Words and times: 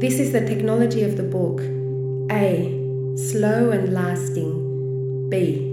This 0.00 0.18
is 0.18 0.32
the 0.32 0.40
technology 0.46 1.02
of 1.02 1.16
the 1.18 1.22
book. 1.22 1.60
A. 2.32 3.14
Slow 3.16 3.70
and 3.70 3.92
lasting. 3.92 5.28
B. 5.28 5.66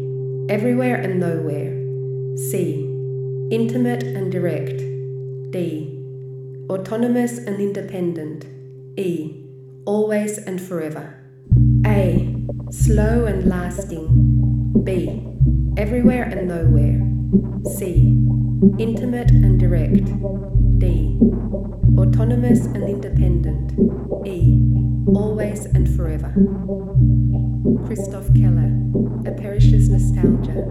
Everywhere 0.50 0.96
and 0.96 1.20
nowhere. 1.20 1.72
C. 2.38 2.84
Intimate 3.52 4.04
and 4.04 4.32
direct. 4.32 4.80
D. 5.52 5.98
Autonomous 6.70 7.38
and 7.38 7.60
independent. 7.60 8.46
E. 8.98 9.46
Always 9.86 10.38
and 10.38 10.62
forever. 10.62 11.24
A. 11.86 12.36
Slow 12.70 13.26
and 13.26 13.46
lasting. 13.46 14.82
B. 14.84 15.24
Everywhere 15.78 16.24
and 16.24 16.48
nowhere. 16.50 17.00
C. 17.76 18.14
Intimate 18.78 19.32
and 19.32 19.58
direct. 19.58 20.04
D. 20.80 21.18
Autonomous 21.98 22.66
and 22.66 22.84
independent. 22.84 23.74
E. 24.28 24.62
Always 25.08 25.66
and 25.66 25.90
forever. 25.96 26.32
Christoph 27.88 28.28
Keller, 28.36 28.72
A 29.26 29.32
Perisher's 29.32 29.90
Nostalgia. 29.90 30.62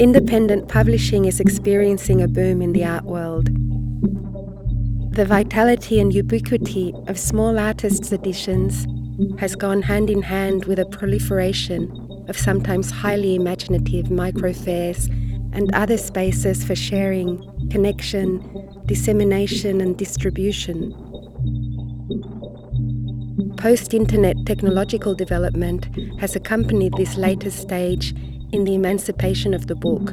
Independent 0.00 0.68
publishing 0.68 1.26
is 1.26 1.40
experiencing 1.40 2.22
a 2.22 2.28
boom 2.28 2.62
in 2.62 2.72
the 2.72 2.84
art 2.84 3.04
world. 3.04 3.46
The 5.14 5.26
vitality 5.26 6.00
and 6.00 6.14
ubiquity 6.14 6.94
of 7.06 7.18
small 7.18 7.58
artists' 7.58 8.12
editions 8.12 8.86
has 9.38 9.54
gone 9.54 9.82
hand 9.82 10.08
in 10.08 10.22
hand 10.22 10.64
with 10.64 10.78
a 10.78 10.86
proliferation 10.86 12.24
of 12.28 12.38
sometimes 12.38 12.90
highly 12.90 13.34
imaginative 13.34 14.06
microfairs 14.06 15.10
and 15.54 15.72
other 15.74 15.96
spaces 15.96 16.64
for 16.64 16.74
sharing, 16.74 17.38
connection, 17.70 18.42
dissemination, 18.86 19.80
and 19.80 19.96
distribution. 19.96 20.92
Post 23.56 23.94
internet 23.94 24.36
technological 24.44 25.14
development 25.14 25.88
has 26.20 26.36
accompanied 26.36 26.92
this 26.94 27.16
later 27.16 27.50
stage 27.50 28.14
in 28.52 28.64
the 28.64 28.74
emancipation 28.74 29.54
of 29.54 29.68
the 29.68 29.74
book. 29.74 30.12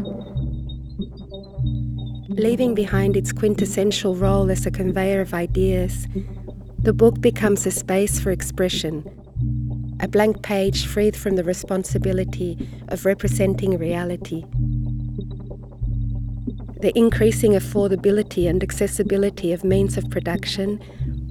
Leaving 2.30 2.74
behind 2.74 3.18
its 3.18 3.34
quintessential 3.34 4.16
role 4.16 4.50
as 4.50 4.66
a 4.66 4.72
conveyor 4.72 5.20
of 5.20 5.34
ideas, 5.34 6.08
the 6.80 6.94
book 6.94 7.20
becomes 7.20 7.66
a 7.66 7.72
space 7.72 8.20
for 8.20 8.32
expression, 8.32 9.04
a 10.00 10.08
blank 10.08 10.42
page 10.42 10.86
freed 10.86 11.16
from 11.16 11.36
the 11.36 11.44
responsibility 11.44 12.58
of 12.88 13.06
representing 13.06 13.78
reality. 13.78 14.46
The 16.82 16.92
increasing 16.98 17.52
affordability 17.52 18.50
and 18.50 18.64
accessibility 18.64 19.54
of 19.54 19.64
means 19.64 19.98
of 19.98 20.10
production, 20.10 20.84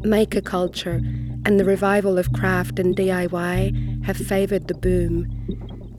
maker 0.02 0.40
culture, 0.40 1.00
and 1.44 1.58
the 1.58 1.64
revival 1.64 2.18
of 2.18 2.32
craft 2.32 2.78
and 2.78 2.94
DIY 2.94 4.04
have 4.04 4.16
favoured 4.16 4.68
the 4.68 4.74
boom, 4.74 5.24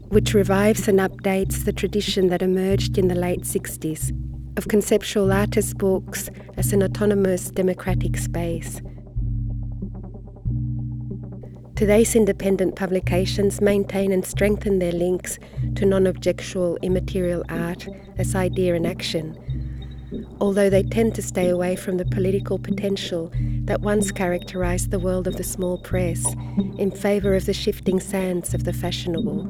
which 0.08 0.34
revives 0.34 0.88
and 0.88 1.00
updates 1.00 1.66
the 1.66 1.74
tradition 1.74 2.30
that 2.30 2.42
emerged 2.42 2.98
in 2.98 3.10
the 3.10 3.16
late 3.16 3.42
60s 3.42 4.18
of 4.58 4.70
conceptual 4.70 5.34
artist 5.34 5.78
books 5.78 6.30
as 6.56 6.72
an 6.72 6.82
autonomous 6.82 7.52
democratic 7.52 8.16
space. 8.16 8.82
Today's 11.82 12.16
independent 12.16 12.76
publications 12.76 13.60
maintain 13.60 14.12
and 14.12 14.24
strengthen 14.24 14.78
their 14.78 14.92
links 14.92 15.40
to 15.74 15.84
non 15.84 16.06
objectual 16.06 16.78
immaterial 16.84 17.44
art 17.50 17.88
as 18.20 18.36
idea 18.36 18.76
and 18.76 18.86
action, 18.86 19.36
although 20.40 20.70
they 20.70 20.84
tend 20.84 21.16
to 21.16 21.24
stay 21.24 21.50
away 21.50 21.76
from 21.76 21.98
the 21.98 22.06
political 22.06 22.60
potential 22.60 23.32
that 23.66 23.82
once 23.82 24.12
characterized 24.12 24.92
the 24.92 25.00
world 25.00 25.26
of 25.26 25.38
the 25.38 25.44
small 25.44 25.80
press 25.80 26.24
in 26.78 26.92
favor 26.92 27.34
of 27.34 27.48
the 27.48 27.54
shifting 27.54 28.00
sands 28.00 28.54
of 28.54 28.64
the 28.64 28.74
fashionable. 28.74 29.48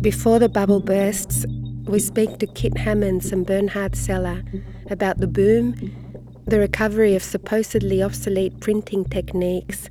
Before 0.00 0.40
the 0.40 0.48
bubble 0.48 0.80
bursts, 0.80 1.46
we 1.84 2.00
speak 2.00 2.38
to 2.38 2.48
Kit 2.48 2.78
Hammonds 2.78 3.30
and 3.30 3.46
Bernhard 3.46 3.94
Cella 3.94 4.42
about 4.90 5.18
the 5.18 5.28
boom, 5.28 5.76
the 6.46 6.58
recovery 6.58 7.14
of 7.14 7.22
supposedly 7.22 8.02
obsolete 8.02 8.58
printing 8.58 9.04
techniques 9.04 9.88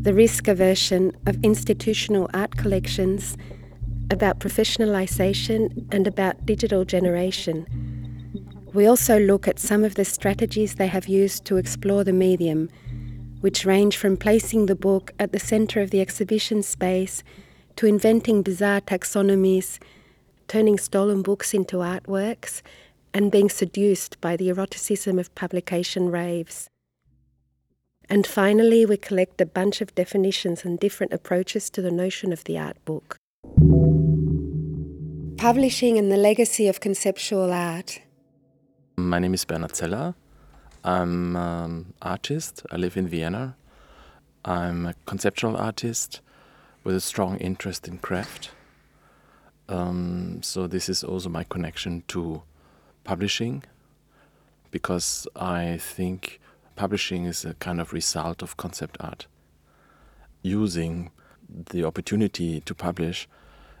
the 0.00 0.14
risk 0.14 0.46
aversion 0.46 1.12
of 1.26 1.42
institutional 1.42 2.28
art 2.34 2.56
collections, 2.56 3.36
about 4.10 4.38
professionalisation, 4.38 5.86
and 5.92 6.06
about 6.06 6.46
digital 6.46 6.84
generation. 6.84 7.66
We 8.72 8.86
also 8.86 9.18
look 9.18 9.48
at 9.48 9.58
some 9.58 9.84
of 9.84 9.94
the 9.94 10.04
strategies 10.04 10.74
they 10.74 10.86
have 10.86 11.08
used 11.08 11.44
to 11.46 11.56
explore 11.56 12.04
the 12.04 12.12
medium, 12.12 12.68
which 13.40 13.64
range 13.64 13.96
from 13.96 14.16
placing 14.16 14.66
the 14.66 14.76
book 14.76 15.12
at 15.18 15.32
the 15.32 15.38
centre 15.38 15.80
of 15.80 15.90
the 15.90 16.00
exhibition 16.00 16.62
space 16.62 17.22
to 17.76 17.86
inventing 17.86 18.42
bizarre 18.42 18.80
taxonomies, 18.80 19.78
turning 20.46 20.78
stolen 20.78 21.22
books 21.22 21.54
into 21.54 21.78
artworks, 21.78 22.62
and 23.14 23.32
being 23.32 23.48
seduced 23.48 24.20
by 24.20 24.36
the 24.36 24.48
eroticism 24.50 25.18
of 25.18 25.34
publication 25.34 26.10
raves. 26.10 26.68
And 28.08 28.24
finally, 28.24 28.86
we 28.86 28.96
collect 28.96 29.40
a 29.40 29.46
bunch 29.46 29.80
of 29.80 29.92
definitions 29.96 30.64
and 30.64 30.78
different 30.78 31.12
approaches 31.12 31.68
to 31.70 31.82
the 31.82 31.90
notion 31.90 32.32
of 32.32 32.44
the 32.44 32.56
art 32.56 32.76
book. 32.84 33.16
Publishing 35.36 35.98
and 35.98 36.10
the 36.10 36.16
legacy 36.16 36.68
of 36.68 36.78
conceptual 36.78 37.52
art. 37.52 38.00
My 38.96 39.18
name 39.18 39.34
is 39.34 39.44
Bernhard 39.44 39.74
Cella. 39.74 40.14
I'm 40.84 41.34
an 41.34 41.94
artist. 42.00 42.62
I 42.70 42.76
live 42.76 42.96
in 42.96 43.08
Vienna. 43.08 43.56
I'm 44.44 44.86
a 44.86 44.94
conceptual 45.06 45.56
artist 45.56 46.20
with 46.84 46.94
a 46.94 47.00
strong 47.00 47.38
interest 47.38 47.88
in 47.88 47.98
craft. 47.98 48.50
Um, 49.68 50.44
so, 50.44 50.68
this 50.68 50.88
is 50.88 51.02
also 51.02 51.28
my 51.28 51.42
connection 51.42 52.04
to 52.08 52.42
publishing 53.02 53.64
because 54.70 55.26
I 55.34 55.78
think 55.78 56.40
publishing 56.76 57.24
is 57.24 57.44
a 57.44 57.54
kind 57.54 57.80
of 57.80 57.92
result 57.92 58.42
of 58.42 58.56
concept 58.56 58.96
art, 59.00 59.26
using 60.42 61.10
the 61.48 61.84
opportunity 61.84 62.60
to 62.60 62.74
publish 62.74 63.28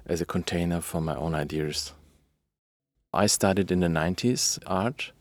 as 0.06 0.20
a 0.20 0.26
container 0.26 0.80
for 0.80 1.00
my 1.00 1.14
own 1.14 1.34
ideas. 1.34 1.92
I 3.12 3.26
studied 3.26 3.70
in 3.70 3.80
the 3.80 3.88
90s 3.88 4.58
art 4.66 5.12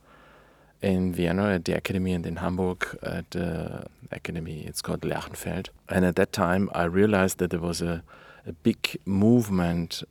in 0.81 1.13
Vienna 1.13 1.53
at 1.53 1.66
the 1.66 1.75
Academy 1.75 2.13
and 2.13 2.25
in 2.25 2.38
Hamburg 2.38 2.97
at 3.02 3.31
the 3.31 3.86
Academy. 4.12 4.63
It's 4.68 4.81
called 4.81 5.02
Lerchenfeld. 5.02 5.69
And 5.90 6.06
at 6.06 6.16
that 6.16 6.31
time, 6.31 6.69
I 6.74 6.84
realized 6.84 7.38
that 7.40 7.52
there 7.52 7.59
was 7.59 7.81
a, 7.81 8.03
a 8.46 8.52
big 8.52 8.97
movement 9.06 10.03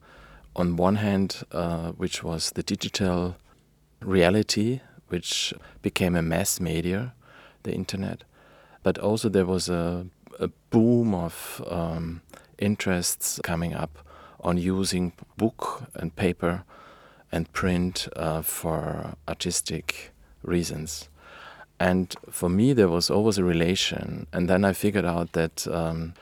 on 0.56 0.76
one 0.76 0.96
hand, 0.96 1.42
uh, 1.52 1.92
which 1.92 2.22
was 2.22 2.52
the 2.52 2.62
digital 2.62 3.36
reality, 4.00 4.80
which 5.08 5.54
became 5.82 6.16
a 6.16 6.22
mass 6.22 6.60
media 6.60 7.14
the 7.64 7.72
internet. 7.72 8.24
But 8.82 8.98
also 8.98 9.28
there 9.28 9.46
was 9.46 9.68
a, 9.68 10.06
a 10.38 10.48
boom 10.70 11.14
of 11.14 11.62
um, 11.68 12.22
interests 12.58 13.40
coming 13.42 13.74
up 13.74 13.98
on 14.40 14.56
using 14.58 15.12
book 15.36 15.84
and 15.94 16.14
paper 16.14 16.64
and 17.32 17.52
print 17.52 18.08
uh, 18.14 18.42
for 18.42 19.14
artistic 19.26 20.12
reasons. 20.42 21.08
And 21.80 22.14
for 22.30 22.48
me, 22.48 22.72
there 22.72 22.88
was 22.88 23.10
always 23.10 23.38
a 23.38 23.44
relation. 23.44 24.26
And 24.32 24.48
then 24.48 24.64
I 24.64 24.72
figured 24.72 25.04
out 25.04 25.32
that 25.32 25.66
um, 25.66 26.14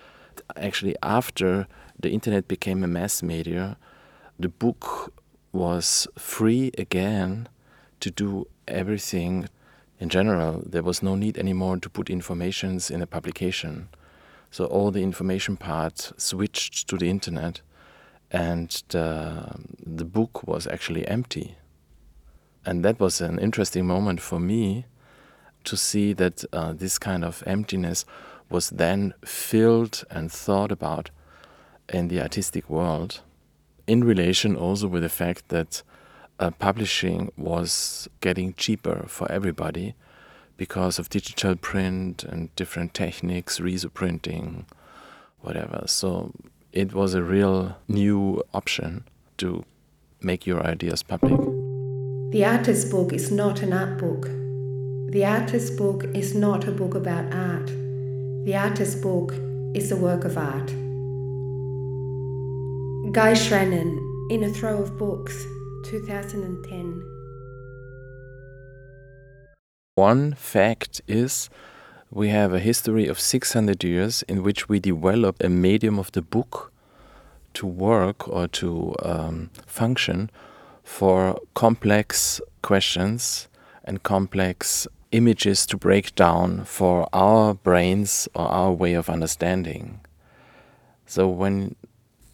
actually, 0.57 0.97
after 1.03 1.67
the 2.01 2.11
internet 2.11 2.49
became 2.49 2.83
a 2.83 2.89
mass 2.89 3.23
media, 3.23 3.77
the 4.39 4.49
book 4.49 5.13
was 5.53 6.09
free 6.17 6.71
again 6.79 7.49
to 8.01 8.11
do 8.11 8.49
everything 8.67 9.49
in 10.03 10.09
general, 10.09 10.65
there 10.67 10.83
was 10.83 11.01
no 11.01 11.15
need 11.15 11.39
anymore 11.39 11.77
to 11.77 11.89
put 11.89 12.11
informations 12.11 12.91
in 12.91 13.01
a 13.03 13.07
publication. 13.07 13.89
So 14.51 14.65
all 14.65 14.91
the 14.91 15.05
information 15.05 15.57
part 15.57 16.11
switched 16.17 16.89
to 16.89 16.97
the 16.97 17.09
internet, 17.09 17.61
and 18.29 18.83
the, 18.89 19.45
the 19.79 20.05
book 20.05 20.45
was 20.45 20.67
actually 20.67 21.07
empty. 21.07 21.55
And 22.67 22.85
that 22.85 22.99
was 22.99 23.21
an 23.21 23.39
interesting 23.39 23.87
moment 23.87 24.21
for 24.21 24.41
me 24.41 24.87
to 25.63 25.77
see 25.77 26.13
that 26.15 26.45
uh, 26.53 26.73
this 26.73 26.99
kind 26.99 27.25
of 27.25 27.45
emptiness 27.47 28.05
was 28.51 28.71
then 28.71 29.15
filled 29.25 30.03
and 30.11 30.33
thought 30.33 30.73
about 30.73 31.11
in 31.89 32.09
the 32.09 32.21
artistic 32.21 32.69
world, 32.69 33.21
in 33.87 34.03
relation 34.03 34.57
also 34.57 34.89
with 34.89 35.05
the 35.05 35.09
fact 35.09 35.49
that 35.51 35.85
uh, 36.43 36.51
publishing 36.51 37.31
was 37.37 38.09
getting 38.21 38.53
cheaper 38.55 39.05
for 39.07 39.31
everybody 39.31 39.95
because 40.57 40.99
of 40.99 41.09
digital 41.09 41.55
print 41.55 42.25
and 42.25 42.55
different 42.57 42.95
techniques, 42.95 43.61
printing, 43.95 44.67
whatever. 45.41 45.85
So 45.87 46.33
it 46.73 46.93
was 46.95 47.15
a 47.15 47.23
real 47.23 47.77
new 47.87 48.43
option 48.53 49.05
to 49.37 49.65
make 50.21 50.45
your 50.45 50.67
ideas 50.67 51.05
public. 51.05 51.41
The 52.33 52.45
artist's 52.45 52.91
book 52.91 53.13
is 53.13 53.31
not 53.31 53.63
an 53.63 53.73
art 53.73 53.99
book. 53.99 54.25
The 55.13 55.25
artist's 55.25 55.71
book 55.71 56.05
is 56.13 56.35
not 56.35 56.67
a 56.67 56.73
book 56.73 56.95
about 56.97 57.33
art. 57.33 57.69
The 58.47 58.57
artist's 58.57 59.01
book 59.01 59.33
is 59.75 59.93
a 59.93 59.97
work 59.97 60.25
of 60.25 60.37
art. 60.37 60.69
Guy 63.13 63.35
Schraenen, 63.35 63.93
In 64.31 64.43
a 64.43 64.49
Throw 64.49 64.79
of 64.79 64.97
Books, 64.99 65.47
2010. 65.85 67.03
One 69.95 70.35
fact 70.35 71.01
is 71.07 71.51
we 72.11 72.29
have 72.29 72.53
a 72.53 72.59
history 72.59 73.09
of 73.09 73.21
600 73.21 73.85
years 73.85 74.23
in 74.23 74.43
which 74.43 74.69
we 74.69 74.81
develop 74.81 75.43
a 75.43 75.49
medium 75.49 75.99
of 75.99 76.13
the 76.13 76.23
book 76.23 76.73
to 77.55 77.67
work 77.67 78.29
or 78.29 78.49
to 78.49 78.95
um, 79.03 79.51
function 79.67 80.31
for 80.83 81.39
complex 81.55 82.41
questions 82.63 83.49
and 83.85 84.03
complex 84.03 84.87
images 85.11 85.67
to 85.67 85.77
break 85.77 86.15
down 86.15 86.65
for 86.65 87.09
our 87.13 87.55
brains 87.55 88.29
or 88.35 88.47
our 88.47 88.73
way 88.73 88.95
of 88.95 89.11
understanding. 89.11 90.01
So 91.07 91.29
when 91.29 91.77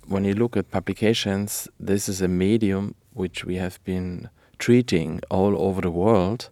when 0.06 0.24
you 0.24 0.34
look 0.34 0.56
at 0.56 0.70
publications, 0.70 1.68
this 1.78 2.08
is 2.08 2.22
a 2.22 2.28
medium 2.28 2.94
which 3.18 3.44
we 3.44 3.56
have 3.56 3.82
been 3.84 4.30
treating 4.58 5.20
all 5.28 5.60
over 5.60 5.80
the 5.80 5.90
world 5.90 6.50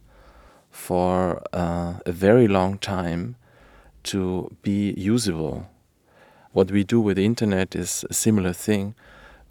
for 0.70 1.42
uh, 1.52 1.94
a 2.04 2.12
very 2.12 2.48
long 2.48 2.76
time 2.78 3.36
to 4.02 4.54
be 4.62 4.92
usable. 4.96 5.68
What 6.52 6.70
we 6.70 6.84
do 6.84 7.00
with 7.00 7.16
the 7.16 7.24
internet 7.24 7.74
is 7.74 8.04
a 8.10 8.14
similar 8.14 8.52
thing. 8.52 8.94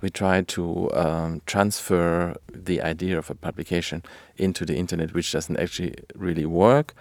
We 0.01 0.09
try 0.09 0.41
to 0.41 0.91
um, 0.93 1.41
transfer 1.45 2.35
the 2.53 2.81
idea 2.81 3.17
of 3.17 3.29
a 3.29 3.35
publication 3.35 4.03
into 4.37 4.65
the 4.65 4.75
internet, 4.75 5.13
which 5.13 5.31
doesn't 5.31 5.57
actually 5.57 5.95
really 6.15 6.45
work. 6.45 6.93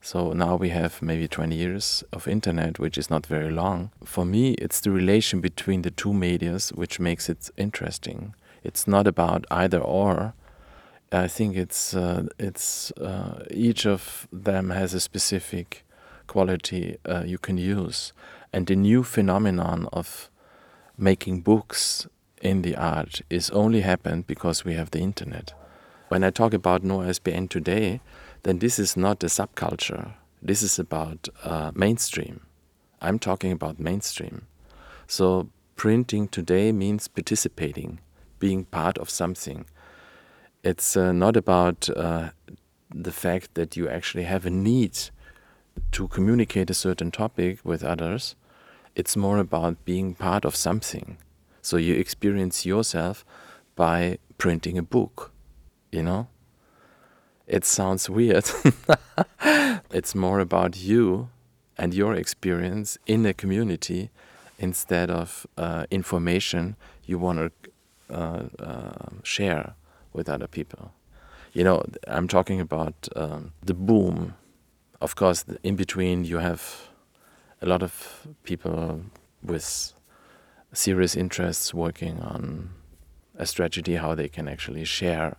So 0.00 0.32
now 0.32 0.56
we 0.56 0.68
have 0.68 1.00
maybe 1.00 1.26
20 1.26 1.56
years 1.56 2.04
of 2.12 2.28
internet, 2.28 2.78
which 2.78 2.98
is 2.98 3.08
not 3.08 3.26
very 3.26 3.50
long. 3.50 3.90
For 4.04 4.24
me, 4.24 4.52
it's 4.54 4.80
the 4.80 4.90
relation 4.90 5.40
between 5.40 5.82
the 5.82 5.90
two 5.90 6.12
medias 6.12 6.70
which 6.70 7.00
makes 7.00 7.28
it 7.28 7.50
interesting. 7.56 8.34
It's 8.64 8.88
not 8.88 9.06
about 9.06 9.44
either 9.50 9.78
or. 9.78 10.34
I 11.12 11.28
think 11.28 11.56
it's 11.56 11.94
uh, 11.94 12.26
it's 12.38 12.90
uh, 12.92 13.44
each 13.50 13.86
of 13.86 14.26
them 14.32 14.70
has 14.70 14.94
a 14.94 15.00
specific 15.00 15.84
quality 16.26 16.96
uh, 17.08 17.22
you 17.24 17.38
can 17.38 17.58
use, 17.58 18.12
and 18.52 18.66
the 18.66 18.74
new 18.74 19.04
phenomenon 19.04 19.88
of 19.92 20.30
making 20.96 21.42
books 21.42 22.08
in 22.40 22.62
the 22.62 22.76
art 22.76 23.20
is 23.30 23.50
only 23.50 23.82
happened 23.82 24.26
because 24.26 24.64
we 24.64 24.74
have 24.74 24.90
the 24.90 25.00
internet. 25.00 25.52
When 26.08 26.24
I 26.24 26.30
talk 26.30 26.52
about 26.54 26.82
no 26.82 27.02
ISBN 27.02 27.48
today, 27.48 28.00
then 28.42 28.58
this 28.58 28.78
is 28.78 28.96
not 28.96 29.22
a 29.24 29.26
subculture. 29.26 30.14
This 30.42 30.62
is 30.62 30.78
about 30.78 31.28
uh, 31.42 31.72
mainstream. 31.74 32.40
I'm 33.00 33.18
talking 33.18 33.52
about 33.52 33.80
mainstream. 33.80 34.46
So 35.06 35.48
printing 35.76 36.28
today 36.28 36.72
means 36.72 37.08
participating, 37.08 38.00
being 38.44 38.66
part 38.66 38.98
of 38.98 39.08
something. 39.08 39.64
It's 40.62 40.98
uh, 40.98 41.12
not 41.12 41.34
about 41.34 41.88
uh, 41.88 42.28
the 42.94 43.10
fact 43.10 43.54
that 43.54 43.74
you 43.74 43.88
actually 43.88 44.24
have 44.24 44.44
a 44.44 44.50
need 44.50 44.94
to 45.92 46.08
communicate 46.08 46.68
a 46.68 46.74
certain 46.74 47.10
topic 47.10 47.60
with 47.64 47.82
others. 47.82 48.36
It's 48.94 49.16
more 49.16 49.38
about 49.38 49.82
being 49.86 50.14
part 50.14 50.44
of 50.44 50.54
something. 50.54 51.16
So 51.62 51.78
you 51.78 51.94
experience 51.94 52.66
yourself 52.66 53.24
by 53.76 54.18
printing 54.36 54.76
a 54.76 54.82
book, 54.82 55.32
you 55.90 56.02
know? 56.02 56.28
It 57.46 57.64
sounds 57.64 58.10
weird. 58.10 58.44
it's 59.90 60.14
more 60.14 60.40
about 60.40 60.76
you 60.76 61.30
and 61.78 61.94
your 61.94 62.14
experience 62.14 62.98
in 63.06 63.24
a 63.24 63.32
community 63.32 64.10
instead 64.58 65.10
of 65.10 65.46
uh, 65.56 65.86
information 65.90 66.76
you 67.06 67.18
want 67.18 67.38
to 67.38 67.63
share 69.22 69.74
with 70.12 70.28
other 70.28 70.46
people. 70.46 70.92
You 71.52 71.64
know, 71.64 71.84
I'm 72.08 72.28
talking 72.28 72.60
about 72.60 73.08
um, 73.14 73.52
the 73.62 73.74
boom. 73.74 74.34
Of 75.00 75.14
course, 75.14 75.44
in 75.62 75.76
between, 75.76 76.24
you 76.24 76.38
have 76.38 76.88
a 77.62 77.66
lot 77.66 77.82
of 77.82 78.26
people 78.42 79.02
with 79.42 79.94
serious 80.72 81.14
interests 81.14 81.72
working 81.72 82.20
on 82.20 82.70
a 83.36 83.46
strategy 83.46 83.96
how 83.96 84.14
they 84.14 84.28
can 84.28 84.48
actually 84.48 84.84
share 84.84 85.36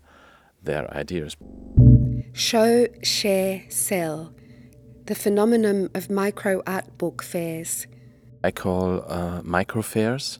their 0.64 0.92
ideas. 0.94 1.36
Show, 2.34 2.88
share, 3.04 3.64
sell. 3.70 4.34
The 5.06 5.16
phenomenon 5.16 5.90
of 5.94 6.10
micro 6.10 6.64
art 6.66 6.98
book 6.98 7.22
fairs. 7.22 7.88
I 8.44 8.52
call 8.52 9.04
uh, 9.12 9.42
micro 9.44 9.82
fairs. 9.82 10.40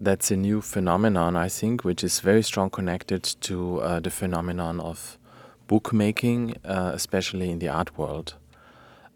That's 0.00 0.30
a 0.30 0.36
new 0.36 0.60
phenomenon, 0.60 1.34
I 1.34 1.48
think, 1.48 1.84
which 1.84 2.04
is 2.04 2.20
very 2.20 2.42
strong 2.44 2.70
connected 2.70 3.24
to 3.40 3.80
uh, 3.80 3.98
the 3.98 4.10
phenomenon 4.10 4.78
of 4.78 5.18
bookmaking, 5.66 6.54
uh, 6.64 6.92
especially 6.94 7.50
in 7.50 7.58
the 7.58 7.68
art 7.68 7.98
world. 7.98 8.34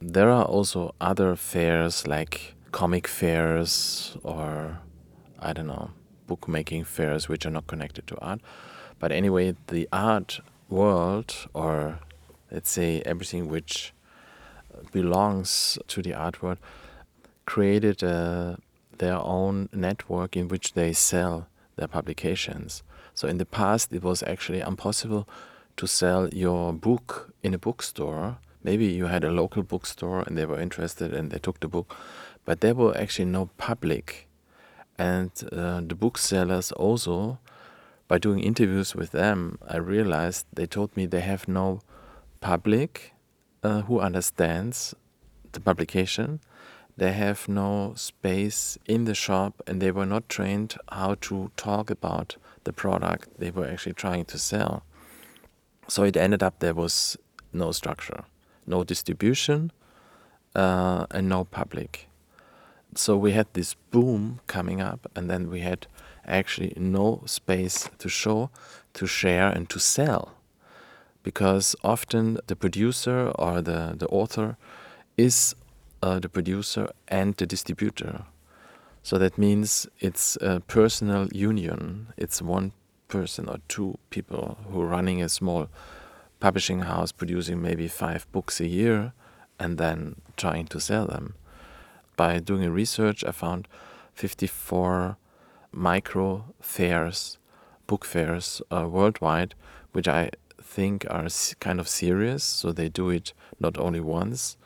There 0.01 0.29
are 0.29 0.45
also 0.45 0.93
other 1.01 1.37
fairs 1.37 2.09
like 2.09 2.57
comic 2.73 3.07
fairs 3.07 4.17
or, 4.25 4.81
I 5.39 5.53
don't 5.53 5.69
know, 5.69 5.91
bookmaking 6.27 6.83
fairs 6.83 7.29
which 7.29 7.47
are 7.47 7.51
not 7.51 7.69
connected 7.69 8.09
to 8.09 8.19
art. 8.19 8.41
But 8.99 9.13
anyway, 9.13 9.55
the 9.69 9.89
art 9.93 10.41
world, 10.69 11.47
or 11.55 12.01
let's 12.51 12.71
say 12.71 13.03
everything 13.07 13.49
which 13.49 13.93
belongs 14.91 15.79
to 15.87 16.03
the 16.03 16.15
art 16.15 16.43
world, 16.43 16.59
created 17.47 18.03
uh, 18.03 18.57
their 19.03 19.19
own 19.19 19.69
network 19.73 20.37
in 20.37 20.47
which 20.47 20.75
they 20.75 20.93
sell 20.93 21.49
their 21.77 21.89
publications. 21.89 22.85
So 23.15 23.27
in 23.27 23.39
the 23.39 23.45
past, 23.61 23.93
it 23.93 24.05
was 24.05 24.23
actually 24.23 24.61
impossible 24.61 25.29
to 25.77 25.87
sell 25.89 26.29
your 26.29 26.73
book 26.73 27.35
in 27.43 27.53
a 27.53 27.59
bookstore. 27.59 28.39
Maybe 28.63 28.87
you 28.87 29.07
had 29.07 29.25
a 29.25 29.33
local 29.33 29.65
bookstore 29.65 30.21
and 30.25 30.39
they 30.39 30.47
were 30.47 30.61
interested 30.61 31.13
and 31.13 31.33
they 31.33 31.41
took 31.41 31.59
the 31.59 31.67
book, 31.67 31.97
but 32.45 32.61
there 32.61 32.77
were 32.77 32.97
actually 32.97 33.25
no 33.25 33.51
public. 33.59 34.29
And 34.97 35.33
uh, 35.51 35.81
the 35.81 35.97
booksellers 35.97 36.71
also 36.71 37.39
by 38.07 38.19
doing 38.19 38.39
interviews 38.41 38.95
with 38.95 39.11
them, 39.11 39.59
I 39.67 39.79
realized 39.79 40.47
they 40.53 40.67
told 40.67 40.97
me 40.97 41.07
they 41.07 41.27
have 41.33 41.49
no 41.49 41.81
public 42.41 43.15
uh, 43.65 43.83
who 43.83 43.99
understands 43.99 44.95
the 45.51 45.61
publication. 45.61 46.41
They 46.97 47.13
have 47.13 47.49
no 47.49 47.95
space 47.97 48.79
in 48.87 49.05
the 49.05 49.15
shop 49.15 49.63
and 49.67 49.81
they 49.81 49.91
were 49.91 50.07
not 50.07 50.29
trained 50.29 50.77
how 50.91 51.17
to 51.23 51.51
talk 51.57 51.91
about 51.91 52.37
the 52.65 52.73
product 52.73 53.29
they 53.39 53.51
were 53.51 53.67
actually 53.67 53.95
trying 53.95 54.27
to 54.27 54.39
sell. 54.39 54.85
So 55.89 56.05
it 56.05 56.17
ended 56.17 56.43
up 56.43 56.59
there 56.59 56.75
was 56.75 57.17
no 57.53 57.73
structure, 57.73 58.25
no 58.67 58.85
distribution, 58.85 59.73
uh, 60.55 61.07
and 61.11 61.29
no 61.29 61.45
public. 61.45 62.09
So 62.95 63.17
we 63.17 63.33
had 63.33 63.47
this 63.55 63.75
boom 63.91 64.41
coming 64.47 64.81
up, 64.81 65.11
and 65.17 65.31
then 65.31 65.49
we 65.49 65.61
had 65.61 65.87
actually 66.27 66.75
no 66.77 67.23
space 67.27 67.89
to 67.99 68.09
show, 68.09 68.51
to 68.95 69.07
share, 69.07 69.49
and 69.49 69.69
to 69.71 69.81
sell. 69.81 70.35
Because 71.23 71.75
often 71.83 72.39
the 72.49 72.57
producer 72.57 73.33
or 73.37 73.63
the, 73.63 73.95
the 73.97 74.09
author 74.09 74.57
is 75.17 75.55
uh, 76.03 76.19
the 76.19 76.29
producer 76.29 76.91
and 77.09 77.35
the 77.37 77.47
distributor. 77.47 78.25
So 79.03 79.19
that 79.19 79.39
means 79.39 79.87
it's 80.01 80.37
a 80.41 80.61
personal 80.61 81.29
union. 81.33 82.09
It's 82.17 82.43
one 82.43 82.73
person 83.09 83.49
or 83.49 83.59
two 83.69 83.99
people 84.11 84.59
who 84.71 84.81
are 84.83 84.87
running 84.87 85.23
a 85.23 85.29
small 85.29 85.69
publishing 86.41 86.81
house 86.81 87.13
producing 87.13 87.63
maybe 87.63 87.89
five 87.89 88.27
books 88.33 88.61
a 88.61 88.67
year 88.67 89.13
and 89.59 89.79
then 89.79 90.17
trying 90.37 90.67
to 90.67 90.81
sell 90.81 91.07
them. 91.07 91.35
By 92.17 92.39
doing 92.39 92.65
a 92.65 92.71
research, 92.71 93.25
I 93.25 93.33
found 93.33 93.69
54 94.15 95.17
micro 95.73 96.45
fairs, 96.61 97.39
book 97.87 98.05
fairs 98.05 98.61
uh, 98.71 98.87
worldwide, 98.89 99.55
which 99.93 100.09
I 100.09 100.31
think 100.61 101.07
are 101.11 101.29
kind 101.61 101.81
of 101.81 101.89
serious. 101.89 102.45
So 102.45 102.73
they 102.73 102.89
do 102.89 103.11
it 103.11 103.33
not 103.61 103.79
only 103.79 104.01
once, 104.01 104.57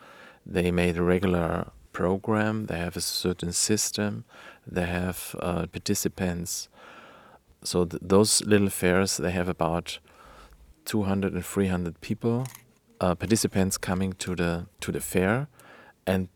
they 0.46 0.70
made 0.70 0.96
a 0.96 1.02
regular 1.02 1.70
program, 1.92 2.66
they 2.66 2.78
have 2.78 2.96
a 2.96 3.00
certain 3.00 3.52
system, 3.52 4.24
they 4.66 4.86
have 4.86 5.34
uh, 5.40 5.66
participants. 5.66 6.68
So 7.62 7.84
th- 7.84 8.02
those 8.02 8.44
little 8.44 8.70
fairs, 8.70 9.16
they 9.16 9.32
have 9.32 9.48
about 9.48 9.98
200 10.84 11.32
and 11.32 11.44
300 11.44 12.00
people, 12.00 12.46
uh, 13.00 13.14
participants 13.14 13.78
coming 13.78 14.12
to 14.14 14.34
the 14.36 14.66
to 14.80 14.92
the 14.92 15.00
fair, 15.00 15.48
and 16.06 16.28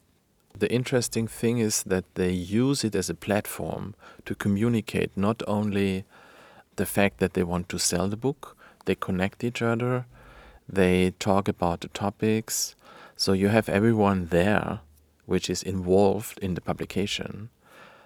the 0.59 0.71
interesting 0.73 1.29
thing 1.29 1.59
is 1.59 1.85
that 1.85 2.05
they 2.15 2.31
use 2.31 2.85
it 2.85 2.95
as 2.95 3.09
a 3.09 3.15
platform 3.15 3.95
to 4.25 4.35
communicate 4.35 5.11
not 5.17 5.43
only 5.47 6.05
the 6.77 6.87
fact 6.87 7.19
that 7.19 7.35
they 7.35 7.43
want 7.43 7.69
to 7.69 7.79
sell 7.79 8.09
the 8.09 8.17
book, 8.17 8.57
They 8.87 8.95
connect 8.95 9.45
each 9.45 9.63
other. 9.63 10.07
They 10.69 11.13
talk 11.19 11.49
about 11.49 11.81
the 11.81 11.89
topics. 11.89 12.75
So 13.21 13.35
you 13.35 13.49
have 13.49 13.69
everyone 13.69 14.29
there, 14.29 14.81
which 15.27 15.51
is 15.51 15.63
involved 15.63 16.39
in 16.39 16.55
the 16.55 16.63
publication 16.63 17.51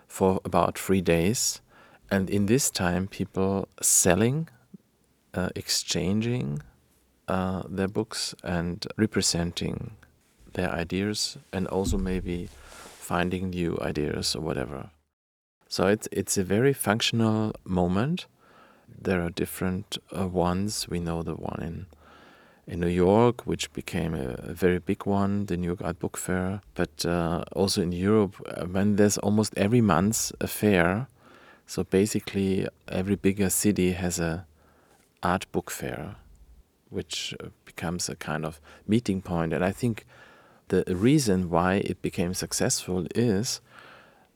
for 0.08 0.40
about 0.44 0.76
three 0.76 1.00
days. 1.00 1.60
And 2.10 2.28
in 2.28 2.46
this 2.46 2.68
time, 2.68 3.06
people 3.06 3.68
selling, 3.80 4.48
uh, 5.32 5.50
exchanging 5.54 6.62
uh, 7.28 7.62
their 7.68 7.86
books, 7.86 8.34
and 8.42 8.84
representing 8.96 9.92
their 10.54 10.72
ideas, 10.72 11.38
and 11.52 11.68
also 11.68 11.96
maybe 11.96 12.48
finding 12.98 13.50
new 13.50 13.78
ideas 13.80 14.34
or 14.34 14.40
whatever. 14.40 14.90
So 15.68 15.86
it's 15.86 16.08
it's 16.10 16.36
a 16.36 16.42
very 16.42 16.72
functional 16.72 17.52
moment. 17.62 18.26
There 18.88 19.22
are 19.22 19.30
different 19.30 19.96
uh, 20.10 20.26
ones. 20.26 20.88
We 20.88 20.98
know 20.98 21.22
the 21.22 21.36
one 21.36 21.62
in 21.62 21.86
in 22.66 22.80
New 22.80 22.88
York, 22.88 23.46
which 23.46 23.72
became 23.72 24.14
a, 24.14 24.36
a, 24.38 24.52
very 24.52 24.78
big 24.78 25.04
one, 25.04 25.46
the 25.46 25.56
New 25.56 25.66
York 25.66 25.82
Art 25.82 25.98
Book 25.98 26.16
Fair. 26.16 26.60
But 26.74 27.04
uh, 27.04 27.44
also 27.52 27.82
in 27.82 27.92
Europe, 27.92 28.36
uh, 28.46 28.64
when 28.64 28.96
there's 28.96 29.18
almost 29.18 29.52
every 29.56 29.80
month 29.80 30.32
a 30.40 30.46
fair, 30.46 31.08
so 31.66 31.84
basically 31.84 32.66
every 32.88 33.16
bigger 33.16 33.50
city 33.50 33.92
has 33.92 34.18
a 34.18 34.46
art 35.22 35.50
book 35.52 35.70
fair, 35.70 36.16
which 36.90 37.34
uh, 37.42 37.48
becomes 37.64 38.08
a 38.08 38.16
kind 38.16 38.44
of 38.44 38.60
meeting 38.86 39.22
point. 39.22 39.52
And 39.52 39.64
I 39.64 39.72
think 39.72 40.06
the 40.68 40.84
reason 40.88 41.50
why 41.50 41.74
it 41.74 42.00
became 42.02 42.34
successful 42.34 43.06
is 43.14 43.60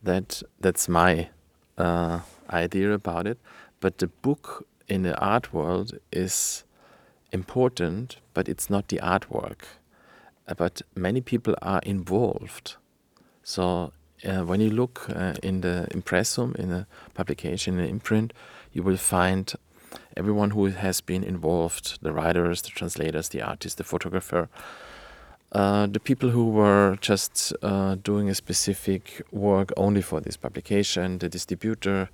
that 0.02 0.42
that's 0.60 0.88
my 0.88 1.28
uh, 1.76 2.20
idea 2.50 2.92
about 2.92 3.26
it. 3.26 3.38
But 3.80 3.98
the 3.98 4.08
book 4.08 4.66
in 4.88 5.02
the 5.02 5.16
art 5.18 5.52
world 5.52 5.98
is 6.10 6.64
important, 7.32 8.16
but 8.34 8.48
it's 8.48 8.70
not 8.70 8.88
the 8.88 8.98
artwork. 8.98 9.60
Uh, 10.46 10.54
but 10.54 10.82
many 10.94 11.20
people 11.20 11.54
are 11.60 11.80
involved. 11.84 12.76
So 13.42 13.92
uh, 14.24 14.42
when 14.44 14.60
you 14.60 14.70
look 14.70 15.06
uh, 15.10 15.34
in 15.42 15.60
the 15.60 15.86
impressum, 15.90 16.56
in 16.56 16.72
a 16.72 16.86
publication, 17.14 17.74
in 17.74 17.84
an 17.84 17.90
imprint, 17.90 18.32
you 18.72 18.82
will 18.82 18.96
find 18.96 19.52
everyone 20.16 20.50
who 20.50 20.66
has 20.66 21.00
been 21.00 21.22
involved 21.22 21.98
the 22.02 22.12
writers, 22.12 22.62
the 22.62 22.70
translators, 22.70 23.28
the 23.28 23.42
artists, 23.42 23.76
the 23.76 23.84
photographer. 23.84 24.48
Uh, 25.52 25.86
the 25.86 26.00
people 26.00 26.28
who 26.28 26.50
were 26.50 26.98
just 27.00 27.54
uh, 27.62 27.94
doing 28.02 28.28
a 28.28 28.34
specific 28.34 29.22
work 29.32 29.72
only 29.78 30.02
for 30.02 30.20
this 30.20 30.36
publication, 30.36 31.18
the 31.18 31.28
distributor, 31.28 32.10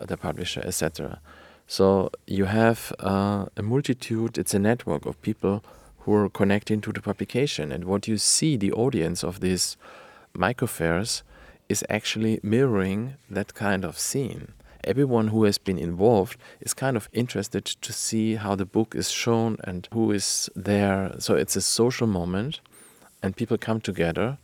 the 0.00 0.16
publisher, 0.16 0.62
etc. 0.64 1.20
So 1.70 2.10
you 2.26 2.46
have 2.46 2.94
uh, 2.98 3.44
a 3.54 3.62
multitude, 3.62 4.38
it's 4.38 4.54
a 4.54 4.58
network 4.58 5.04
of 5.04 5.20
people 5.20 5.62
who 5.98 6.14
are 6.14 6.30
connecting 6.30 6.80
to 6.80 6.92
the 6.92 7.02
publication. 7.02 7.70
And 7.70 7.84
what 7.84 8.08
you 8.08 8.16
see, 8.16 8.56
the 8.56 8.72
audience 8.72 9.22
of 9.22 9.40
these 9.40 9.76
microfairs, 10.34 11.20
is 11.68 11.84
actually 11.90 12.40
mirroring 12.42 13.16
that 13.28 13.52
kind 13.52 13.84
of 13.84 13.98
scene. 13.98 14.52
Everyone 14.82 15.28
who 15.28 15.44
has 15.44 15.58
been 15.58 15.78
involved 15.78 16.38
is 16.62 16.72
kind 16.72 16.96
of 16.96 17.10
interested 17.12 17.66
to 17.66 17.92
see 17.92 18.36
how 18.36 18.54
the 18.54 18.64
book 18.64 18.94
is 18.94 19.10
shown 19.10 19.58
and 19.62 19.86
who 19.92 20.10
is 20.10 20.48
there. 20.56 21.14
So 21.18 21.34
it's 21.34 21.56
a 21.56 21.60
social 21.60 22.06
moment, 22.06 22.60
and 23.22 23.36
people 23.36 23.58
come 23.58 23.82
together 23.82 24.38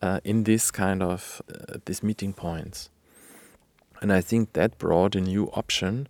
uh, 0.00 0.20
in 0.22 0.44
this 0.44 0.70
kind 0.70 1.02
of 1.02 1.42
uh, 1.52 1.78
these 1.84 2.04
meeting 2.04 2.32
points. 2.32 2.90
And 4.00 4.12
I 4.12 4.20
think 4.20 4.52
that 4.52 4.78
brought 4.78 5.16
a 5.16 5.20
new 5.20 5.50
option 5.54 6.06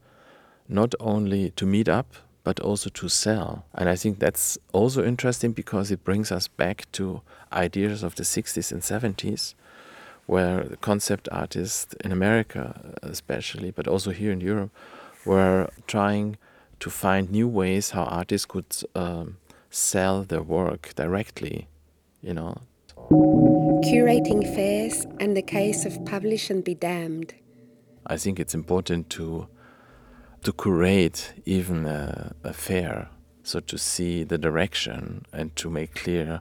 not 0.70 0.94
only 1.00 1.50
to 1.50 1.66
meet 1.66 1.88
up, 1.88 2.14
but 2.44 2.60
also 2.60 2.88
to 2.90 3.08
sell. 3.08 3.66
And 3.74 3.88
I 3.88 3.96
think 3.96 4.18
that's 4.18 4.56
also 4.72 5.04
interesting 5.04 5.52
because 5.52 5.90
it 5.90 6.04
brings 6.04 6.32
us 6.32 6.48
back 6.48 6.90
to 6.92 7.22
ideas 7.52 8.02
of 8.02 8.14
the 8.14 8.22
60s 8.22 8.72
and 8.72 8.80
70s, 8.80 9.54
where 10.26 10.64
the 10.64 10.76
concept 10.76 11.28
artists 11.32 11.94
in 12.04 12.12
America, 12.12 12.94
especially, 13.02 13.70
but 13.72 13.88
also 13.88 14.12
here 14.12 14.32
in 14.32 14.40
Europe, 14.40 14.70
were 15.26 15.68
trying 15.86 16.38
to 16.78 16.88
find 16.88 17.30
new 17.30 17.48
ways 17.48 17.90
how 17.90 18.04
artists 18.04 18.46
could 18.46 18.74
um, 18.94 19.36
sell 19.70 20.22
their 20.22 20.42
work 20.42 20.94
directly, 20.94 21.68
you 22.22 22.32
know. 22.32 22.56
Curating 23.90 24.42
fairs 24.54 25.04
and 25.18 25.36
the 25.36 25.42
case 25.42 25.84
of 25.84 26.04
Publish 26.06 26.48
and 26.48 26.62
Be 26.62 26.74
Damned. 26.74 27.34
I 28.06 28.16
think 28.16 28.38
it's 28.40 28.54
important 28.54 29.10
to 29.10 29.48
to 30.42 30.52
curate 30.52 31.32
even 31.44 31.86
a, 31.86 32.34
a 32.44 32.52
fair, 32.52 33.08
so 33.42 33.60
to 33.60 33.76
see 33.78 34.24
the 34.24 34.38
direction 34.38 35.26
and 35.32 35.54
to 35.56 35.70
make 35.70 35.94
clear 35.94 36.40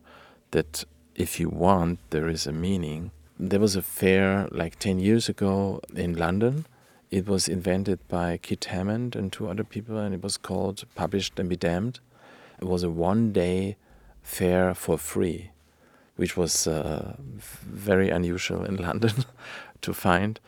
that 0.51 0.85
if 1.15 1.39
you 1.39 1.49
want, 1.49 1.99
there 2.11 2.29
is 2.29 2.47
a 2.47 2.53
meaning. 2.53 3.11
There 3.37 3.59
was 3.59 3.75
a 3.75 3.81
fair 3.81 4.47
like 4.51 4.79
10 4.79 4.99
years 4.99 5.27
ago 5.27 5.81
in 5.95 6.15
London. 6.15 6.65
It 7.11 7.27
was 7.27 7.47
invented 7.47 7.99
by 8.07 8.37
Kit 8.37 8.65
Hammond 8.65 9.15
and 9.15 9.31
two 9.31 9.49
other 9.49 9.63
people, 9.63 9.97
and 9.97 10.13
it 10.13 10.23
was 10.23 10.37
called 10.37 10.83
Published 10.95 11.39
and 11.39 11.49
Be 11.49 11.55
Damned. 11.55 11.99
It 12.61 12.65
was 12.65 12.83
a 12.83 12.89
one 12.89 13.31
day 13.33 13.77
fair 14.21 14.73
for 14.75 14.97
free, 14.97 15.51
which 16.15 16.37
was 16.37 16.67
uh, 16.67 17.15
very 17.17 18.09
unusual 18.09 18.63
in 18.63 18.75
London 18.87 19.25
to 19.81 19.93
find. 19.93 20.39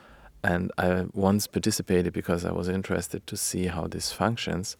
And 0.44 0.72
I 0.76 1.06
once 1.12 1.46
participated 1.46 2.12
because 2.12 2.44
I 2.44 2.52
was 2.52 2.68
interested 2.68 3.26
to 3.26 3.36
see 3.36 3.66
how 3.66 3.86
this 3.86 4.12
functions. 4.12 4.76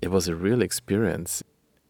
It 0.00 0.10
was 0.10 0.26
a 0.28 0.34
real 0.34 0.62
experience. 0.62 1.42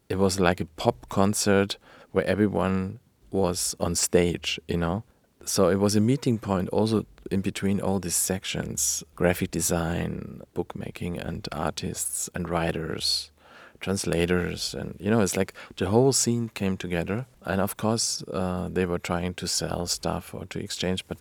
It 0.09 0.17
was 0.17 0.39
like 0.39 0.61
a 0.61 0.65
pop 0.65 1.09
concert 1.09 1.77
where 2.11 2.25
everyone 2.25 2.99
was 3.31 3.75
on 3.79 3.95
stage, 3.95 4.59
you 4.67 4.77
know. 4.77 5.03
So 5.45 5.69
it 5.69 5.79
was 5.79 5.95
a 5.95 6.01
meeting 6.01 6.37
point 6.37 6.69
also 6.69 7.05
in 7.31 7.41
between 7.41 7.81
all 7.81 7.99
these 7.99 8.15
sections 8.15 9.03
graphic 9.15 9.51
design, 9.51 10.41
bookmaking, 10.53 11.17
and 11.17 11.47
artists 11.51 12.29
and 12.35 12.47
writers, 12.47 13.31
translators. 13.79 14.73
And, 14.73 14.95
you 14.99 15.09
know, 15.09 15.21
it's 15.21 15.35
like 15.35 15.53
the 15.75 15.89
whole 15.89 16.13
scene 16.13 16.49
came 16.49 16.77
together. 16.77 17.25
And 17.43 17.59
of 17.59 17.75
course, 17.75 18.23
uh, 18.31 18.69
they 18.71 18.85
were 18.85 18.99
trying 18.99 19.33
to 19.35 19.47
sell 19.47 19.87
stuff 19.87 20.33
or 20.33 20.45
to 20.45 20.59
exchange, 20.59 21.05
but 21.07 21.17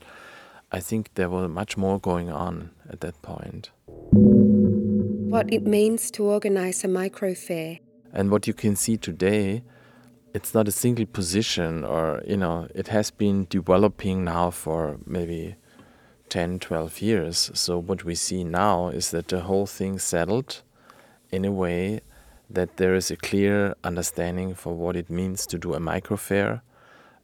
I 0.74 0.80
think 0.80 1.12
there 1.14 1.28
was 1.28 1.50
much 1.50 1.76
more 1.76 2.00
going 2.00 2.30
on 2.30 2.70
at 2.88 3.00
that 3.00 3.20
point. 3.20 3.70
What 4.10 5.52
it 5.52 5.66
means 5.66 6.10
to 6.12 6.24
organize 6.24 6.82
a 6.82 6.88
micro 6.88 7.34
fair. 7.34 7.78
And 8.12 8.30
what 8.30 8.46
you 8.46 8.54
can 8.54 8.74
see 8.74 8.96
today, 8.96 9.62
it's 10.32 10.54
not 10.54 10.68
a 10.68 10.72
single 10.72 11.04
position, 11.04 11.84
or, 11.84 12.22
you 12.26 12.38
know, 12.38 12.68
it 12.74 12.88
has 12.88 13.10
been 13.10 13.46
developing 13.50 14.24
now 14.24 14.50
for 14.50 14.98
maybe 15.04 15.56
10, 16.30 16.60
12 16.60 17.02
years. 17.02 17.50
So 17.52 17.78
what 17.78 18.04
we 18.04 18.14
see 18.14 18.42
now 18.42 18.88
is 18.88 19.10
that 19.10 19.28
the 19.28 19.40
whole 19.40 19.66
thing 19.66 19.98
settled 19.98 20.62
in 21.30 21.44
a 21.44 21.52
way 21.52 22.00
that 22.48 22.78
there 22.78 22.94
is 22.94 23.10
a 23.10 23.16
clear 23.16 23.74
understanding 23.84 24.54
for 24.54 24.74
what 24.74 24.96
it 24.96 25.10
means 25.10 25.44
to 25.46 25.58
do 25.58 25.74
a 25.74 25.80
micro 25.80 26.16
fair 26.16 26.62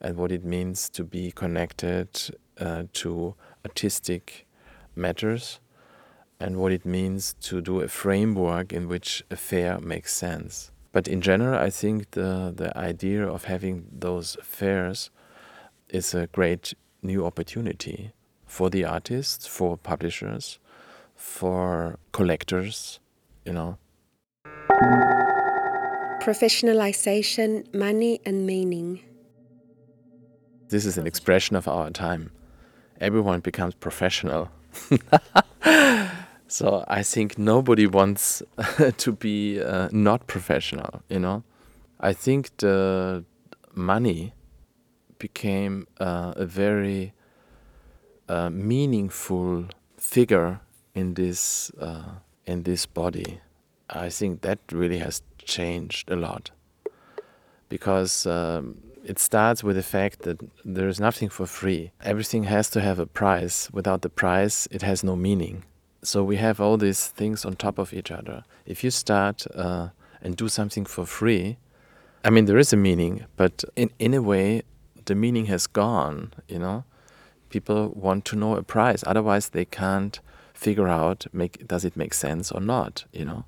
and 0.00 0.16
what 0.16 0.32
it 0.32 0.44
means 0.44 0.90
to 0.90 1.04
be 1.04 1.32
connected 1.32 2.30
uh, 2.60 2.84
to 2.94 3.34
artistic 3.64 4.46
matters 4.94 5.60
and 6.40 6.56
what 6.56 6.72
it 6.72 6.84
means 6.86 7.34
to 7.40 7.60
do 7.60 7.80
a 7.80 7.88
framework 7.88 8.72
in 8.72 8.88
which 8.88 9.24
a 9.30 9.36
fair 9.36 9.80
makes 9.80 10.14
sense. 10.14 10.70
But 10.92 11.08
in 11.08 11.20
general, 11.20 11.58
I 11.58 11.70
think 11.70 12.12
the, 12.12 12.52
the 12.54 12.76
idea 12.76 13.26
of 13.26 13.44
having 13.44 13.86
those 13.92 14.36
fairs 14.42 15.10
is 15.88 16.14
a 16.14 16.26
great 16.28 16.74
new 17.02 17.24
opportunity 17.24 18.12
for 18.46 18.70
the 18.70 18.84
artists, 18.84 19.46
for 19.46 19.76
publishers, 19.76 20.58
for 21.14 21.98
collectors, 22.12 23.00
you 23.44 23.52
know. 23.52 23.78
Professionalization, 26.22 27.72
money, 27.74 28.20
and 28.24 28.46
meaning. 28.46 29.00
This 30.68 30.84
is 30.84 30.98
an 30.98 31.06
expression 31.06 31.56
of 31.56 31.66
our 31.66 31.90
time. 31.90 32.30
Everyone 33.00 33.40
becomes 33.40 33.74
professional. 33.74 34.50
so 36.48 36.84
I 36.88 37.02
think 37.02 37.38
nobody 37.38 37.86
wants 37.86 38.42
to 38.96 39.12
be 39.12 39.60
uh, 39.60 39.88
not 39.92 40.26
professional, 40.26 41.02
you 41.08 41.18
know. 41.18 41.44
I 42.00 42.12
think 42.12 42.56
the 42.58 43.24
money 43.74 44.34
became 45.18 45.86
uh, 46.00 46.32
a 46.36 46.46
very 46.46 47.12
uh, 48.28 48.50
meaningful 48.50 49.66
figure 49.96 50.60
in 50.94 51.14
this 51.14 51.70
uh, 51.80 52.20
in 52.46 52.62
this 52.62 52.86
body. 52.86 53.40
I 53.90 54.10
think 54.10 54.42
that 54.42 54.58
really 54.70 54.98
has 54.98 55.22
changed 55.38 56.10
a 56.10 56.16
lot 56.16 56.50
because 57.68 58.26
um, 58.26 58.82
it 59.08 59.18
starts 59.18 59.64
with 59.64 59.76
the 59.76 59.82
fact 59.82 60.22
that 60.22 60.38
there 60.64 60.86
is 60.86 61.00
nothing 61.00 61.30
for 61.30 61.46
free. 61.46 61.92
Everything 62.02 62.44
has 62.44 62.68
to 62.70 62.80
have 62.82 62.98
a 62.98 63.06
price. 63.06 63.70
Without 63.72 64.02
the 64.02 64.10
price, 64.10 64.68
it 64.70 64.82
has 64.82 65.02
no 65.02 65.16
meaning. 65.16 65.64
So 66.02 66.22
we 66.22 66.36
have 66.36 66.60
all 66.60 66.76
these 66.76 67.06
things 67.06 67.44
on 67.44 67.54
top 67.54 67.78
of 67.78 67.94
each 67.94 68.10
other. 68.10 68.44
If 68.66 68.84
you 68.84 68.90
start 68.90 69.46
uh, 69.54 69.88
and 70.20 70.36
do 70.36 70.48
something 70.48 70.84
for 70.84 71.06
free, 71.06 71.56
I 72.22 72.30
mean, 72.30 72.44
there 72.44 72.58
is 72.58 72.72
a 72.72 72.76
meaning, 72.76 73.24
but 73.36 73.64
in, 73.76 73.90
in 73.98 74.12
a 74.12 74.20
way, 74.20 74.62
the 75.06 75.14
meaning 75.14 75.46
has 75.46 75.66
gone, 75.66 76.34
you 76.46 76.58
know? 76.58 76.84
People 77.48 77.88
want 77.94 78.26
to 78.26 78.36
know 78.36 78.56
a 78.56 78.62
price, 78.62 79.02
otherwise, 79.06 79.48
they 79.48 79.64
can't 79.64 80.20
figure 80.52 80.88
out 80.88 81.26
make, 81.32 81.66
does 81.66 81.84
it 81.84 81.96
make 81.96 82.12
sense 82.12 82.52
or 82.52 82.60
not, 82.60 83.04
you 83.12 83.24
know? 83.24 83.46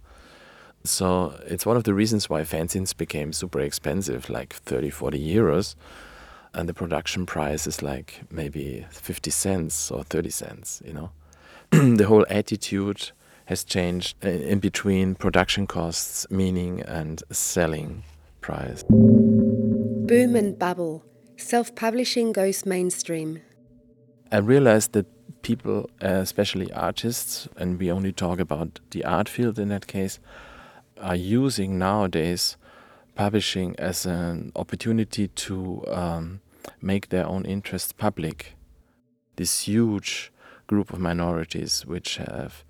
So 0.84 1.38
it's 1.46 1.66
one 1.66 1.76
of 1.76 1.84
the 1.84 1.94
reasons 1.94 2.30
why 2.30 2.42
fanzines 2.42 2.96
became 2.96 3.32
super 3.32 3.60
expensive, 3.60 4.30
like 4.30 4.54
30, 4.54 4.90
40 4.90 5.18
euros. 5.18 5.74
And 6.52 6.68
the 6.68 6.74
production 6.74 7.26
price 7.26 7.66
is 7.66 7.82
like 7.82 8.22
maybe 8.30 8.86
50 8.90 9.30
cents 9.30 9.90
or 9.90 10.02
30 10.02 10.30
cents, 10.30 10.82
you 10.84 10.92
know? 10.92 11.10
the 11.70 12.06
whole 12.06 12.26
attitude 12.28 13.12
has 13.44 13.62
changed 13.62 14.16
uh, 14.24 14.28
in 14.28 14.58
between 14.58 15.14
production 15.14 15.66
costs, 15.66 16.26
meaning, 16.30 16.80
and 16.82 17.22
selling 17.30 18.02
price. 18.40 18.82
Boom 18.88 20.34
and 20.36 20.58
bubble. 20.58 21.04
Self 21.36 21.74
publishing 21.74 22.32
goes 22.32 22.66
mainstream. 22.66 23.40
I 24.32 24.38
realized 24.38 24.92
that 24.92 25.06
people, 25.42 25.90
uh, 26.02 26.08
especially 26.08 26.72
artists, 26.72 27.48
and 27.56 27.78
we 27.78 27.90
only 27.90 28.12
talk 28.12 28.40
about 28.40 28.80
the 28.90 29.04
art 29.04 29.28
field 29.28 29.58
in 29.58 29.68
that 29.68 29.86
case, 29.86 30.20
are 31.00 31.16
using 31.16 31.78
nowadays 31.78 32.56
publishing 33.14 33.74
as 33.78 34.06
an 34.06 34.52
opportunity 34.56 35.28
to 35.28 35.84
um, 35.88 36.40
make 36.80 37.08
their 37.08 37.26
own 37.26 37.44
interests 37.44 37.92
public. 37.92 38.54
This 39.36 39.62
huge 39.62 40.32
group 40.66 40.92
of 40.92 41.00
minorities 41.00 41.84
which 41.84 42.16
have 42.16 42.64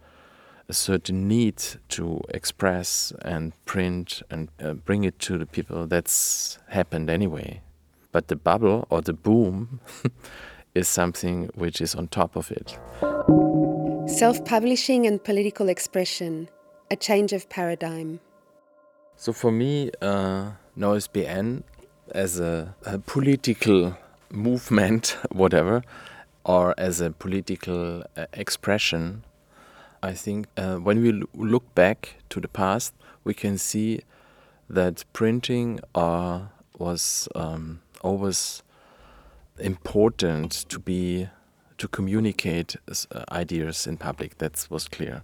a 0.69 0.73
certain 0.73 1.27
need 1.27 1.57
to 1.89 2.23
express 2.31 3.13
and 3.23 3.53
print 3.65 4.23
and 4.31 4.49
uh, 4.63 4.75
bring 4.75 5.05
it 5.05 5.19
to 5.19 5.37
the 5.37 5.47
people, 5.47 5.87
that's 5.87 6.59
happened 6.69 7.11
anyway. 7.11 7.61
But 8.13 8.29
the 8.29 8.37
bubble 8.37 8.87
or 8.89 9.03
the 9.03 9.13
boom 9.13 9.81
is 10.75 10.89
something 10.89 11.51
which 11.55 11.81
is 11.81 11.95
on 11.95 12.09
top 12.09 12.37
of 12.37 12.51
it. 12.53 12.79
Self 14.09 14.45
publishing 14.45 15.07
and 15.07 15.23
political 15.23 15.69
expression, 15.69 16.49
a 16.91 16.97
change 16.97 17.33
of 17.33 17.49
paradigm. 17.49 18.21
So 19.17 19.33
for 19.33 19.53
me, 19.53 19.91
uh, 20.01 20.53
No-ISBN 20.77 21.65
as 22.13 22.41
a, 22.41 22.75
a 22.85 22.99
political 22.99 23.97
movement, 24.31 25.17
whatever, 25.31 25.83
or 26.45 26.75
as 26.79 27.01
a 27.01 27.11
political 27.11 28.03
uh, 28.17 28.27
expression 28.33 29.25
I 30.03 30.15
think 30.15 30.47
uh, 30.57 30.77
when 30.77 31.03
we 31.03 31.25
look 31.35 31.75
back 31.75 32.17
to 32.31 32.41
the 32.41 32.49
past, 32.49 32.95
we 33.23 33.35
can 33.35 33.59
see 33.59 34.01
that 34.69 35.05
printing 35.13 35.81
uh, 35.95 36.47
was 36.79 37.29
um, 37.35 37.83
always 38.01 38.63
important 39.59 40.53
to 40.71 40.79
be 40.79 41.29
to 41.77 41.89
communicate 41.89 42.77
uh, 42.89 43.25
ideas 43.33 43.87
in 43.87 43.97
public. 43.97 44.39
That 44.39 44.67
was 44.71 44.89
clear. 44.89 45.23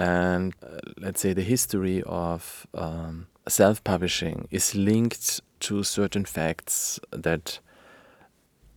And 0.00 0.54
uh, 0.62 0.78
let's 0.98 1.20
say 1.20 1.32
the 1.32 1.42
history 1.42 2.02
of 2.06 2.66
um, 2.74 3.26
self-publishing 3.46 4.48
is 4.50 4.74
linked 4.74 5.40
to 5.60 5.82
certain 5.82 6.24
facts 6.24 6.98
that 7.10 7.58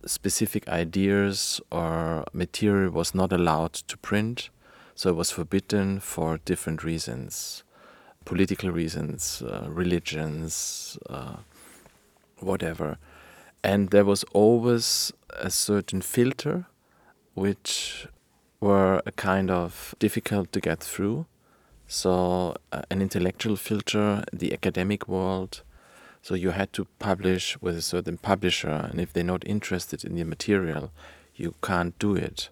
specific 0.04 0.68
ideas 0.68 1.60
or 1.70 2.24
material 2.32 2.90
was 2.90 3.14
not 3.14 3.32
allowed 3.32 3.72
to 3.72 3.96
print 3.96 4.50
so 4.94 5.08
it 5.08 5.16
was 5.16 5.30
forbidden 5.30 5.98
for 5.98 6.38
different 6.44 6.84
reasons 6.84 7.64
political 8.24 8.70
reasons, 8.70 9.42
uh, 9.42 9.66
religions, 9.68 10.98
uh, 11.08 11.36
whatever. 12.40 12.98
And 13.62 13.90
there 13.90 14.04
was 14.04 14.24
always 14.32 15.12
a 15.30 15.50
certain 15.50 16.02
filter 16.02 16.66
which 17.34 18.06
were 18.64 19.02
a 19.06 19.12
kind 19.12 19.50
of 19.50 19.94
difficult 19.98 20.52
to 20.52 20.60
get 20.60 20.80
through. 20.80 21.26
So, 21.86 22.56
uh, 22.72 22.82
an 22.90 23.02
intellectual 23.02 23.56
filter, 23.56 24.24
the 24.32 24.52
academic 24.52 25.06
world. 25.06 25.62
So, 26.22 26.34
you 26.34 26.50
had 26.50 26.72
to 26.72 26.86
publish 26.98 27.60
with 27.60 27.76
a 27.76 27.82
certain 27.82 28.18
publisher, 28.18 28.88
and 28.90 29.00
if 29.00 29.12
they're 29.12 29.32
not 29.34 29.46
interested 29.46 30.04
in 30.04 30.16
your 30.16 30.26
material, 30.26 30.90
you 31.34 31.54
can't 31.62 31.98
do 31.98 32.14
it 32.14 32.50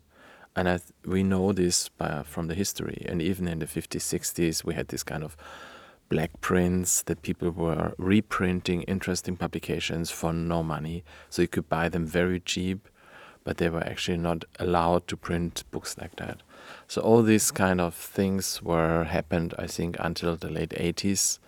and 0.55 0.69
th- 0.69 0.83
we 1.05 1.23
know 1.23 1.53
this 1.53 1.89
by, 1.89 2.23
from 2.25 2.49
the 2.49 2.55
history. 2.55 3.05
And 3.09 3.23
even 3.23 3.49
in 3.49 3.59
the 3.59 3.67
50s, 3.67 4.01
60s, 4.01 4.65
we 4.65 4.75
had 4.75 4.89
this 4.89 5.03
kind 5.03 5.25
of 5.25 5.37
black 6.09 6.41
prints 6.41 7.03
that 7.03 7.23
people 7.23 7.51
were 7.51 7.95
reprinting 7.97 8.83
interesting 8.83 9.37
publications 9.37 10.11
for 10.11 10.33
no 10.33 10.63
money. 10.63 11.05
So 11.31 11.43
you 11.43 11.49
could 11.49 11.69
buy 11.69 11.89
them 11.89 12.07
very 12.07 12.41
cheap, 12.41 12.89
but 13.45 13.57
they 13.57 13.69
were 13.69 13.85
actually 13.85 14.19
not 14.19 14.45
allowed 14.59 15.07
to 15.09 15.17
print 15.17 15.65
books 15.71 15.97
like 15.99 16.17
that. 16.17 16.43
So 16.87 17.03
all 17.03 17.23
these 17.23 17.51
kind 17.51 17.81
of 17.81 17.95
things 17.95 18.63
were 18.63 19.05
happened, 19.05 19.55
I 19.59 19.67
think, 19.67 19.97
until 19.99 20.37
the 20.37 20.49
late 20.49 20.71
80s. 20.71 21.39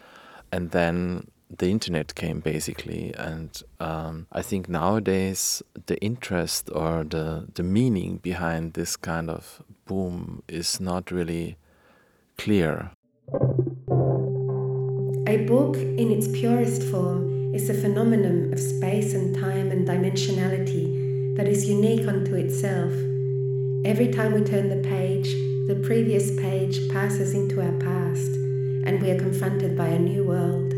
And 0.50 0.70
then 0.70 1.28
the 1.58 1.70
internet 1.70 2.14
came 2.14 2.40
basically, 2.40 3.14
and 3.16 3.62
um, 3.80 4.26
I 4.32 4.42
think 4.42 4.68
nowadays 4.68 5.62
the 5.86 5.98
interest 6.00 6.70
or 6.72 7.04
the 7.04 7.46
the 7.54 7.62
meaning 7.62 8.18
behind 8.18 8.74
this 8.74 8.96
kind 8.96 9.30
of 9.30 9.62
boom 9.84 10.42
is 10.48 10.80
not 10.80 11.10
really 11.10 11.56
clear. 12.38 12.90
A 15.26 15.36
book, 15.46 15.76
in 15.76 16.10
its 16.10 16.28
purest 16.28 16.82
form, 16.84 17.54
is 17.54 17.70
a 17.70 17.74
phenomenon 17.74 18.52
of 18.52 18.58
space 18.58 19.14
and 19.14 19.34
time 19.34 19.70
and 19.70 19.86
dimensionality 19.86 21.03
that 21.36 21.48
is 21.48 21.68
unique 21.68 22.06
unto 22.06 22.36
itself. 22.36 22.92
Every 23.84 24.12
time 24.12 24.34
we 24.34 24.44
turn 24.44 24.68
the 24.68 24.88
page, 24.88 25.34
the 25.66 25.74
previous 25.82 26.30
page 26.38 26.88
passes 26.90 27.34
into 27.34 27.60
our 27.60 27.72
past, 27.80 28.30
and 28.86 29.02
we 29.02 29.10
are 29.10 29.18
confronted 29.18 29.76
by 29.76 29.88
a 29.88 29.98
new 29.98 30.22
world. 30.22 30.70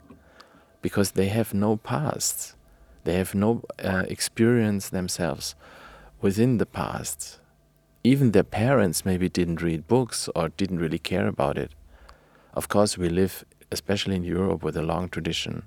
because 0.82 1.12
they 1.12 1.28
have 1.28 1.54
no 1.54 1.78
past. 1.78 2.56
They 3.04 3.16
have 3.16 3.34
no 3.34 3.64
uh, 3.84 4.04
experience 4.08 4.90
themselves 4.90 5.56
within 6.22 6.58
the 6.58 6.66
past. 6.66 7.40
Even 8.04 8.32
their 8.32 8.44
parents 8.44 9.06
maybe 9.06 9.30
didn't 9.30 9.62
read 9.62 9.88
books 9.88 10.30
or 10.36 10.50
didn't 10.50 10.80
really 10.80 11.00
care 11.00 11.28
about 11.28 11.58
it. 11.58 11.72
Of 12.54 12.68
course, 12.68 12.98
we 12.98 13.10
live 13.10 13.46
especially 13.72 14.16
in 14.16 14.24
Europe 14.24 14.64
with 14.64 14.76
a 14.76 14.82
long 14.82 15.10
tradition. 15.10 15.64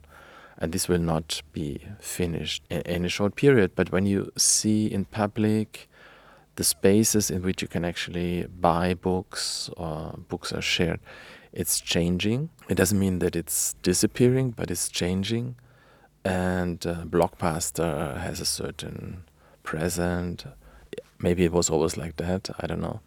And 0.59 0.73
this 0.73 0.89
will 0.89 1.01
not 1.01 1.43
be 1.53 1.81
finished 1.99 2.63
in, 2.71 2.83
in 2.83 3.05
a 3.05 3.09
short 3.09 3.35
period. 3.35 3.73
But 3.75 3.91
when 3.91 4.07
you 4.07 4.31
see 4.37 4.87
in 4.87 5.05
public 5.05 5.89
the 6.57 6.65
spaces 6.65 7.31
in 7.31 7.43
which 7.43 7.63
you 7.63 7.67
can 7.67 7.85
actually 7.85 8.47
buy 8.47 8.95
books 8.95 9.69
or 9.77 10.19
books 10.29 10.53
are 10.53 10.63
shared, 10.63 11.01
it's 11.53 11.81
changing. 11.81 12.51
It 12.69 12.77
doesn't 12.77 12.99
mean 12.99 13.19
that 13.19 13.35
it's 13.35 13.75
disappearing, 13.83 14.53
but 14.53 14.71
it's 14.71 14.89
changing. 14.89 15.57
And 16.25 16.87
uh, 16.87 17.05
Blockbuster 17.05 18.19
has 18.19 18.41
a 18.41 18.47
certain 18.47 19.25
present. 19.63 20.45
Maybe 21.19 21.45
it 21.45 21.53
was 21.53 21.69
always 21.69 21.97
like 21.97 22.17
that. 22.17 22.51
I 22.59 22.67
don't 22.67 22.81
know. 22.81 23.01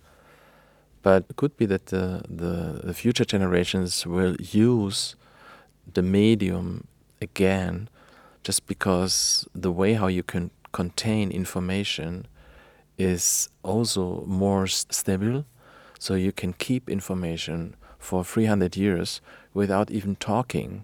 But 1.02 1.26
it 1.30 1.36
could 1.36 1.56
be 1.58 1.66
that 1.68 1.88
the, 1.88 2.22
the, 2.30 2.82
the 2.84 2.94
future 2.94 3.26
generations 3.26 4.06
will 4.06 4.36
use 4.40 5.16
the 5.94 6.02
medium 6.02 6.88
again 7.22 7.90
just 8.44 8.68
because 8.68 9.48
the 9.56 9.72
way 9.72 9.94
how 9.94 10.08
you 10.08 10.24
can 10.24 10.52
contain 10.72 11.32
information 11.32 12.28
is 12.98 13.50
also 13.64 14.24
more 14.26 14.68
stable 14.68 15.46
so 16.00 16.14
you 16.14 16.32
can 16.32 16.54
keep 16.54 16.90
information 16.90 17.76
for 17.98 18.24
300 18.24 18.76
years 18.76 19.22
without 19.54 19.90
even 19.92 20.16
talking 20.16 20.84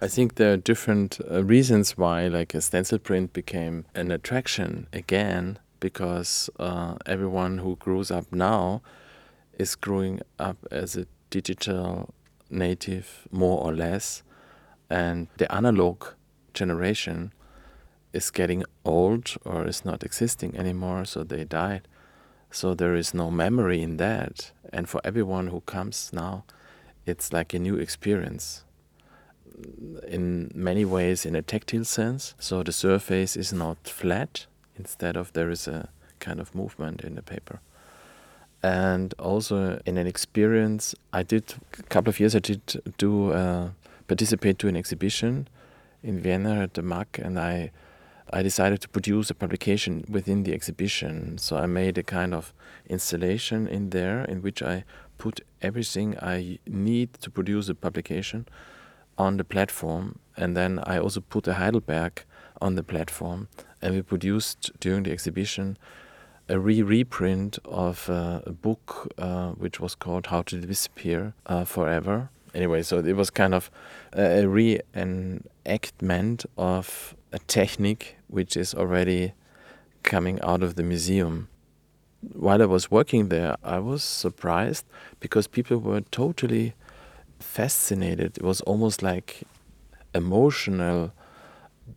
i 0.00 0.08
think 0.08 0.34
there 0.34 0.52
are 0.52 0.56
different 0.56 1.18
uh, 1.30 1.42
reasons 1.44 1.96
why 1.96 2.26
like 2.26 2.54
a 2.54 2.60
stencil 2.60 2.98
print 2.98 3.32
became 3.32 3.84
an 3.94 4.10
attraction 4.10 4.86
again 4.92 5.58
because 5.80 6.50
uh, 6.58 6.94
everyone 7.06 7.58
who 7.58 7.74
grows 7.76 8.10
up 8.10 8.30
now 8.30 8.82
is 9.58 9.74
growing 9.74 10.20
up 10.38 10.58
as 10.70 10.96
a 10.96 11.06
digital 11.30 12.14
native, 12.50 13.28
more 13.30 13.60
or 13.60 13.72
less, 13.74 14.22
and 14.88 15.28
the 15.38 15.52
analog 15.52 16.04
generation 16.52 17.32
is 18.12 18.30
getting 18.30 18.64
old 18.84 19.36
or 19.44 19.66
is 19.66 19.84
not 19.84 20.02
existing 20.02 20.56
anymore, 20.56 21.04
so 21.04 21.22
they 21.22 21.44
died. 21.44 21.86
So 22.50 22.74
there 22.74 22.96
is 22.96 23.14
no 23.14 23.30
memory 23.30 23.82
in 23.82 23.98
that. 23.98 24.50
And 24.72 24.88
for 24.88 25.00
everyone 25.04 25.46
who 25.48 25.60
comes 25.60 26.10
now, 26.12 26.44
it's 27.06 27.32
like 27.32 27.54
a 27.54 27.58
new 27.58 27.76
experience 27.76 28.64
in 30.06 30.50
many 30.54 30.84
ways 30.84 31.26
in 31.26 31.34
a 31.34 31.42
tactile 31.42 31.84
sense. 31.84 32.34
So 32.38 32.62
the 32.62 32.72
surface 32.72 33.36
is 33.36 33.52
not 33.52 33.78
flat, 33.88 34.46
instead 34.76 35.16
of 35.16 35.32
there 35.32 35.50
is 35.50 35.68
a 35.68 35.88
kind 36.18 36.40
of 36.40 36.54
movement 36.54 37.02
in 37.02 37.14
the 37.14 37.22
paper. 37.22 37.60
And 38.62 39.14
also 39.18 39.80
in 39.86 39.96
an 39.96 40.06
experience, 40.06 40.94
I 41.12 41.22
did 41.22 41.54
a 41.78 41.82
couple 41.84 42.10
of 42.10 42.20
years. 42.20 42.34
I 42.36 42.40
did 42.40 42.82
do 42.98 43.32
uh, 43.32 43.70
participate 44.06 44.58
to 44.58 44.68
an 44.68 44.76
exhibition 44.76 45.48
in 46.02 46.20
Vienna 46.20 46.62
at 46.62 46.74
the 46.74 46.82
MAK, 46.82 47.20
and 47.22 47.38
I 47.38 47.70
I 48.32 48.42
decided 48.42 48.80
to 48.82 48.88
produce 48.88 49.28
a 49.30 49.34
publication 49.34 50.04
within 50.08 50.44
the 50.44 50.52
exhibition. 50.52 51.38
So 51.38 51.56
I 51.56 51.66
made 51.66 51.98
a 51.98 52.02
kind 52.02 52.32
of 52.32 52.52
installation 52.88 53.66
in 53.66 53.90
there 53.90 54.24
in 54.24 54.40
which 54.40 54.62
I 54.62 54.84
put 55.18 55.40
everything 55.60 56.16
I 56.22 56.58
need 56.66 57.14
to 57.14 57.30
produce 57.30 57.68
a 57.68 57.74
publication 57.74 58.46
on 59.20 59.36
the 59.36 59.44
platform, 59.44 60.18
and 60.34 60.56
then 60.56 60.80
I 60.84 60.98
also 60.98 61.20
put 61.20 61.46
a 61.46 61.54
Heidelberg 61.54 62.24
on 62.62 62.74
the 62.74 62.82
platform, 62.82 63.48
and 63.82 63.94
we 63.94 64.00
produced 64.00 64.70
during 64.80 65.02
the 65.02 65.12
exhibition 65.12 65.76
a 66.48 66.58
re 66.58 66.82
reprint 66.82 67.58
of 67.66 68.08
uh, 68.08 68.40
a 68.46 68.52
book 68.52 69.12
uh, 69.18 69.50
which 69.50 69.78
was 69.78 69.94
called 69.94 70.28
How 70.28 70.40
to 70.42 70.56
Disappear 70.58 71.34
uh, 71.46 71.64
Forever. 71.66 72.30
Anyway, 72.54 72.82
so 72.82 72.98
it 72.98 73.14
was 73.14 73.28
kind 73.30 73.54
of 73.54 73.70
a 74.14 74.44
reenactment 74.58 76.46
of 76.56 77.14
a 77.30 77.38
technique 77.40 78.16
which 78.26 78.56
is 78.56 78.74
already 78.74 79.34
coming 80.02 80.40
out 80.40 80.62
of 80.62 80.74
the 80.76 80.82
museum. 80.82 81.48
While 82.32 82.62
I 82.62 82.66
was 82.66 82.90
working 82.90 83.28
there, 83.28 83.54
I 83.62 83.78
was 83.78 84.02
surprised 84.02 84.86
because 85.20 85.46
people 85.46 85.76
were 85.76 86.00
totally 86.00 86.74
fascinated. 87.42 88.38
It 88.38 88.44
was 88.44 88.60
almost 88.62 89.02
like 89.02 89.42
emotional 90.14 91.12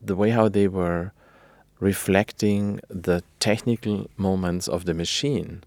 the 0.02 0.16
way 0.16 0.32
how 0.32 0.50
they 0.50 0.68
were 0.68 1.12
reflecting 1.80 2.80
the 2.90 3.24
technical 3.40 4.10
moments 4.18 4.68
of 4.68 4.86
the 4.86 4.94
machine. 4.94 5.64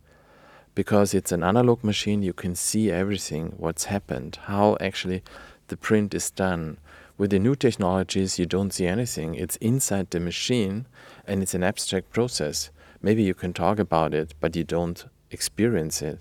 Because 0.74 1.14
it's 1.14 1.32
an 1.32 1.42
analog 1.42 1.82
machine 1.84 2.22
you 2.22 2.32
can 2.32 2.54
see 2.54 2.90
everything 2.90 3.54
what's 3.56 3.84
happened 3.84 4.38
how 4.44 4.76
actually 4.80 5.22
the 5.68 5.76
print 5.76 6.14
is 6.14 6.30
done. 6.30 6.78
With 7.18 7.30
the 7.30 7.38
new 7.38 7.54
technologies 7.54 8.38
you 8.38 8.46
don't 8.46 8.72
see 8.72 8.86
anything. 8.86 9.34
It's 9.34 9.56
inside 9.56 10.10
the 10.10 10.20
machine 10.20 10.86
and 11.26 11.42
it's 11.42 11.54
an 11.54 11.62
abstract 11.62 12.12
process. 12.12 12.70
Maybe 13.00 13.22
you 13.22 13.34
can 13.34 13.52
talk 13.52 13.78
about 13.78 14.12
it 14.12 14.34
but 14.40 14.56
you 14.56 14.64
don't 14.64 15.04
experience 15.30 16.02
it. 16.02 16.20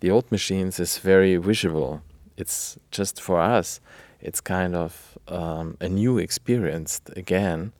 The 0.00 0.10
old 0.10 0.30
machines 0.30 0.78
is 0.80 0.98
very 0.98 1.36
visual 1.36 2.02
it's 2.40 2.78
just 2.90 3.20
for 3.20 3.40
us, 3.40 3.80
it's 4.20 4.40
kind 4.40 4.74
of 4.74 5.18
um, 5.28 5.76
a 5.80 5.88
new 5.88 6.18
experience 6.18 7.00
again. 7.16 7.72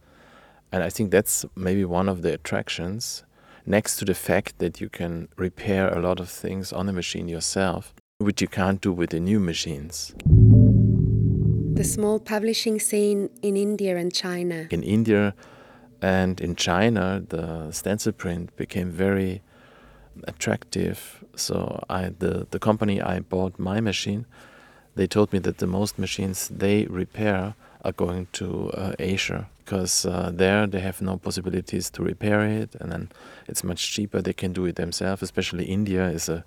And 0.73 0.83
I 0.83 0.89
think 0.89 1.11
that's 1.11 1.45
maybe 1.57 1.85
one 1.85 2.09
of 2.09 2.23
the 2.23 2.33
attractions, 2.33 3.25
next 3.67 3.97
to 3.97 4.05
the 4.05 4.15
fact 4.15 4.59
that 4.59 4.81
you 4.81 4.89
can 4.89 5.29
repair 5.37 5.89
a 5.89 6.01
lot 6.01 6.21
of 6.21 6.29
things 6.29 6.73
on 6.73 6.89
a 6.89 6.93
machine 6.93 7.29
yourself, 7.29 7.93
which 8.19 8.41
you 8.41 8.49
can't 8.49 8.81
do 8.81 8.93
with 8.93 9.11
the 9.11 9.21
new 9.21 9.41
machines. 9.41 10.15
The 11.75 11.85
small 11.85 12.21
publishing 12.21 12.79
scene 12.79 13.31
in 13.43 13.57
India 13.57 13.97
and 13.97 14.13
China. 14.13 14.67
In 14.71 14.83
India 14.83 15.35
and 16.03 16.41
in 16.41 16.55
China, 16.55 17.23
the 17.29 17.73
stencil 17.73 18.13
print 18.13 18.55
became 18.57 18.91
very 18.91 19.43
attractive. 20.25 21.25
So 21.37 21.83
I, 21.89 22.11
the, 22.19 22.47
the 22.51 22.59
company 22.59 23.01
I 23.01 23.21
bought 23.21 23.59
my 23.59 23.81
machine 23.81 24.27
they 25.01 25.07
told 25.07 25.33
me 25.33 25.39
that 25.39 25.57
the 25.57 25.67
most 25.67 25.99
machines 25.99 26.49
they 26.49 26.85
repair 26.85 27.55
are 27.87 27.93
going 27.93 28.27
to 28.33 28.69
uh, 28.75 28.93
Asia 28.99 29.49
because 29.65 30.05
uh, 30.05 30.31
there 30.31 30.67
they 30.67 30.81
have 30.81 31.01
no 31.01 31.17
possibilities 31.17 31.89
to 31.89 32.03
repair 32.03 32.43
it, 32.45 32.75
and 32.81 32.93
then 32.93 33.11
it's 33.49 33.65
much 33.65 33.93
cheaper. 33.95 34.21
They 34.21 34.35
can 34.35 34.53
do 34.53 34.67
it 34.67 34.77
themselves. 34.77 35.23
Especially 35.23 35.65
India 35.65 36.05
is 36.11 36.29
a 36.29 36.45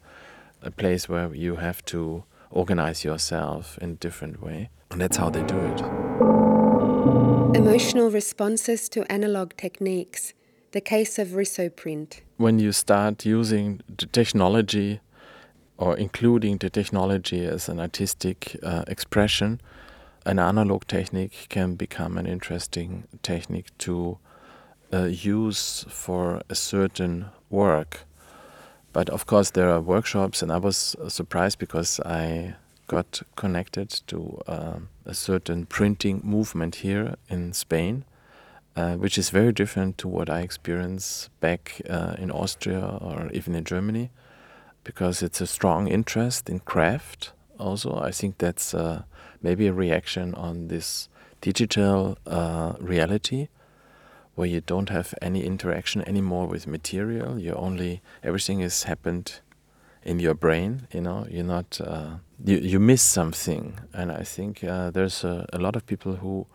a 0.62 0.70
place 0.70 1.10
where 1.10 1.34
you 1.34 1.56
have 1.56 1.84
to 1.86 2.24
organize 2.52 3.04
yourself 3.04 3.80
in 3.82 3.90
a 3.90 3.96
different 3.96 4.40
way, 4.40 4.70
and 4.92 5.02
that's 5.02 5.18
how 5.18 5.32
they 5.32 5.44
do 5.56 5.60
it. 5.72 5.80
Emotional 7.56 8.12
responses 8.12 8.88
to 8.90 9.00
analog 9.12 9.48
techniques. 9.58 10.34
The 10.74 10.82
case 10.82 11.18
of 11.18 11.30
Risoprint. 11.30 12.22
When 12.38 12.60
you 12.60 12.72
start 12.72 13.26
using 13.26 13.82
the 13.98 14.08
technology 14.08 15.00
or 15.84 15.98
including 15.98 16.58
the 16.60 16.70
technology 16.70 17.46
as 17.46 17.68
an 17.68 17.78
artistic 17.78 18.56
uh, 18.64 18.86
expression, 18.88 19.60
an 20.26 20.40
analog 20.40 20.88
technique 20.88 21.48
can 21.50 21.76
become 21.76 22.18
an 22.18 22.26
interesting 22.26 23.04
technique 23.22 23.78
to 23.78 24.18
uh, 24.94 25.04
use 25.04 25.86
for 25.90 26.42
a 26.48 26.56
certain 26.56 27.26
work. 27.50 28.06
But 28.94 29.10
of 29.10 29.26
course, 29.26 29.52
there 29.52 29.70
are 29.70 29.82
workshops, 29.82 30.42
and 30.42 30.54
I 30.54 30.58
was 30.58 30.96
surprised 31.10 31.60
because 31.60 32.00
I 32.00 32.56
got 32.88 33.22
connected 33.36 33.90
to 34.08 34.42
uh, 34.48 34.80
a 35.06 35.14
certain 35.14 35.66
printing 35.66 36.22
movement 36.24 36.76
here 36.76 37.16
in 37.28 37.52
Spain, 37.52 38.06
uh, 38.78 38.94
which 38.94 39.18
is 39.18 39.32
very 39.32 39.52
different 39.52 39.98
to 39.98 40.08
what 40.08 40.30
I 40.30 40.40
experienced 40.40 41.30
back 41.42 41.82
uh, 41.90 42.16
in 42.18 42.32
Austria 42.32 43.00
or 43.02 43.30
even 43.34 43.54
in 43.54 43.66
Germany 43.66 44.12
because 44.84 45.24
it's 45.24 45.42
a 45.42 45.48
strong 45.48 45.88
interest 45.88 46.50
in 46.50 46.60
craft. 46.60 47.34
Also, 47.60 48.00
I 48.00 48.12
think 48.12 48.38
that's 48.38 48.74
uh, 48.74 49.04
maybe 49.42 49.68
a 49.68 49.74
reaction 49.74 50.34
on 50.36 50.68
this 50.68 51.10
digital 51.42 52.18
uh, 52.26 52.74
reality 52.80 53.50
where 54.36 54.48
you 54.48 54.62
don't 54.62 54.90
have 54.90 55.14
any 55.22 55.44
interaction 55.46 56.02
anymore 56.08 56.48
with 56.48 56.68
material. 56.68 57.40
You 57.40 57.54
only 57.54 58.02
everything 58.24 58.62
is 58.62 58.84
happened 58.84 59.42
in 60.04 60.20
your 60.20 60.34
brain. 60.34 60.88
You 60.92 61.02
know, 61.02 61.28
you're 61.30 61.44
not 61.44 61.80
uh, 61.80 62.16
you 62.44 62.58
you 62.58 62.80
miss 62.80 63.02
something, 63.02 63.80
and 63.94 64.12
I 64.12 64.24
think 64.24 64.64
uh, 64.64 64.92
there's 64.92 65.24
a, 65.24 65.46
a 65.54 65.60
lot 65.60 65.76
of 65.76 65.86
people 65.86 66.16
who 66.16 66.48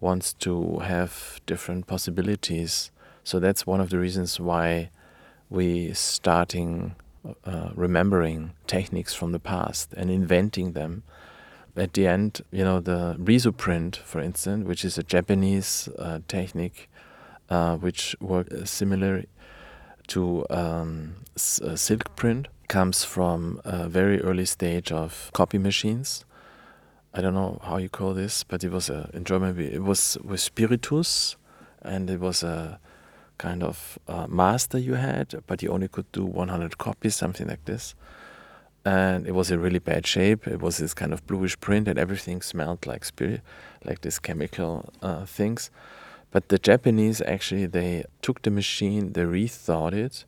wants 0.00 0.32
to 0.32 0.78
have 0.78 1.40
different 1.46 1.86
possibilities. 1.86 2.90
So 3.24 3.38
that's 3.38 3.66
one 3.66 3.80
of 3.80 3.90
the 3.90 3.98
reasons 3.98 4.40
why 4.40 4.90
we 5.50 5.92
starting 5.92 6.94
uh, 7.44 7.70
remembering 7.74 8.52
techniques 8.66 9.14
from 9.14 9.32
the 9.32 9.38
past 9.38 9.92
and 9.94 10.10
inventing 10.10 10.72
them. 10.72 11.02
At 11.76 11.92
the 11.92 12.06
end, 12.06 12.42
you 12.50 12.64
know, 12.64 12.80
the 12.80 13.16
riso 13.18 13.52
print, 13.52 13.96
for 13.96 14.20
instance, 14.20 14.66
which 14.66 14.84
is 14.84 14.98
a 14.98 15.02
Japanese 15.02 15.88
uh, 15.98 16.20
technique 16.26 16.88
uh, 17.50 17.76
which 17.76 18.16
works 18.20 18.52
uh, 18.52 18.64
similar 18.64 19.24
to 20.08 20.44
um, 20.50 21.16
uh, 21.36 21.76
silk 21.76 22.14
print, 22.16 22.48
comes 22.68 23.04
from 23.04 23.60
a 23.64 23.88
very 23.88 24.20
early 24.20 24.44
stage 24.44 24.92
of 24.92 25.30
copy 25.32 25.58
machines. 25.58 26.24
I 27.14 27.20
don't 27.20 27.34
know 27.34 27.58
how 27.62 27.78
you 27.78 27.88
call 27.88 28.12
this, 28.12 28.44
but 28.44 28.62
it 28.64 28.70
was 28.70 28.90
a, 28.90 29.10
in 29.14 29.24
German, 29.24 29.58
it 29.58 29.82
was 29.82 30.18
with 30.22 30.40
spiritus, 30.40 31.36
and 31.82 32.10
it 32.10 32.20
was 32.20 32.42
a 32.42 32.80
kind 33.38 33.62
of 33.62 33.98
uh, 34.08 34.26
master 34.26 34.78
you 34.78 34.94
had, 34.94 35.42
but 35.46 35.62
you 35.62 35.70
only 35.70 35.88
could 35.88 36.10
do 36.12 36.24
100 36.24 36.78
copies, 36.78 37.14
something 37.14 37.48
like 37.48 37.64
this. 37.64 37.94
And 38.84 39.26
it 39.26 39.34
was 39.34 39.50
in 39.50 39.60
really 39.60 39.78
bad 39.78 40.06
shape. 40.06 40.46
It 40.46 40.60
was 40.60 40.78
this 40.78 40.94
kind 40.94 41.12
of 41.12 41.26
bluish 41.26 41.58
print, 41.60 41.88
and 41.88 41.98
everything 41.98 42.42
smelled 42.42 42.86
like 42.86 43.04
spirit, 43.04 43.42
like 43.84 44.00
these 44.00 44.18
chemical 44.18 44.92
uh, 45.02 45.24
things. 45.24 45.70
But 46.30 46.48
the 46.48 46.58
Japanese 46.58 47.20
actually 47.22 47.66
they 47.66 48.04
took 48.22 48.42
the 48.42 48.50
machine, 48.50 49.12
they 49.12 49.22
rethought 49.22 49.94
it, 49.94 50.24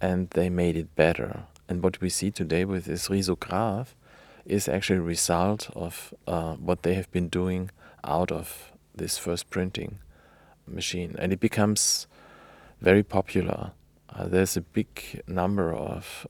and 0.00 0.30
they 0.30 0.48
made 0.48 0.76
it 0.76 0.94
better. 0.96 1.44
And 1.68 1.82
what 1.82 2.00
we 2.00 2.08
see 2.08 2.30
today 2.30 2.64
with 2.64 2.84
this 2.84 3.08
risograph 3.08 3.88
is 4.44 4.68
actually 4.68 4.98
a 4.98 5.02
result 5.02 5.70
of 5.74 6.12
uh, 6.26 6.54
what 6.54 6.82
they 6.82 6.94
have 6.94 7.10
been 7.10 7.28
doing 7.28 7.70
out 8.02 8.30
of 8.30 8.72
this 8.94 9.18
first 9.18 9.50
printing 9.50 9.98
machine, 10.66 11.16
and 11.18 11.32
it 11.32 11.40
becomes 11.40 12.06
very 12.84 13.02
popular. 13.02 13.72
Uh, 14.14 14.28
there's 14.28 14.56
a 14.58 14.60
big 14.60 15.22
number 15.26 15.74
of 15.74 16.26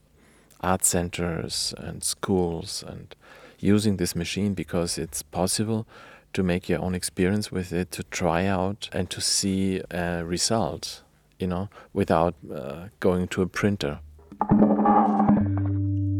art 0.61 0.85
centers 0.85 1.73
and 1.77 2.01
schools 2.01 2.83
and 2.87 3.13
using 3.59 3.97
this 3.97 4.15
machine 4.15 4.53
because 4.53 4.97
it's 4.97 5.21
possible 5.21 5.85
to 6.31 6.41
make 6.43 6.69
your 6.69 6.81
own 6.81 6.95
experience 6.95 7.51
with 7.51 7.73
it, 7.73 7.91
to 7.91 8.03
try 8.03 8.45
out 8.45 8.89
and 8.93 9.09
to 9.09 9.19
see 9.19 9.81
a 9.91 10.23
result, 10.23 11.03
you 11.39 11.47
know, 11.47 11.69
without 11.93 12.35
uh, 12.53 12.87
going 13.01 13.27
to 13.27 13.41
a 13.41 13.47
printer. 13.47 13.99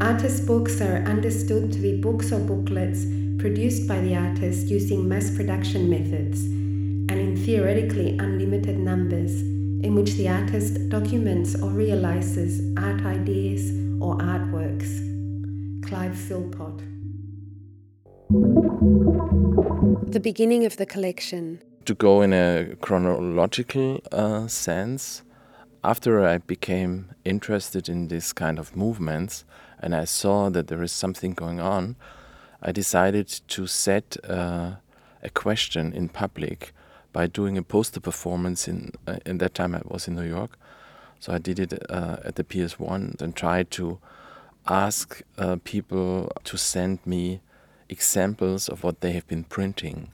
Artist 0.02 0.46
books 0.46 0.82
are 0.82 0.98
understood 1.06 1.72
to 1.72 1.80
be 1.80 2.00
books 2.02 2.32
or 2.34 2.40
booklets 2.40 3.06
produced 3.40 3.88
by 3.88 4.00
the 4.02 4.16
artist 4.16 4.68
using 4.68 5.08
mass 5.08 5.34
production 5.36 5.90
methods 5.90 6.44
and 7.10 7.12
in 7.12 7.38
theoretically 7.38 8.18
unlimited 8.18 8.78
numbers 8.78 9.55
in 9.86 9.94
which 9.94 10.14
the 10.14 10.28
artist 10.28 10.90
documents 10.90 11.54
or 11.62 11.70
realizes 11.70 12.60
art 12.76 13.06
ideas 13.06 13.70
or 14.02 14.18
artworks. 14.18 14.92
Clive 15.86 16.18
Phillpot. 16.28 16.78
The 20.12 20.20
beginning 20.20 20.66
of 20.66 20.78
the 20.78 20.88
collection. 20.88 21.62
To 21.86 21.94
go 21.94 22.24
in 22.24 22.34
a 22.34 22.76
chronological 22.82 24.02
uh, 24.12 24.48
sense, 24.48 25.22
after 25.84 26.26
I 26.26 26.40
became 26.40 27.12
interested 27.24 27.88
in 27.88 28.08
this 28.08 28.34
kind 28.34 28.58
of 28.58 28.76
movements 28.76 29.46
and 29.80 29.94
I 29.94 30.06
saw 30.06 30.50
that 30.50 30.68
there 30.68 30.82
is 30.82 30.92
something 30.92 31.34
going 31.34 31.60
on, 31.60 31.96
I 32.60 32.72
decided 32.72 33.28
to 33.50 33.68
set 33.68 34.18
uh, 34.28 34.78
a 35.22 35.30
question 35.30 35.94
in 35.94 36.10
public 36.10 36.74
by 37.16 37.28
doing 37.28 37.58
a 37.58 37.64
poster 37.64 38.02
performance. 38.02 38.68
In 38.68 38.92
uh, 39.08 39.20
in 39.26 39.38
that 39.38 39.54
time 39.54 39.74
I 39.74 39.82
was 39.86 40.08
in 40.08 40.16
New 40.16 40.28
York, 40.38 40.60
so 41.20 41.34
I 41.34 41.38
did 41.38 41.60
it 41.60 41.72
uh, 41.90 42.18
at 42.26 42.36
the 42.36 42.44
PS1 42.44 43.22
and 43.22 43.34
tried 43.34 43.72
to 43.72 44.00
ask 44.68 45.22
uh, 45.38 45.56
people 45.64 46.30
to 46.44 46.58
send 46.58 47.00
me 47.06 47.40
examples 47.88 48.68
of 48.68 48.84
what 48.84 49.00
they 49.00 49.14
have 49.14 49.28
been 49.28 49.46
printing 49.46 50.10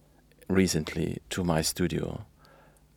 recently 0.47 1.17
to 1.31 1.43
my 1.43 1.61
studio. 1.63 2.25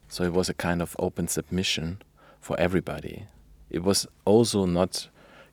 So 0.09 0.23
it 0.25 0.35
was 0.35 0.51
a 0.51 0.55
kind 0.55 0.83
of 0.83 0.97
open 0.99 1.27
submission 1.29 2.03
for 2.41 2.61
everybody. 2.61 3.25
It 3.71 3.83
was 3.83 4.07
also 4.27 4.67
not 4.67 5.09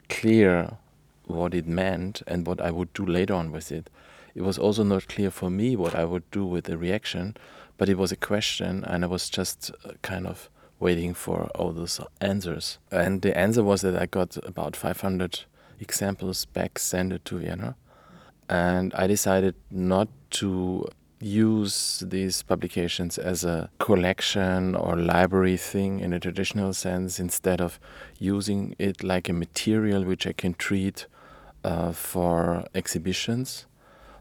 clear 0.10 0.78
what 1.26 1.54
it 1.54 1.68
meant 1.68 2.22
and 2.28 2.46
what 2.46 2.60
I 2.60 2.72
would 2.72 2.92
do 2.94 3.06
later 3.06 3.34
on 3.34 3.52
with 3.54 3.72
it. 3.72 3.90
It 4.36 4.42
was 4.42 4.58
also 4.58 4.84
not 4.84 5.08
clear 5.08 5.32
for 5.32 5.50
me 5.50 5.76
what 5.76 5.96
I 5.96 6.04
would 6.04 6.30
do 6.32 6.46
with 6.46 6.66
the 6.66 6.78
reaction, 6.78 7.36
but 7.82 7.90
it 7.90 7.98
was 7.98 8.12
a 8.12 8.16
question 8.16 8.84
and 8.84 9.04
I 9.04 9.08
was 9.08 9.28
just 9.28 9.72
uh, 9.84 9.94
kind 10.04 10.28
of 10.28 10.52
waiting 10.80 11.16
for 11.16 11.50
all 11.56 11.72
those 11.72 12.00
answers. 12.22 12.78
And 12.92 13.24
the 13.24 13.36
answer 13.36 13.64
was 13.64 13.82
that 13.82 13.96
I 13.96 14.06
got 14.06 14.38
about 14.46 14.76
500 14.76 15.46
examples 15.80 16.46
back 16.46 16.78
sent 16.78 17.26
to 17.26 17.40
Vienna. 17.40 17.76
And 18.48 18.94
I 18.94 19.08
decided 19.08 19.56
not 19.72 20.10
to 20.42 20.90
use 21.20 22.04
these 22.06 22.44
publications 22.44 23.18
as 23.18 23.44
a 23.44 23.72
collection 23.80 24.76
or 24.76 24.96
library 24.96 25.58
thing 25.58 26.02
in 26.02 26.14
a 26.14 26.20
traditional 26.20 26.74
sense 26.74 27.20
instead 27.20 27.60
of 27.60 27.80
using 28.20 28.76
it 28.78 29.04
like 29.04 29.28
a 29.28 29.34
material 29.34 30.04
which 30.04 30.28
I 30.28 30.34
can 30.34 30.54
treat 30.54 31.08
uh, 31.64 31.94
for 31.94 32.64
exhibitions. 32.76 33.66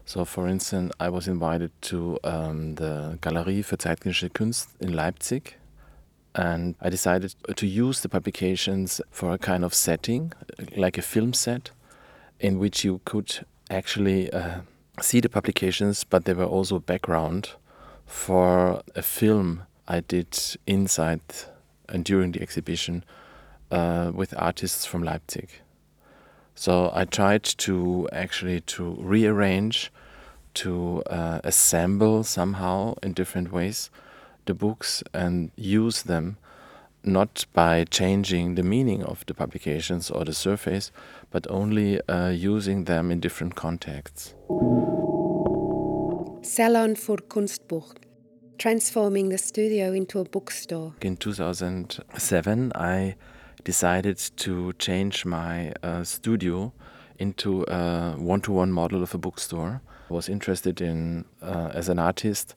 So, 0.05 0.25
for 0.25 0.47
instance, 0.47 0.93
I 0.99 1.09
was 1.09 1.27
invited 1.27 1.71
to 1.83 2.17
um, 2.23 2.75
the 2.75 3.17
Galerie 3.21 3.63
für 3.63 3.77
zeitgenössische 3.77 4.29
Kunst 4.29 4.69
in 4.79 4.93
Leipzig, 4.93 5.57
and 6.33 6.75
I 6.81 6.89
decided 6.89 7.35
to 7.55 7.65
use 7.65 8.01
the 8.01 8.09
publications 8.09 9.01
for 9.11 9.33
a 9.33 9.37
kind 9.37 9.63
of 9.63 9.73
setting, 9.73 10.33
like 10.75 10.97
a 10.97 11.01
film 11.01 11.33
set, 11.33 11.71
in 12.39 12.59
which 12.59 12.83
you 12.83 12.99
could 13.05 13.45
actually 13.69 14.31
uh, 14.33 14.61
see 15.01 15.21
the 15.21 15.29
publications, 15.29 16.03
but 16.03 16.25
they 16.25 16.33
were 16.33 16.45
also 16.45 16.79
background 16.79 17.51
for 18.05 18.81
a 18.95 19.01
film 19.01 19.63
I 19.87 20.01
did 20.01 20.37
inside 20.65 21.21
and 21.87 22.03
during 22.03 22.31
the 22.31 22.41
exhibition 22.41 23.03
uh, 23.71 24.11
with 24.13 24.33
artists 24.37 24.85
from 24.85 25.03
Leipzig. 25.03 25.49
So 26.55 26.91
I 26.93 27.05
tried 27.05 27.43
to 27.43 28.09
actually 28.11 28.61
to 28.61 28.95
rearrange, 28.99 29.91
to 30.53 31.03
uh, 31.03 31.39
assemble 31.43 32.23
somehow 32.23 32.95
in 33.01 33.13
different 33.13 33.51
ways 33.51 33.89
the 34.45 34.53
books 34.53 35.03
and 35.13 35.51
use 35.55 36.03
them 36.03 36.37
not 37.03 37.45
by 37.53 37.83
changing 37.85 38.55
the 38.55 38.63
meaning 38.63 39.03
of 39.03 39.25
the 39.25 39.33
publications 39.33 40.11
or 40.11 40.23
the 40.25 40.33
surface, 40.33 40.91
but 41.31 41.47
only 41.49 41.99
uh, 42.07 42.29
using 42.29 42.85
them 42.85 43.11
in 43.11 43.19
different 43.19 43.55
contexts. 43.55 44.35
Salon 46.43 46.95
für 46.95 47.17
Kunstbuch, 47.27 47.95
transforming 48.57 49.29
the 49.29 49.37
studio 49.37 49.93
into 49.93 50.19
a 50.19 50.23
bookstore. 50.23 50.93
In 51.01 51.17
2007, 51.17 52.71
I 52.75 53.15
decided 53.63 54.17
to 54.37 54.73
change 54.73 55.25
my 55.25 55.73
uh, 55.83 56.03
studio 56.03 56.73
into 57.19 57.63
a 57.67 58.15
one-to-one 58.17 58.71
model 58.71 59.03
of 59.03 59.13
a 59.13 59.17
bookstore. 59.17 59.81
I 60.09 60.13
was 60.13 60.27
interested 60.27 60.81
in 60.81 61.25
uh, 61.41 61.71
as 61.73 61.87
an 61.89 61.99
artist 61.99 62.55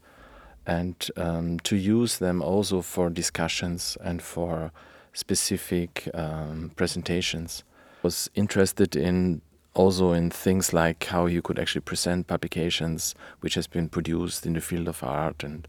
and 0.67 0.97
um, 1.17 1.61
to 1.61 1.77
use 1.77 2.19
them 2.19 2.43
also 2.43 2.81
for 2.81 3.11
discussions 3.11 3.99
and 4.03 4.23
for 4.23 4.73
specific 5.13 6.09
um, 6.15 6.73
presentations. 6.77 7.63
I 8.03 8.07
was 8.09 8.31
interested 8.35 8.97
in 8.97 9.43
also 9.75 10.13
in 10.13 10.31
things 10.31 10.73
like 10.73 11.05
how 11.05 11.27
you 11.27 11.43
could 11.43 11.59
actually 11.59 11.81
present 11.81 12.27
publications 12.27 13.15
which 13.41 13.55
has 13.55 13.67
been 13.67 13.89
produced 13.89 14.47
in 14.47 14.55
the 14.55 14.61
field 14.61 14.89
of 14.89 15.03
art 15.03 15.43
and 15.43 15.67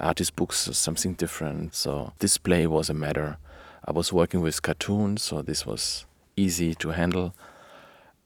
artist 0.00 0.36
books 0.36 0.68
something 0.72 1.14
different. 1.14 1.74
So 1.74 2.12
display 2.18 2.66
was 2.66 2.88
a 2.90 2.94
matter. 2.94 3.38
I 3.86 3.92
was 3.92 4.12
working 4.12 4.40
with 4.40 4.62
cartoons, 4.62 5.22
so 5.22 5.42
this 5.42 5.66
was 5.66 6.06
easy 6.36 6.74
to 6.76 6.90
handle. 6.90 7.34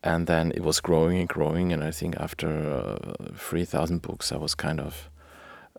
And 0.03 0.29
then 0.29 0.53
it 0.53 0.63
was 0.63 0.81
growing 0.81 1.19
and 1.19 1.29
growing, 1.29 1.73
and 1.73 1.83
I 1.83 1.91
think 1.91 2.17
after 2.17 2.97
uh, 3.21 3.33
3,000 3.35 4.01
books, 4.01 4.31
I 4.31 4.37
was 4.37 4.55
kind 4.55 4.81
of 4.81 5.11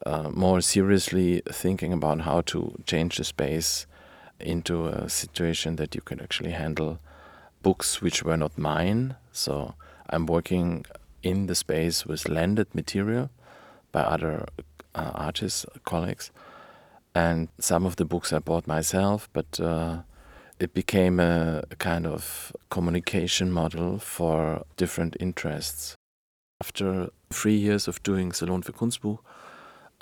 uh, 0.06 0.30
more 0.30 0.60
seriously 0.60 1.42
thinking 1.50 1.94
about 1.94 2.22
how 2.22 2.42
to 2.42 2.76
change 2.86 3.18
the 3.18 3.24
space 3.24 3.88
into 4.40 4.88
a 4.88 5.10
situation 5.10 5.78
that 5.78 5.96
you 5.96 6.02
can 6.02 6.20
actually 6.22 6.52
handle 6.52 7.00
books 7.62 8.02
which 8.02 8.24
were 8.24 8.38
not 8.38 8.58
mine. 8.58 9.16
So 9.32 9.76
I'm 10.10 10.26
working 10.26 10.86
in 11.24 11.48
the 11.48 11.56
space 11.56 12.06
with 12.06 12.28
landed 12.28 12.74
material 12.76 13.30
by 13.92 14.02
other 14.02 14.46
uh, 14.94 15.12
artists, 15.16 15.66
colleagues 15.86 16.32
and 17.20 17.50
some 17.60 17.86
of 17.86 17.96
the 17.98 18.06
books 18.06 18.32
I 18.32 18.40
bought 18.40 18.66
myself, 18.68 19.30
but 19.34 19.60
uh, 19.60 20.04
it 20.60 20.74
became 20.74 21.20
a, 21.20 21.64
a, 21.70 21.76
kind 21.76 22.06
of 22.06 22.54
communication 22.70 23.52
model 23.52 24.00
for 24.00 24.64
different 24.78 25.18
interests. 25.20 25.96
After 26.62 27.10
three 27.30 27.58
years 27.58 27.88
of 27.88 28.02
doing 28.04 28.32
Salon 28.32 28.64
für 28.64 28.74
Kunstbuch, 28.74 29.20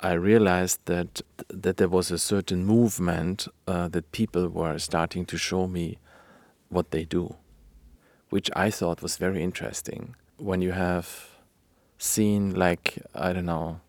I 0.00 0.12
realized 0.12 0.78
that 0.84 1.22
that 1.64 1.76
there 1.76 1.88
was 1.88 2.12
a 2.12 2.18
certain 2.18 2.64
movement 2.64 3.48
uh, 3.66 3.88
that 3.88 4.12
people 4.12 4.48
were 4.48 4.78
starting 4.78 5.26
to 5.26 5.36
show 5.36 5.66
me 5.66 5.98
what 6.68 6.90
they 6.90 7.04
do, 7.04 7.34
which 8.30 8.48
I 8.54 8.70
thought 8.70 9.02
was 9.02 9.18
very 9.18 9.42
interesting. 9.42 10.14
When 10.36 10.62
you 10.62 10.72
have 10.72 11.06
seen, 11.98 12.54
like 12.54 12.98
I 13.12 13.32
don't 13.32 13.46
know, 13.46 13.80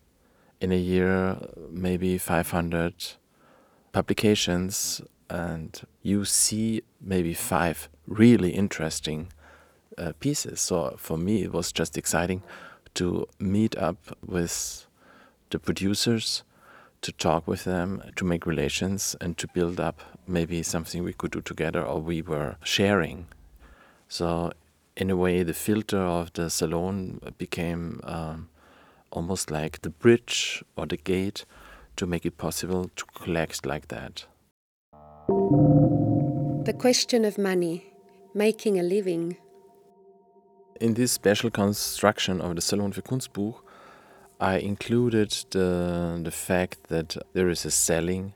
in 0.60 0.72
a 0.72 0.82
year 0.92 1.36
maybe 1.70 2.18
500 2.18 3.19
publications 3.92 5.00
and 5.28 5.82
you 6.02 6.24
see 6.24 6.82
maybe 7.00 7.34
five 7.34 7.88
really 8.06 8.50
interesting 8.50 9.32
uh, 9.96 10.12
pieces. 10.20 10.60
So 10.60 10.94
for 10.98 11.16
me, 11.16 11.42
it 11.42 11.52
was 11.52 11.72
just 11.72 11.96
exciting 11.96 12.42
to 12.94 13.26
meet 13.38 13.76
up 13.76 14.16
with 14.26 14.86
the 15.50 15.58
producers, 15.58 16.42
to 17.02 17.12
talk 17.12 17.46
with 17.46 17.64
them, 17.64 18.02
to 18.16 18.24
make 18.24 18.46
relations, 18.46 19.16
and 19.20 19.38
to 19.38 19.46
build 19.48 19.78
up 19.78 20.00
maybe 20.26 20.62
something 20.62 21.02
we 21.02 21.12
could 21.12 21.30
do 21.30 21.40
together 21.40 21.82
or 21.82 22.00
we 22.00 22.22
were 22.22 22.56
sharing. 22.64 23.26
So, 24.08 24.52
in 24.96 25.10
a 25.10 25.16
way, 25.16 25.42
the 25.44 25.54
filter 25.54 26.00
of 26.00 26.32
the 26.32 26.50
salon 26.50 27.20
became 27.38 28.00
um, 28.02 28.48
almost 29.10 29.50
like 29.50 29.82
the 29.82 29.90
bridge 29.90 30.64
or 30.76 30.86
the 30.86 30.96
gate 30.96 31.44
to 31.96 32.06
make 32.06 32.26
it 32.26 32.36
possible 32.38 32.90
to 32.96 33.04
collect 33.14 33.66
like 33.66 33.88
that. 33.88 34.26
The 36.64 36.74
question 36.78 37.24
of 37.24 37.38
money, 37.38 37.84
making 38.34 38.78
a 38.78 38.82
living. 38.82 39.36
In 40.80 40.94
this 40.94 41.12
special 41.12 41.50
construction 41.50 42.40
of 42.40 42.54
the 42.54 42.62
Salon 42.62 42.92
für 42.92 43.02
Kunstbuch, 43.02 43.62
I 44.40 44.58
included 44.58 45.30
the, 45.50 46.20
the 46.22 46.30
fact 46.30 46.84
that 46.88 47.16
there 47.34 47.50
is 47.50 47.64
a 47.64 47.70
selling 47.70 48.32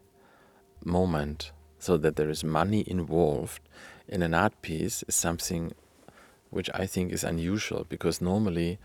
moment, 0.85 1.53
so 1.79 1.97
that 1.97 2.17
there 2.17 2.29
is 2.29 2.45
money 2.45 2.85
involved 2.87 3.61
in 4.09 4.23
an 4.23 4.35
art 4.35 4.61
piece 4.63 5.03
is 5.09 5.15
something 5.15 5.73
which 6.51 6.71
I 6.75 6.87
think 6.87 7.13
is 7.13 7.25
unusual 7.25 7.87
because 7.89 8.21
normally 8.21 8.79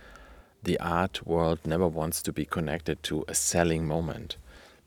the 0.64 0.80
art 0.80 1.26
world 1.26 1.60
never 1.66 1.88
wants 1.88 2.22
to 2.24 2.34
be 2.34 2.46
connected 2.46 3.04
to 3.04 3.26
a 3.28 3.36
selling 3.36 3.86
moment. 3.88 4.38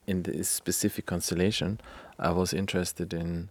In 0.06 0.22
this 0.22 0.48
specific 0.48 1.06
constellation, 1.06 1.80
I 2.18 2.30
was 2.30 2.52
interested 2.52 3.14
in 3.14 3.50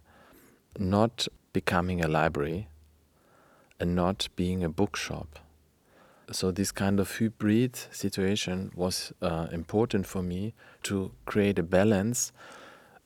not 0.78 1.28
becoming 1.52 2.04
a 2.04 2.08
library 2.08 2.68
and 3.80 3.94
not 3.94 4.28
being 4.36 4.62
a 4.62 4.68
bookshop. 4.68 5.38
So, 6.30 6.50
this 6.50 6.72
kind 6.72 7.00
of 7.00 7.18
hybrid 7.18 7.76
situation 7.90 8.70
was 8.74 9.12
uh, 9.20 9.48
important 9.52 10.06
for 10.06 10.22
me 10.22 10.54
to 10.84 11.10
create 11.26 11.58
a 11.58 11.62
balance 11.62 12.32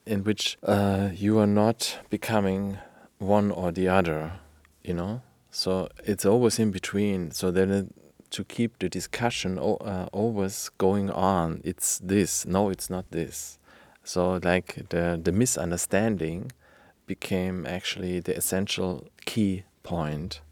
in 0.04 0.22
which 0.22 0.58
uh, 0.62 1.10
you 1.12 1.38
are 1.38 1.46
not 1.46 1.98
becoming 2.10 2.78
one 3.18 3.50
or 3.50 3.72
the 3.72 3.88
other, 3.88 4.32
you 4.84 4.94
know. 4.94 5.22
So 5.50 5.88
it's 6.04 6.26
always 6.26 6.58
in 6.58 6.70
between. 6.70 7.30
So 7.30 7.50
then 7.50 7.92
to 8.36 8.44
keep 8.44 8.78
the 8.80 8.88
discussion 8.90 9.58
uh, 9.58 10.08
always 10.12 10.68
going 10.76 11.10
on, 11.10 11.62
it's 11.64 11.98
this. 12.00 12.44
No, 12.44 12.68
it's 12.68 12.90
not 12.90 13.10
this. 13.10 13.58
So 14.04 14.38
like 14.42 14.88
the 14.90 15.18
the 15.22 15.32
misunderstanding 15.32 16.52
became 17.06 17.66
actually 17.66 18.20
the 18.20 18.36
essential 18.36 19.08
key 19.24 19.64
point 19.82 20.42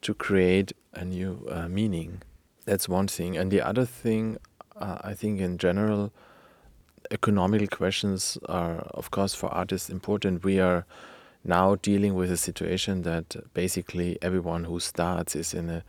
to 0.00 0.14
create 0.14 0.72
a 0.94 1.04
new 1.04 1.46
uh, 1.50 1.68
meaning. 1.68 2.22
That's 2.64 2.88
one 2.88 3.06
thing. 3.06 3.36
And 3.36 3.50
the 3.50 3.60
other 3.60 3.84
thing, 3.84 4.38
uh, 4.76 4.98
I 5.02 5.12
think 5.12 5.40
in 5.40 5.58
general, 5.58 6.12
economical 7.10 7.66
questions 7.66 8.38
are, 8.48 8.78
of 8.94 9.10
course, 9.10 9.34
for 9.34 9.50
artists 9.50 9.90
important. 9.90 10.42
We 10.42 10.58
are 10.58 10.86
now 11.44 11.76
dealing 11.82 12.14
with 12.14 12.30
a 12.32 12.36
situation 12.38 13.02
that 13.02 13.36
basically 13.52 14.18
everyone 14.22 14.64
who 14.64 14.80
starts 14.80 15.36
is 15.36 15.52
in 15.52 15.68
a 15.68 15.82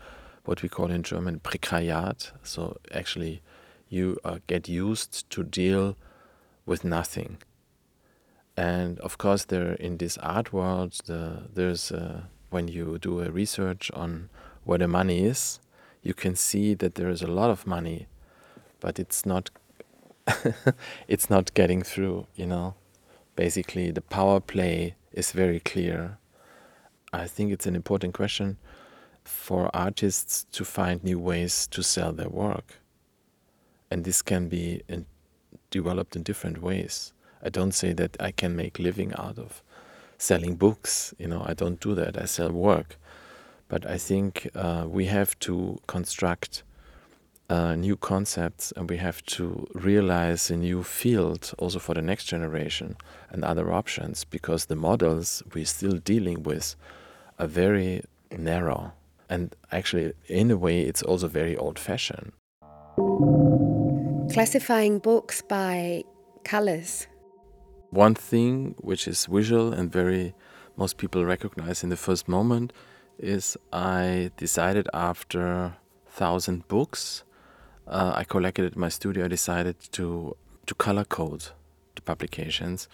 what 0.45 0.61
we 0.61 0.69
call 0.69 0.89
in 0.91 1.03
German 1.03 1.39
Prekariat. 1.39 2.31
So 2.43 2.77
actually, 2.93 3.41
you 3.89 4.17
uh, 4.23 4.39
get 4.47 4.67
used 4.67 5.29
to 5.29 5.43
deal 5.43 5.95
with 6.65 6.83
nothing. 6.83 7.37
And 8.57 8.99
of 8.99 9.17
course, 9.17 9.45
there 9.45 9.73
in 9.73 9.97
this 9.97 10.17
art 10.17 10.51
world, 10.51 10.99
the, 11.05 11.43
there's 11.53 11.91
a, 11.91 12.29
when 12.49 12.67
you 12.67 12.97
do 12.97 13.21
a 13.21 13.31
research 13.31 13.91
on 13.93 14.29
where 14.63 14.77
the 14.77 14.87
money 14.87 15.25
is, 15.25 15.59
you 16.01 16.13
can 16.13 16.35
see 16.35 16.73
that 16.75 16.95
there 16.95 17.09
is 17.09 17.21
a 17.21 17.27
lot 17.27 17.49
of 17.49 17.67
money, 17.67 18.07
but 18.79 18.99
it's 18.99 19.25
not 19.25 19.49
it's 21.07 21.29
not 21.29 21.53
getting 21.53 21.81
through, 21.81 22.27
you 22.35 22.45
know. 22.45 22.75
Basically, 23.35 23.91
the 23.91 24.01
power 24.01 24.39
play 24.39 24.95
is 25.11 25.31
very 25.31 25.59
clear. 25.59 26.17
I 27.11 27.27
think 27.27 27.51
it's 27.51 27.65
an 27.65 27.75
important 27.75 28.13
question 28.13 28.57
for 29.23 29.69
artists 29.75 30.45
to 30.51 30.65
find 30.65 31.03
new 31.03 31.19
ways 31.19 31.67
to 31.67 31.83
sell 31.83 32.11
their 32.11 32.29
work. 32.29 32.79
And 33.89 34.03
this 34.03 34.21
can 34.21 34.47
be 34.47 34.81
in, 34.87 35.05
developed 35.69 36.15
in 36.15 36.23
different 36.23 36.61
ways. 36.61 37.13
I 37.43 37.49
don't 37.49 37.73
say 37.73 37.93
that 37.93 38.17
I 38.19 38.31
can 38.31 38.55
make 38.55 38.79
living 38.79 39.13
out 39.15 39.37
of 39.37 39.61
selling 40.17 40.55
books, 40.55 41.13
you 41.17 41.27
know, 41.27 41.43
I 41.45 41.53
don't 41.53 41.79
do 41.79 41.95
that. 41.95 42.21
I 42.21 42.25
sell 42.25 42.51
work. 42.51 42.97
But 43.67 43.85
I 43.89 43.97
think 43.97 44.49
uh, 44.53 44.85
we 44.87 45.05
have 45.05 45.37
to 45.39 45.79
construct 45.87 46.63
uh, 47.49 47.75
new 47.75 47.97
concepts 47.97 48.71
and 48.77 48.89
we 48.89 48.97
have 48.97 49.21
to 49.25 49.67
realize 49.73 50.49
a 50.49 50.55
new 50.55 50.83
field 50.83 51.53
also 51.57 51.79
for 51.79 51.93
the 51.95 52.01
next 52.01 52.25
generation 52.25 52.95
and 53.29 53.43
other 53.43 53.73
options 53.73 54.23
because 54.23 54.65
the 54.65 54.75
models 54.75 55.43
we're 55.53 55.65
still 55.65 55.97
dealing 55.97 56.43
with 56.43 56.75
are 57.39 57.47
very 57.47 58.03
narrow 58.31 58.93
and 59.31 59.55
actually 59.71 60.07
in 60.27 60.51
a 60.51 60.57
way 60.65 60.77
it's 60.89 61.03
also 61.09 61.27
very 61.27 61.55
old 61.57 61.77
fashioned 61.79 62.31
classifying 64.31 64.99
books 64.99 65.41
by 65.41 66.03
colors. 66.45 67.07
One 67.89 68.15
thing 68.15 68.75
which 68.79 69.07
is 69.07 69.25
visual 69.25 69.73
and 69.73 69.91
very 69.91 70.33
most 70.77 70.97
people 70.97 71.25
recognize 71.25 71.83
in 71.83 71.89
the 71.89 72.01
first 72.07 72.27
moment 72.27 72.71
is 73.19 73.57
i 73.73 74.31
decided 74.37 74.87
after 74.93 75.73
thousand 76.07 76.67
books 76.67 77.23
uh, 77.87 78.13
I 78.15 78.23
collected 78.23 78.73
in 78.73 78.79
my 78.79 78.89
studio, 78.89 79.25
I 79.25 79.27
decided 79.27 79.79
to 79.91 80.35
to 80.65 80.75
color 80.75 81.03
code 81.03 81.49
the 81.95 82.01
publications 82.01 82.87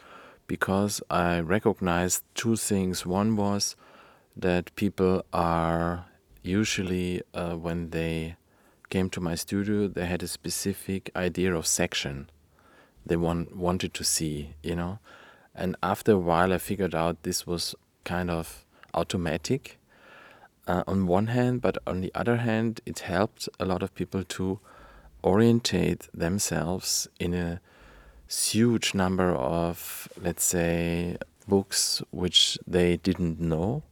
because 0.48 1.02
I 1.10 1.40
recognized 1.40 2.24
two 2.34 2.56
things. 2.56 3.06
One 3.06 3.36
was 3.36 3.76
that 4.36 4.76
people 4.76 5.24
are 5.34 6.06
usually 6.48 7.22
uh, 7.34 7.56
when 7.56 7.90
they 7.92 8.36
came 8.90 9.10
to 9.12 9.22
my 9.22 9.36
studio, 9.36 9.88
they 9.88 10.06
had 10.06 10.24
a 10.24 10.28
specific 10.28 11.12
idea 11.16 11.54
of 11.54 11.68
section 11.68 12.30
they 13.06 13.18
want, 13.18 13.56
wanted 13.56 13.94
to 13.94 14.04
see, 14.04 14.54
you 14.64 14.76
know. 14.76 15.00
And 15.56 15.76
after 15.82 16.14
a 16.14 16.20
while, 16.20 16.54
I 16.54 16.58
figured 16.58 16.96
out 16.96 17.24
this 17.24 17.48
was 17.48 17.76
kind 18.04 18.30
of 18.30 18.66
automatic 18.94 19.80
uh, 20.68 20.84
on 20.88 21.08
one 21.08 21.28
hand, 21.28 21.62
but 21.62 21.78
on 21.88 22.02
the 22.02 22.12
other 22.14 22.38
hand, 22.38 22.82
it 22.86 23.00
helped 23.00 23.50
a 23.60 23.66
lot 23.66 23.82
of 23.84 23.94
people 23.96 24.24
to 24.24 24.60
orientate 25.24 26.10
themselves 26.14 27.08
in 27.20 27.34
a 27.34 27.60
huge 28.30 28.94
number 28.94 29.34
of, 29.34 30.08
let's 30.22 30.44
say, 30.44 31.18
books 31.48 32.02
which 32.12 32.60
they 32.68 32.98
didn't 32.98 33.40
know, 33.40 33.84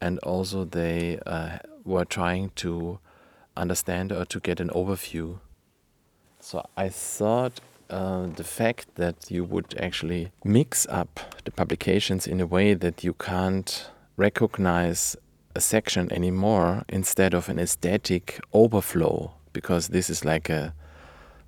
and 0.00 0.18
also 0.20 0.64
they 0.64 1.18
uh, 1.26 1.58
were 1.88 2.04
trying 2.04 2.50
to 2.56 2.98
understand 3.56 4.12
or 4.12 4.24
to 4.26 4.40
get 4.40 4.60
an 4.60 4.68
overview. 4.70 5.40
So 6.40 6.64
I 6.76 6.88
thought 6.88 7.60
uh, 7.90 8.26
the 8.26 8.44
fact 8.44 8.94
that 8.94 9.30
you 9.30 9.44
would 9.44 9.74
actually 9.80 10.30
mix 10.44 10.86
up 10.88 11.20
the 11.44 11.50
publications 11.50 12.26
in 12.26 12.40
a 12.40 12.46
way 12.46 12.74
that 12.74 13.02
you 13.02 13.14
can't 13.14 13.90
recognize 14.16 15.16
a 15.54 15.60
section 15.60 16.12
anymore 16.12 16.84
instead 16.88 17.34
of 17.34 17.48
an 17.48 17.58
aesthetic 17.58 18.40
overflow 18.52 19.32
because 19.52 19.88
this 19.88 20.10
is 20.10 20.24
like 20.24 20.48
a 20.48 20.74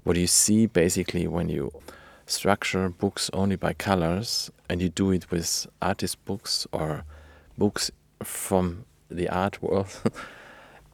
what 0.02 0.16
you 0.16 0.26
see 0.26 0.66
basically 0.66 1.28
when 1.28 1.48
you 1.48 1.70
structure 2.26 2.88
books 2.88 3.28
only 3.32 3.56
by 3.56 3.72
colors 3.72 4.50
and 4.68 4.80
you 4.80 4.88
do 4.88 5.10
it 5.10 5.30
with 5.30 5.66
artist 5.82 6.24
books 6.24 6.66
or 6.72 7.04
books 7.58 7.90
from 8.22 8.84
the 9.10 9.28
art 9.28 9.62
world 9.62 9.88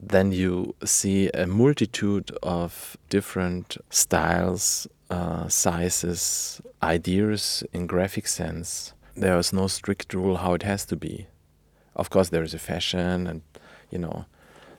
then 0.00 0.32
you 0.32 0.74
see 0.84 1.30
a 1.30 1.46
multitude 1.46 2.30
of 2.42 2.96
different 3.08 3.76
styles 3.90 4.86
uh, 5.10 5.48
sizes 5.48 6.60
ideas 6.82 7.62
in 7.72 7.86
graphic 7.86 8.26
sense. 8.26 8.92
There 9.16 9.38
is 9.38 9.52
no 9.52 9.66
strict 9.68 10.12
rule 10.12 10.36
how 10.36 10.54
it 10.54 10.62
has 10.62 10.84
to 10.86 10.96
be. 10.96 11.26
Of 11.94 12.10
course 12.10 12.28
there 12.28 12.42
is 12.42 12.54
a 12.54 12.58
fashion 12.58 13.26
and 13.26 13.42
you 13.90 13.98
know 13.98 14.26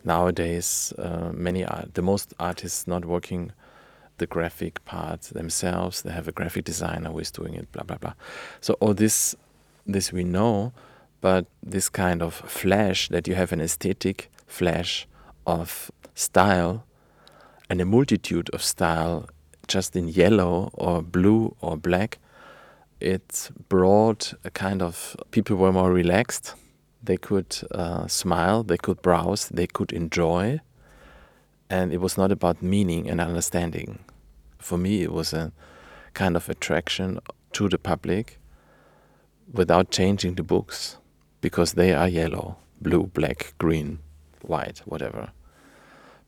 nowadays 0.03 0.93
uh, 0.99 1.31
many 1.33 1.65
art, 1.65 1.95
the 1.95 2.01
most 2.01 2.33
artists 2.39 2.87
not 2.87 3.05
working 3.05 3.51
the 4.17 4.27
graphic 4.27 4.83
part 4.85 5.21
themselves. 5.21 6.01
They 6.01 6.11
have 6.11 6.27
a 6.27 6.31
graphic 6.31 6.65
designer 6.65 7.11
who 7.11 7.19
is 7.19 7.31
doing 7.31 7.55
it 7.55 7.71
blah 7.71 7.83
blah 7.83 7.97
blah. 7.97 8.13
So 8.61 8.73
all 8.75 8.93
this 8.93 9.35
this 9.85 10.11
we 10.11 10.23
know 10.23 10.73
but 11.21 11.45
this 11.63 11.89
kind 11.89 12.21
of 12.21 12.33
flash 12.33 13.09
that 13.09 13.27
you 13.27 13.35
have 13.35 13.51
an 13.51 13.61
aesthetic 13.61 14.29
flash 14.45 15.07
of 15.45 15.91
style 16.15 16.85
and 17.69 17.81
a 17.81 17.85
multitude 17.85 18.49
of 18.51 18.61
style 18.61 19.27
just 19.67 19.95
in 19.95 20.07
yellow 20.07 20.69
or 20.73 21.01
blue 21.01 21.55
or 21.61 21.77
black 21.77 22.19
it 22.99 23.51
brought 23.69 24.33
a 24.43 24.49
kind 24.49 24.81
of 24.81 25.15
people 25.31 25.55
were 25.55 25.71
more 25.71 25.91
relaxed. 25.91 26.55
They 27.03 27.17
could 27.17 27.55
uh, 27.71 28.07
smile, 28.07 28.63
they 28.63 28.77
could 28.77 29.01
browse, 29.01 29.49
they 29.49 29.67
could 29.67 29.93
enjoy, 29.93 30.59
and 31.69 31.93
it 31.93 32.01
was 32.01 32.17
not 32.17 32.31
about 32.31 32.61
meaning 32.61 33.09
and 33.09 33.21
understanding. 33.21 33.99
For 34.57 34.77
me, 34.77 35.03
it 35.03 35.11
was 35.11 35.31
a 35.33 35.51
kind 36.13 36.35
of 36.35 36.49
attraction 36.49 37.19
to 37.53 37.69
the 37.69 37.77
public 37.77 38.39
without 39.53 39.91
changing 39.91 40.35
the 40.35 40.43
books 40.43 40.97
because 41.41 41.73
they 41.73 41.93
are 41.93 42.07
yellow, 42.07 42.57
blue, 42.81 43.07
black, 43.13 43.53
green, 43.57 43.99
white, 44.41 44.79
whatever. 44.85 45.31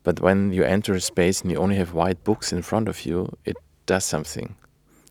But 0.03 0.19
when 0.19 0.53
you 0.53 0.63
enter 0.63 0.93
a 0.93 1.01
space 1.01 1.41
and 1.41 1.51
you 1.51 1.57
only 1.57 1.75
have 1.75 1.93
white 1.93 2.23
books 2.23 2.53
in 2.53 2.61
front 2.61 2.87
of 2.87 3.05
you, 3.05 3.37
it 3.45 3.57
does 3.85 4.05
something. 4.05 4.55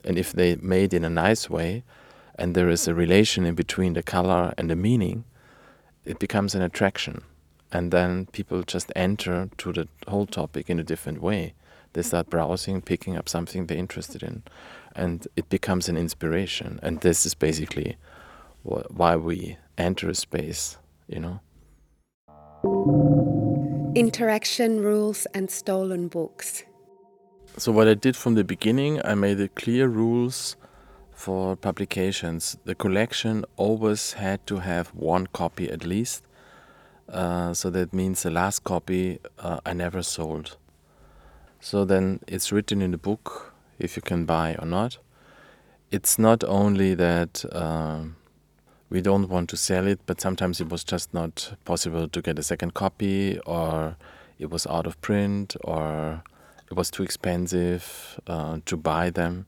And 0.04 0.18
if 0.18 0.32
they 0.32 0.56
made 0.56 0.94
in 0.94 1.04
a 1.04 1.10
nice 1.10 1.50
way, 1.50 1.84
and 2.36 2.54
there 2.54 2.68
is 2.68 2.86
a 2.86 2.94
relation 2.94 3.44
in 3.44 3.54
between 3.54 3.94
the 3.94 4.02
color 4.02 4.54
and 4.56 4.70
the 4.70 4.76
meaning, 4.76 5.24
it 6.04 6.18
becomes 6.18 6.54
an 6.54 6.62
attraction. 6.62 7.22
And 7.70 7.90
then 7.90 8.26
people 8.26 8.62
just 8.62 8.90
enter 8.96 9.50
to 9.58 9.72
the 9.72 9.88
whole 10.06 10.26
topic 10.26 10.70
in 10.70 10.78
a 10.78 10.84
different 10.84 11.20
way. 11.20 11.54
They 11.92 12.02
start 12.02 12.30
browsing, 12.30 12.80
picking 12.80 13.16
up 13.16 13.28
something 13.28 13.66
they're 13.66 13.76
interested 13.76 14.22
in, 14.22 14.42
and 14.94 15.26
it 15.36 15.48
becomes 15.48 15.88
an 15.88 15.96
inspiration. 15.96 16.78
And 16.82 17.00
this 17.00 17.26
is 17.26 17.34
basically 17.34 17.96
wh 18.64 18.82
why 18.90 19.16
we 19.16 19.56
enter 19.78 20.10
a 20.10 20.14
space, 20.14 20.76
you 21.06 21.20
know. 21.20 21.40
Interaction 23.94 24.80
rules 24.80 25.26
and 25.34 25.50
stolen 25.50 26.08
books. 26.08 26.64
So, 27.56 27.72
what 27.72 27.88
I 27.88 27.94
did 27.94 28.16
from 28.16 28.34
the 28.34 28.44
beginning, 28.44 29.00
I 29.04 29.14
made 29.14 29.40
it 29.40 29.54
clear 29.54 29.88
rules 29.88 30.56
for 31.18 31.56
publications. 31.56 32.56
The 32.64 32.76
collection 32.76 33.44
always 33.56 34.12
had 34.12 34.46
to 34.46 34.58
have 34.58 34.88
one 34.94 35.26
copy 35.26 35.68
at 35.68 35.84
least. 35.84 36.22
Uh, 37.08 37.54
so 37.54 37.70
that 37.70 37.92
means 37.92 38.22
the 38.22 38.30
last 38.30 38.64
copy 38.64 39.18
uh, 39.38 39.60
I 39.66 39.72
never 39.72 40.02
sold. 40.02 40.56
So 41.58 41.84
then 41.84 42.20
it's 42.28 42.52
written 42.52 42.80
in 42.80 42.92
the 42.92 42.98
book 42.98 43.54
if 43.78 43.96
you 43.96 44.02
can 44.02 44.26
buy 44.26 44.56
or 44.58 44.66
not. 44.66 44.98
It's 45.90 46.18
not 46.18 46.44
only 46.44 46.94
that 46.94 47.44
um, 47.50 48.16
we 48.90 49.00
don't 49.00 49.28
want 49.28 49.50
to 49.50 49.56
sell 49.56 49.86
it, 49.86 50.00
but 50.06 50.20
sometimes 50.20 50.60
it 50.60 50.68
was 50.68 50.84
just 50.84 51.12
not 51.12 51.54
possible 51.64 52.08
to 52.08 52.22
get 52.22 52.38
a 52.38 52.42
second 52.42 52.74
copy, 52.74 53.38
or 53.40 53.96
it 54.38 54.50
was 54.50 54.66
out 54.66 54.86
of 54.86 55.00
print, 55.00 55.56
or 55.62 56.22
it 56.70 56.74
was 56.74 56.90
too 56.90 57.02
expensive 57.02 58.20
uh, 58.26 58.58
to 58.64 58.76
buy 58.76 59.10
them. 59.10 59.46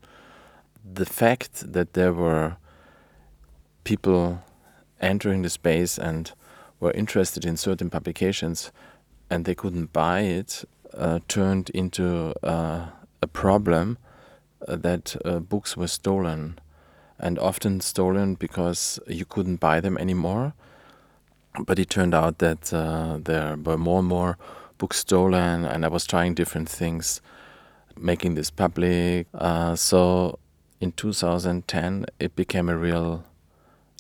The 0.85 1.07
fact 1.07 1.73
that 1.73 1.93
there 1.95 2.13
were 2.13 2.57
people 3.85 4.43
entering 5.01 5.43
the 5.43 5.51
space 5.51 5.99
and 5.99 6.33
were 6.79 6.93
interested 6.93 7.45
in 7.45 7.57
certain 7.57 7.91
publications 7.91 8.73
and 9.29 9.45
they 9.45 9.55
couldn't 9.55 9.93
buy 9.93 10.21
it 10.21 10.65
uh, 10.95 11.21
turned 11.29 11.71
into 11.71 12.35
uh, 12.43 12.87
a 13.23 13.27
problem 13.27 13.99
uh, 14.67 14.77
that 14.77 15.17
uh, 15.25 15.39
books 15.39 15.77
were 15.77 15.87
stolen 15.87 16.59
and 17.21 17.39
often 17.39 17.81
stolen 17.81 18.35
because 18.35 18.99
you 19.07 19.25
couldn't 19.25 19.61
buy 19.61 19.81
them 19.81 19.97
anymore. 19.99 20.55
But 21.67 21.79
it 21.79 21.91
turned 21.91 22.15
out 22.15 22.39
that 22.39 22.73
uh, 22.73 23.19
there 23.23 23.57
were 23.57 23.77
more 23.77 24.01
and 24.01 24.09
more 24.09 24.39
books 24.79 24.99
stolen, 24.99 25.65
and 25.65 25.85
I 25.85 25.89
was 25.89 26.07
trying 26.07 26.35
different 26.35 26.69
things, 26.69 27.21
making 27.97 28.35
this 28.35 28.51
public. 28.51 29.27
Uh, 29.35 29.77
so 29.77 30.39
in 30.81 30.93
2010, 30.93 32.07
it 32.19 32.35
became 32.35 32.69
a 32.69 32.77
real, 32.77 33.25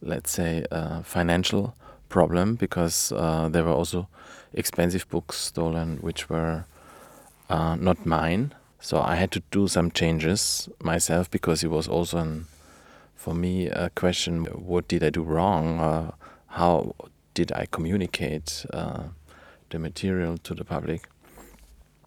let's 0.02 0.30
say, 0.30 0.64
uh, 0.70 1.02
financial 1.02 1.74
problem 2.08 2.54
because 2.54 3.12
uh, 3.12 3.48
there 3.48 3.64
were 3.64 3.72
also 3.72 4.08
expensive 4.54 5.08
books 5.10 5.36
stolen, 5.36 5.98
which 5.98 6.28
were 6.30 6.64
uh, 7.48 7.76
not 7.76 8.06
mine. 8.06 8.54
So 8.80 9.00
I 9.00 9.16
had 9.16 9.30
to 9.32 9.42
do 9.50 9.68
some 9.68 9.90
changes 9.90 10.68
myself 10.80 11.30
because 11.30 11.62
it 11.62 11.70
was 11.70 11.86
also 11.88 12.18
an 12.18 12.46
for 13.20 13.34
me 13.34 13.66
a 13.66 13.90
question 13.90 14.46
what 14.46 14.88
did 14.88 15.04
I 15.04 15.10
do 15.10 15.22
wrong? 15.22 15.78
Uh, 15.78 16.12
how 16.46 16.94
did 17.34 17.52
I 17.52 17.66
communicate 17.70 18.64
uh, 18.72 19.02
the 19.68 19.78
material 19.78 20.38
to 20.38 20.54
the 20.54 20.64
public? 20.64 21.06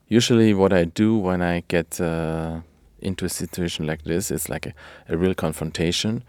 Usually, 0.08 0.56
what 0.56 0.74
I 0.74 0.86
do 0.86 1.16
when 1.16 1.42
I 1.44 1.64
get 1.68 2.02
uh, 2.02 2.62
into 3.00 3.26
a 3.26 3.30
situation 3.30 3.86
like 3.86 4.04
this 4.06 4.32
is 4.32 4.50
like 4.50 4.66
a, 4.66 4.74
a 5.08 5.16
real 5.16 5.36
confrontation, 5.36 6.24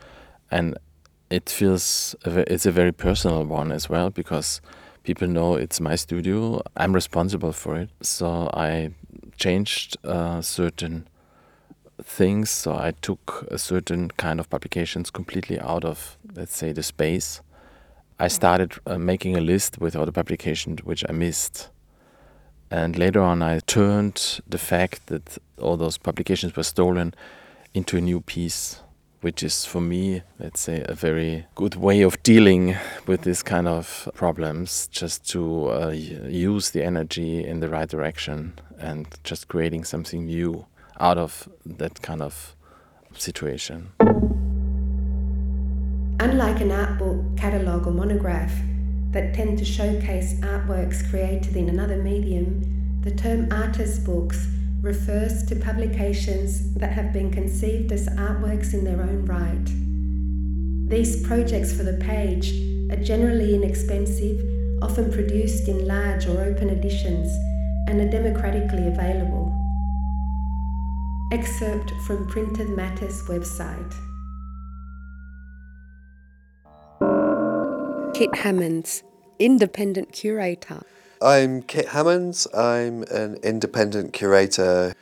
and 0.50 0.76
it 1.30 1.48
feels 1.48 2.14
it's 2.26 2.66
a 2.66 2.72
very 2.72 2.92
personal 2.92 3.42
one 3.44 3.72
as 3.72 3.88
well 3.88 4.10
because 4.10 4.60
people 5.02 5.26
know 5.26 5.54
it's 5.54 5.80
my 5.80 5.96
studio. 5.96 6.60
I'm 6.76 6.92
responsible 6.92 7.52
for 7.52 7.76
it, 7.76 7.88
so 8.02 8.50
I 8.52 8.90
changed 9.38 9.96
uh, 10.04 10.42
certain 10.42 11.08
things. 12.02 12.50
So 12.50 12.74
I 12.74 12.92
took 13.02 13.46
a 13.50 13.58
certain 13.58 14.10
kind 14.10 14.40
of 14.40 14.50
publications 14.50 15.10
completely 15.10 15.58
out 15.60 15.84
of, 15.84 16.16
let's 16.34 16.56
say, 16.56 16.72
the 16.72 16.82
space. 16.82 17.40
I 18.18 18.28
started 18.28 18.74
uh, 18.86 18.98
making 18.98 19.36
a 19.36 19.40
list 19.40 19.80
with 19.80 19.96
all 19.96 20.06
the 20.06 20.12
publications 20.12 20.84
which 20.84 21.04
I 21.08 21.12
missed. 21.12 21.68
And 22.70 22.98
later 22.98 23.20
on, 23.20 23.42
I 23.42 23.60
turned 23.60 24.40
the 24.48 24.58
fact 24.58 25.06
that 25.06 25.38
all 25.60 25.76
those 25.76 25.98
publications 25.98 26.56
were 26.56 26.62
stolen 26.62 27.14
into 27.72 27.96
a 27.96 28.00
new 28.00 28.20
piece, 28.20 28.80
which 29.20 29.42
is 29.42 29.64
for 29.64 29.80
me, 29.80 30.22
let's 30.38 30.60
say, 30.60 30.84
a 30.88 30.94
very 30.94 31.46
good 31.54 31.76
way 31.76 32.02
of 32.02 32.22
dealing 32.22 32.76
with 33.06 33.22
this 33.22 33.42
kind 33.42 33.68
of 33.68 34.08
problems, 34.14 34.88
just 34.88 35.28
to 35.30 35.70
uh, 35.70 35.88
use 35.90 36.70
the 36.70 36.84
energy 36.84 37.44
in 37.44 37.60
the 37.60 37.68
right 37.68 37.88
direction 37.88 38.58
and 38.78 39.06
just 39.24 39.48
creating 39.48 39.84
something 39.84 40.26
new 40.26 40.66
out 41.00 41.18
of 41.18 41.48
that 41.66 42.02
kind 42.02 42.22
of 42.22 42.54
situation. 43.14 43.90
Unlike 46.20 46.60
an 46.60 46.70
art 46.72 46.98
book, 46.98 47.36
catalogue, 47.36 47.86
or 47.86 47.90
monograph 47.90 48.52
that 49.10 49.34
tend 49.34 49.58
to 49.58 49.64
showcase 49.64 50.34
artworks 50.40 51.08
created 51.10 51.56
in 51.56 51.68
another 51.68 51.96
medium, 52.02 53.00
the 53.02 53.10
term 53.10 53.48
artist 53.52 54.04
books 54.04 54.46
refers 54.80 55.44
to 55.46 55.56
publications 55.56 56.74
that 56.74 56.92
have 56.92 57.12
been 57.12 57.30
conceived 57.30 57.90
as 57.92 58.08
artworks 58.10 58.74
in 58.74 58.84
their 58.84 59.02
own 59.02 59.24
right. 59.24 60.88
These 60.90 61.26
projects 61.26 61.72
for 61.74 61.82
the 61.82 61.98
page 62.04 62.52
are 62.90 63.02
generally 63.02 63.54
inexpensive, 63.54 64.40
often 64.82 65.10
produced 65.10 65.68
in 65.68 65.86
large 65.86 66.26
or 66.26 66.42
open 66.42 66.68
editions, 66.70 67.32
and 67.88 68.00
are 68.00 68.10
democratically 68.10 68.86
available. 68.86 69.43
Excerpt 71.32 71.90
from 72.06 72.26
Printed 72.26 72.68
Matter's 72.68 73.22
website. 73.24 73.94
Kit 78.14 78.34
Hammonds, 78.34 79.02
independent 79.38 80.12
curator. 80.12 80.82
I'm 81.22 81.62
Kit 81.62 81.88
Hammonds. 81.88 82.46
I'm 82.54 83.04
an 83.04 83.38
independent 83.42 84.12
curator 84.12 84.94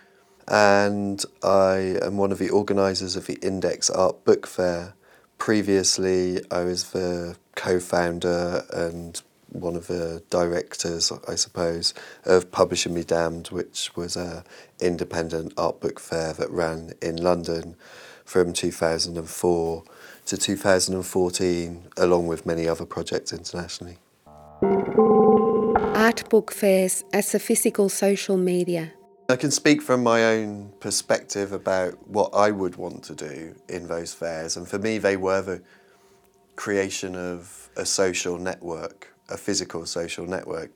and 0.46 1.22
I 1.42 1.98
am 2.02 2.16
one 2.16 2.30
of 2.30 2.38
the 2.38 2.50
organisers 2.50 3.16
of 3.16 3.26
the 3.26 3.38
Index 3.42 3.90
Art 3.90 4.24
Book 4.24 4.46
Fair. 4.46 4.94
Previously, 5.38 6.40
I 6.50 6.62
was 6.62 6.92
the 6.92 7.36
co 7.56 7.80
founder 7.80 8.64
and 8.72 9.20
one 9.52 9.76
of 9.76 9.86
the 9.86 10.22
directors, 10.30 11.12
I 11.28 11.34
suppose, 11.34 11.94
of 12.24 12.50
Publishing 12.50 12.94
Be 12.94 13.04
Damned, 13.04 13.48
which 13.48 13.94
was 13.94 14.16
a 14.16 14.44
independent 14.80 15.52
art 15.56 15.80
book 15.80 16.00
fair 16.00 16.32
that 16.32 16.50
ran 16.50 16.94
in 17.00 17.16
London 17.16 17.76
from 18.24 18.52
2004 18.52 19.84
to 20.24 20.36
2014, 20.36 21.88
along 21.96 22.26
with 22.26 22.46
many 22.46 22.66
other 22.68 22.86
projects 22.86 23.32
internationally. 23.32 23.98
Art 25.94 26.28
book 26.30 26.52
fairs 26.52 27.04
as 27.12 27.34
a 27.34 27.38
physical 27.38 27.88
social 27.88 28.36
media. 28.36 28.92
I 29.28 29.36
can 29.36 29.50
speak 29.50 29.82
from 29.82 30.02
my 30.02 30.24
own 30.24 30.72
perspective 30.80 31.52
about 31.52 32.08
what 32.08 32.30
I 32.34 32.50
would 32.50 32.76
want 32.76 33.04
to 33.04 33.14
do 33.14 33.54
in 33.68 33.86
those 33.86 34.12
fairs, 34.12 34.56
and 34.56 34.66
for 34.66 34.78
me, 34.78 34.98
they 34.98 35.16
were 35.16 35.42
the 35.42 35.62
creation 36.56 37.16
of 37.16 37.70
a 37.76 37.86
social 37.86 38.38
network 38.38 39.11
a 39.32 39.36
physical 39.36 39.86
social 39.86 40.26
network. 40.26 40.70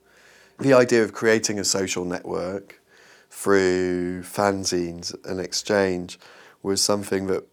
The 0.59 0.73
idea 0.73 1.03
of 1.03 1.13
creating 1.13 1.59
a 1.59 1.63
social 1.63 2.05
network 2.05 2.81
through 3.29 4.23
fanzines 4.23 5.15
and 5.29 5.39
exchange 5.39 6.19
was 6.63 6.81
something 6.81 7.27
that 7.27 7.45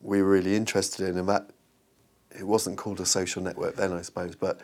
we 0.00 0.20
were 0.22 0.28
really 0.28 0.54
interested 0.54 1.08
in, 1.08 1.16
and 1.16 1.28
that 1.28 1.50
it 2.38 2.46
wasn't 2.46 2.76
called 2.76 3.00
a 3.00 3.06
social 3.06 3.42
network 3.42 3.76
then, 3.76 3.92
I 3.92 4.02
suppose, 4.02 4.34
but 4.34 4.60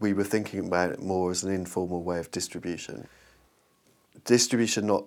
we 0.00 0.12
were 0.12 0.24
thinking 0.24 0.66
about 0.66 0.90
it 0.90 1.00
more 1.00 1.30
as 1.30 1.42
an 1.42 1.52
informal 1.52 2.02
way 2.02 2.18
of 2.18 2.30
distribution. 2.30 3.08
Distribution, 4.24 4.86
not 4.86 5.04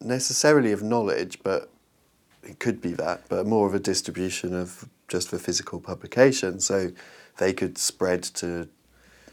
necessarily 0.00 0.72
of 0.72 0.82
knowledge, 0.82 1.40
but 1.42 1.70
it 2.42 2.58
could 2.58 2.80
be 2.80 2.92
that, 2.92 3.22
but 3.28 3.46
more 3.46 3.66
of 3.66 3.74
a 3.74 3.80
distribution 3.80 4.54
of 4.54 4.88
just 5.08 5.28
for 5.28 5.38
physical 5.38 5.80
publication. 5.80 6.60
So 6.60 6.92
they 7.36 7.52
could 7.52 7.76
spread 7.76 8.22
to 8.22 8.68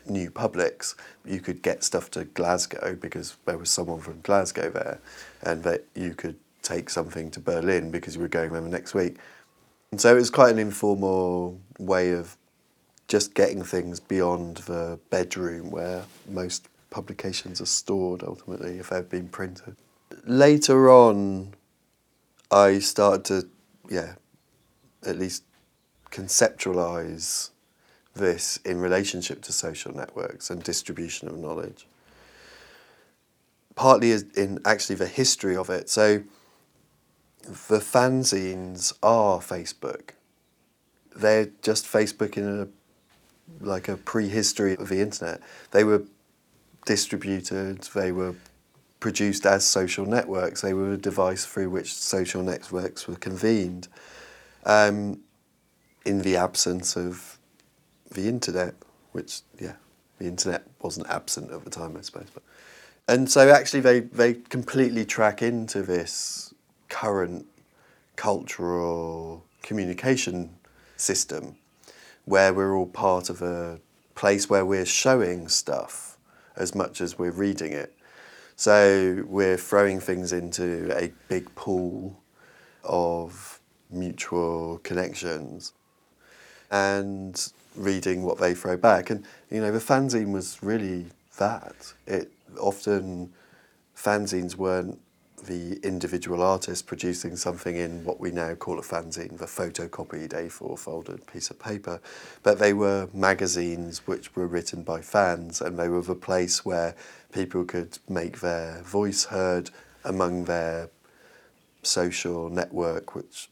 new 0.07 0.29
publics, 0.29 0.95
you 1.25 1.39
could 1.39 1.61
get 1.61 1.83
stuff 1.83 2.11
to 2.11 2.25
Glasgow 2.25 2.95
because 2.95 3.35
there 3.45 3.57
was 3.57 3.69
someone 3.69 3.99
from 3.99 4.21
Glasgow 4.21 4.69
there, 4.69 4.99
and 5.41 5.63
that 5.63 5.85
you 5.95 6.13
could 6.13 6.35
take 6.61 6.89
something 6.89 7.29
to 7.31 7.39
Berlin 7.39 7.91
because 7.91 8.15
you 8.15 8.21
were 8.21 8.27
going 8.27 8.51
there 8.51 8.61
next 8.61 8.93
week. 8.93 9.17
And 9.91 10.01
so 10.01 10.11
it 10.11 10.19
was 10.19 10.29
quite 10.29 10.51
an 10.51 10.59
informal 10.59 11.59
way 11.79 12.11
of 12.11 12.35
just 13.07 13.33
getting 13.33 13.63
things 13.63 13.99
beyond 13.99 14.57
the 14.57 14.99
bedroom 15.09 15.69
where 15.69 16.03
most 16.27 16.67
publications 16.89 17.61
are 17.61 17.67
stored 17.67 18.23
ultimately 18.23 18.79
if 18.79 18.89
they've 18.89 19.09
been 19.09 19.27
printed. 19.27 19.75
Later 20.25 20.89
on, 20.89 21.53
I 22.49 22.79
started 22.79 23.25
to, 23.25 23.47
yeah, 23.89 24.15
at 25.05 25.17
least 25.17 25.43
conceptualize 26.09 27.51
this 28.15 28.57
in 28.65 28.79
relationship 28.79 29.41
to 29.43 29.51
social 29.51 29.95
networks 29.95 30.49
and 30.49 30.63
distribution 30.63 31.27
of 31.27 31.37
knowledge. 31.37 31.85
Partly 33.75 34.13
in 34.35 34.59
actually 34.65 34.95
the 34.95 35.07
history 35.07 35.55
of 35.55 35.69
it. 35.69 35.89
So 35.89 36.23
the 37.43 37.79
fanzines 37.79 38.93
are 39.03 39.39
Facebook. 39.39 40.11
They're 41.15 41.49
just 41.61 41.85
Facebook 41.85 42.37
in 42.37 42.61
a 42.61 42.67
like 43.61 43.87
a 43.87 43.97
prehistory 43.97 44.75
of 44.75 44.89
the 44.89 45.01
internet. 45.01 45.39
They 45.71 45.83
were 45.83 46.03
distributed, 46.85 47.81
they 47.93 48.11
were 48.11 48.35
produced 48.99 49.45
as 49.45 49.65
social 49.67 50.05
networks, 50.05 50.61
they 50.61 50.73
were 50.73 50.93
a 50.93 50.97
device 50.97 51.45
through 51.45 51.69
which 51.69 51.93
social 51.93 52.41
networks 52.41 53.07
were 53.07 53.15
convened. 53.15 53.87
Um, 54.65 55.19
in 56.05 56.21
the 56.21 56.35
absence 56.37 56.95
of 56.95 57.34
the 58.15 58.27
internet, 58.27 58.73
which 59.11 59.41
yeah, 59.59 59.75
the 60.17 60.25
internet 60.25 60.63
wasn't 60.81 61.07
absent 61.07 61.51
at 61.51 61.63
the 61.63 61.69
time, 61.69 61.95
I 61.95 62.01
suppose. 62.01 62.27
But 62.33 62.43
and 63.07 63.29
so 63.29 63.49
actually 63.49 63.81
they 63.81 63.99
they 63.99 64.33
completely 64.33 65.05
track 65.05 65.41
into 65.41 65.83
this 65.83 66.53
current 66.89 67.45
cultural 68.15 69.45
communication 69.61 70.55
system 70.97 71.57
where 72.23 72.53
we're 72.53 72.75
all 72.75 72.87
part 72.87 73.29
of 73.29 73.41
a 73.41 73.79
place 74.15 74.49
where 74.49 74.65
we're 74.65 74.85
showing 74.85 75.47
stuff 75.47 76.17
as 76.55 76.73
much 76.73 77.01
as 77.01 77.19
we're 77.19 77.31
reading 77.31 77.73
it. 77.73 77.93
So 78.55 79.25
we're 79.27 79.57
throwing 79.57 79.99
things 79.99 80.31
into 80.31 80.89
a 80.97 81.11
big 81.27 81.53
pool 81.55 82.23
of 82.83 83.59
mutual 83.91 84.79
connections 84.79 85.73
and 86.71 87.51
reading 87.75 88.23
what 88.23 88.39
they 88.39 88.53
throw 88.53 88.77
back. 88.77 89.09
And 89.09 89.25
you 89.49 89.61
know, 89.61 89.71
the 89.71 89.79
fanzine 89.79 90.31
was 90.31 90.61
really 90.61 91.07
that. 91.37 91.93
It 92.07 92.31
often 92.59 93.33
fanzines 93.95 94.55
weren't 94.55 94.99
the 95.45 95.79
individual 95.83 96.41
artist 96.41 96.87
producing 96.87 97.35
something 97.35 97.75
in 97.75 98.03
what 98.03 98.19
we 98.19 98.31
now 98.31 98.55
call 98.55 98.79
a 98.79 98.81
fanzine, 98.81 99.37
the 99.37 99.45
photocopied 99.45 100.29
A4 100.29 100.77
folded 100.77 101.27
piece 101.27 101.49
of 101.49 101.59
paper, 101.59 102.01
but 102.41 102.57
they 102.57 102.73
were 102.73 103.09
magazines 103.13 104.07
which 104.07 104.35
were 104.35 104.47
written 104.47 104.81
by 104.81 105.01
fans 105.01 105.61
and 105.61 105.77
they 105.77 105.87
were 105.87 106.01
the 106.01 106.15
place 106.15 106.65
where 106.65 106.95
people 107.31 107.63
could 107.63 107.99
make 108.09 108.39
their 108.39 108.81
voice 108.81 109.25
heard 109.25 109.69
among 110.03 110.45
their 110.45 110.89
social 111.83 112.49
network, 112.49 113.15
which 113.15 113.49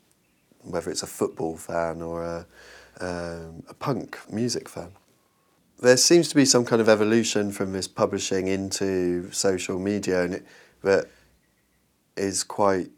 whether 0.64 0.90
it's 0.90 1.04
a 1.04 1.08
football 1.08 1.58
fan 1.58 2.02
or 2.02 2.24
a, 2.24 2.46
um, 3.00 3.64
a 3.68 3.74
punk 3.74 4.20
music 4.32 4.70
fan. 4.70 4.92
There 5.80 5.98
seems 5.98 6.30
to 6.30 6.36
be 6.36 6.46
some 6.46 6.66
kind 6.66 6.82
of 6.82 6.88
evolution 6.88 7.52
from 7.52 7.74
this 7.74 7.88
publishing 7.88 8.48
into 8.48 9.32
social 9.32 9.80
media, 9.80 10.24
and 10.24 10.36
it, 10.36 10.46
that 10.84 11.08
is 12.16 12.44
quite 12.44 12.90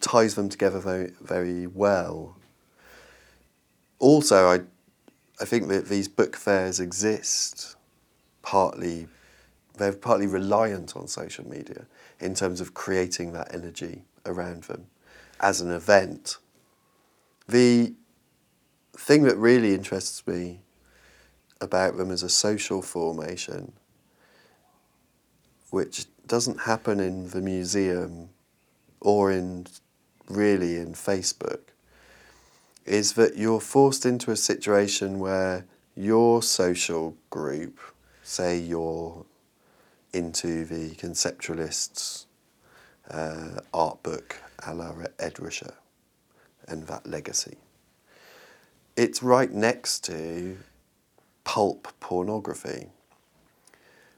ties 0.00 0.34
them 0.34 0.48
together 0.48 0.78
very 0.78 1.12
very 1.20 1.66
well. 1.66 2.36
Also, 3.98 4.48
I 4.48 4.60
I 5.40 5.44
think 5.44 5.68
that 5.68 5.88
these 5.88 6.08
book 6.08 6.36
fairs 6.36 6.78
exist 6.78 7.76
partly 8.42 9.08
they're 9.78 9.92
partly 9.92 10.26
reliant 10.26 10.96
on 10.96 11.08
social 11.08 11.48
media 11.48 11.86
in 12.20 12.34
terms 12.34 12.60
of 12.60 12.74
creating 12.74 13.32
that 13.32 13.54
energy 13.54 14.04
around 14.26 14.64
them 14.64 14.86
as 15.40 15.60
an 15.60 15.70
event. 15.70 16.36
The 17.48 17.94
thing 19.02 19.24
that 19.24 19.36
really 19.36 19.74
interests 19.74 20.24
me 20.28 20.60
about 21.60 21.96
them 21.96 22.10
as 22.12 22.22
a 22.22 22.28
social 22.28 22.80
formation, 22.80 23.72
which 25.70 26.06
doesn't 26.26 26.60
happen 26.60 27.00
in 27.00 27.28
the 27.30 27.40
museum 27.40 28.28
or 29.00 29.32
in 29.32 29.66
really 30.28 30.76
in 30.76 30.92
Facebook, 30.92 31.60
is 32.86 33.14
that 33.14 33.36
you're 33.36 33.60
forced 33.60 34.06
into 34.06 34.30
a 34.30 34.36
situation 34.36 35.18
where 35.18 35.66
your 35.96 36.40
social 36.40 37.16
group, 37.28 37.80
say 38.22 38.56
you're 38.56 39.26
into 40.12 40.64
the 40.64 40.90
conceptualists' 40.90 42.26
uh, 43.10 43.60
art 43.74 44.00
book 44.04 44.36
a 44.64 44.72
la 44.72 44.94
Ed 45.18 45.38
and 46.68 46.86
that 46.86 47.04
legacy. 47.04 47.56
It's 48.94 49.22
right 49.22 49.50
next 49.50 50.04
to 50.04 50.58
pulp 51.44 51.88
pornography, 51.98 52.88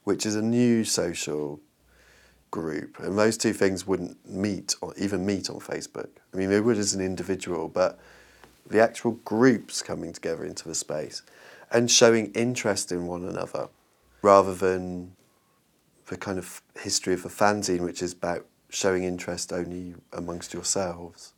which 0.02 0.26
is 0.26 0.34
a 0.34 0.42
new 0.42 0.84
social 0.84 1.60
group, 2.50 2.98
and 2.98 3.16
those 3.16 3.36
two 3.36 3.52
things 3.52 3.86
wouldn't 3.86 4.28
meet 4.28 4.74
or 4.80 4.92
even 4.96 5.24
meet 5.24 5.48
on 5.48 5.60
Facebook. 5.60 6.08
I 6.32 6.36
mean, 6.36 6.50
they 6.50 6.60
would 6.60 6.76
as 6.76 6.92
an 6.92 7.00
individual, 7.00 7.68
but 7.68 8.00
the 8.66 8.80
actual 8.80 9.12
groups 9.24 9.80
coming 9.80 10.12
together 10.12 10.44
into 10.44 10.66
the 10.66 10.74
space 10.74 11.22
and 11.70 11.88
showing 11.90 12.32
interest 12.32 12.90
in 12.90 13.06
one 13.06 13.24
another 13.24 13.68
rather 14.22 14.54
than 14.54 15.14
the 16.06 16.16
kind 16.16 16.38
of 16.38 16.62
history 16.80 17.14
of 17.14 17.24
a 17.24 17.28
fanzine, 17.28 17.80
which 17.80 18.02
is 18.02 18.12
about 18.12 18.44
showing 18.70 19.04
interest 19.04 19.52
only 19.52 19.94
amongst 20.12 20.52
yourselves. 20.52 21.32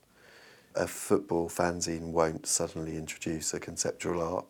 A 0.77 0.87
football 0.87 1.49
fanzine 1.49 2.11
won't 2.11 2.45
suddenly 2.45 2.97
introduce 2.97 3.53
a 3.53 3.59
conceptual 3.59 4.21
art 4.21 4.45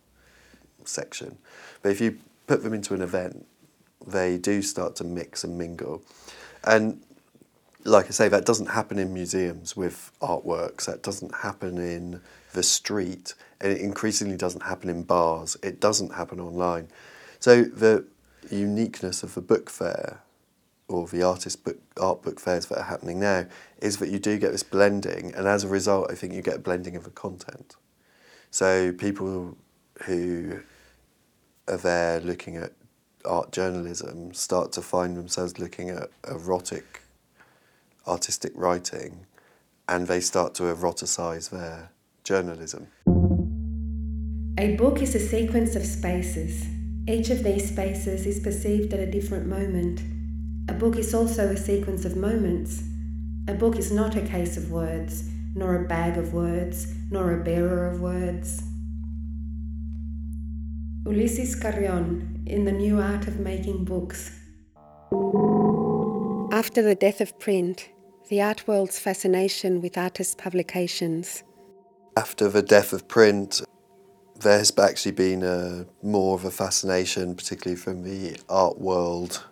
section. 0.83 1.37
But 1.81 1.91
if 1.91 2.01
you 2.01 2.19
put 2.47 2.63
them 2.63 2.73
into 2.73 2.93
an 2.93 3.01
event, 3.01 3.45
they 4.05 4.37
do 4.37 4.61
start 4.61 4.95
to 4.97 5.03
mix 5.03 5.43
and 5.43 5.57
mingle. 5.57 6.01
And 6.63 7.01
like 7.83 8.07
I 8.07 8.09
say, 8.09 8.27
that 8.27 8.45
doesn't 8.45 8.67
happen 8.67 8.99
in 8.99 9.13
museums 9.13 9.77
with 9.77 10.11
artworks, 10.21 10.85
that 10.85 11.01
doesn't 11.01 11.33
happen 11.33 11.77
in 11.77 12.21
the 12.53 12.63
street, 12.63 13.33
and 13.61 13.71
it 13.71 13.79
increasingly 13.79 14.35
doesn't 14.35 14.63
happen 14.63 14.89
in 14.89 15.03
bars, 15.03 15.55
it 15.63 15.79
doesn't 15.79 16.13
happen 16.13 16.39
online. 16.39 16.89
So 17.39 17.63
the 17.63 18.05
uniqueness 18.51 19.23
of 19.23 19.35
the 19.35 19.41
book 19.41 19.69
fair 19.69 20.19
or 20.87 21.07
the 21.07 21.21
artist 21.23 21.63
book 21.63 21.77
art 21.99 22.21
book 22.21 22.39
fairs 22.39 22.67
that 22.67 22.77
are 22.77 22.83
happening 22.83 23.19
now 23.19 23.45
is 23.81 23.97
that 23.97 24.09
you 24.09 24.19
do 24.19 24.37
get 24.37 24.51
this 24.51 24.63
blending 24.63 25.33
and 25.35 25.47
as 25.47 25.63
a 25.63 25.67
result 25.67 26.09
I 26.09 26.15
think 26.15 26.33
you 26.33 26.41
get 26.41 26.55
a 26.55 26.59
blending 26.59 26.95
of 26.95 27.03
the 27.03 27.09
content. 27.09 27.75
So 28.51 28.93
people 28.93 29.57
who 30.05 30.61
are 31.67 31.77
there 31.77 32.19
looking 32.21 32.55
at 32.55 32.71
art 33.25 33.51
journalism 33.51 34.33
start 34.33 34.71
to 34.73 34.81
find 34.81 35.17
themselves 35.17 35.59
looking 35.59 35.89
at 35.89 36.09
erotic 36.27 37.01
artistic 38.07 38.53
writing 38.55 39.25
and 39.89 40.07
they 40.07 40.19
start 40.19 40.53
to 40.55 40.63
eroticize 40.63 41.49
their 41.49 41.91
journalism. 42.23 42.87
A 44.59 44.75
book 44.75 45.01
is 45.01 45.13
a 45.15 45.19
sequence 45.19 45.75
of 45.75 45.85
spaces. 45.85 46.65
Each 47.07 47.29
of 47.29 47.43
these 47.43 47.69
spaces 47.69 48.25
is 48.25 48.39
perceived 48.39 48.93
at 48.93 48.99
a 48.99 49.09
different 49.09 49.45
moment. 49.45 50.01
A 50.69 50.73
book 50.73 50.97
is 50.97 51.13
also 51.13 51.47
a 51.47 51.57
sequence 51.57 52.03
of 52.05 52.15
moments. 52.17 52.83
A 53.47 53.53
book 53.53 53.77
is 53.77 53.91
not 53.91 54.15
a 54.15 54.21
case 54.21 54.57
of 54.57 54.71
words, 54.71 55.23
nor 55.55 55.75
a 55.75 55.87
bag 55.87 56.17
of 56.17 56.33
words, 56.33 56.93
nor 57.09 57.33
a 57.33 57.43
bearer 57.43 57.87
of 57.87 58.01
words. 58.01 58.61
Ulises 61.05 61.55
Carrión 61.57 62.45
in 62.45 62.65
The 62.65 62.73
New 62.73 62.99
Art 62.99 63.27
of 63.27 63.39
Making 63.39 63.85
Books. 63.85 64.31
After 66.51 66.81
the 66.81 66.97
death 66.99 67.21
of 67.21 67.39
print, 67.39 67.89
the 68.29 68.41
art 68.41 68.67
world's 68.67 68.99
fascination 68.99 69.81
with 69.81 69.97
artist 69.97 70.37
publications. 70.37 71.43
After 72.17 72.49
the 72.49 72.61
death 72.61 72.91
of 72.91 73.07
print, 73.07 73.61
there 74.41 74.57
has 74.57 74.77
actually 74.77 75.13
been 75.13 75.43
a, 75.43 75.85
more 76.03 76.35
of 76.35 76.43
a 76.43 76.51
fascination, 76.51 77.35
particularly 77.35 77.77
from 77.77 78.03
the 78.03 78.37
art 78.49 78.79
world, 78.79 79.45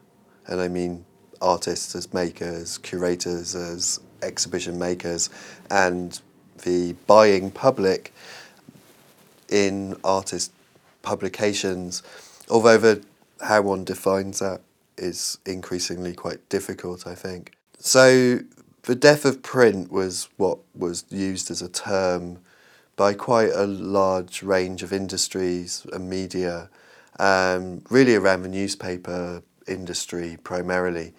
and 0.47 0.61
I 0.61 0.67
mean 0.67 1.05
artists 1.41 1.95
as 1.95 2.13
makers, 2.13 2.77
curators 2.79 3.55
as 3.55 3.99
exhibition 4.21 4.79
makers, 4.79 5.29
and 5.69 6.19
the 6.63 6.93
buying 7.07 7.51
public 7.51 8.13
in 9.49 9.95
artist 10.03 10.51
publications, 11.01 12.01
although 12.49 12.77
the, 12.77 13.03
how 13.41 13.61
one 13.61 13.83
defines 13.83 14.39
that 14.39 14.61
is 14.97 15.37
increasingly 15.45 16.13
quite 16.13 16.47
difficult, 16.49 17.05
I 17.05 17.15
think. 17.15 17.53
So 17.79 18.39
the 18.83 18.95
death 18.95 19.25
of 19.25 19.43
print 19.43 19.91
was 19.91 20.29
what 20.37 20.59
was 20.75 21.05
used 21.09 21.51
as 21.51 21.61
a 21.61 21.69
term 21.69 22.39
by 22.95 23.13
quite 23.13 23.51
a 23.53 23.65
large 23.65 24.41
range 24.41 24.81
of 24.81 24.93
industries 24.93 25.85
and 25.91 26.09
media, 26.09 26.69
um, 27.19 27.81
really 27.89 28.15
around 28.15 28.43
the 28.43 28.49
newspaper 28.49 29.43
industry 29.67 30.37
primarily, 30.43 31.13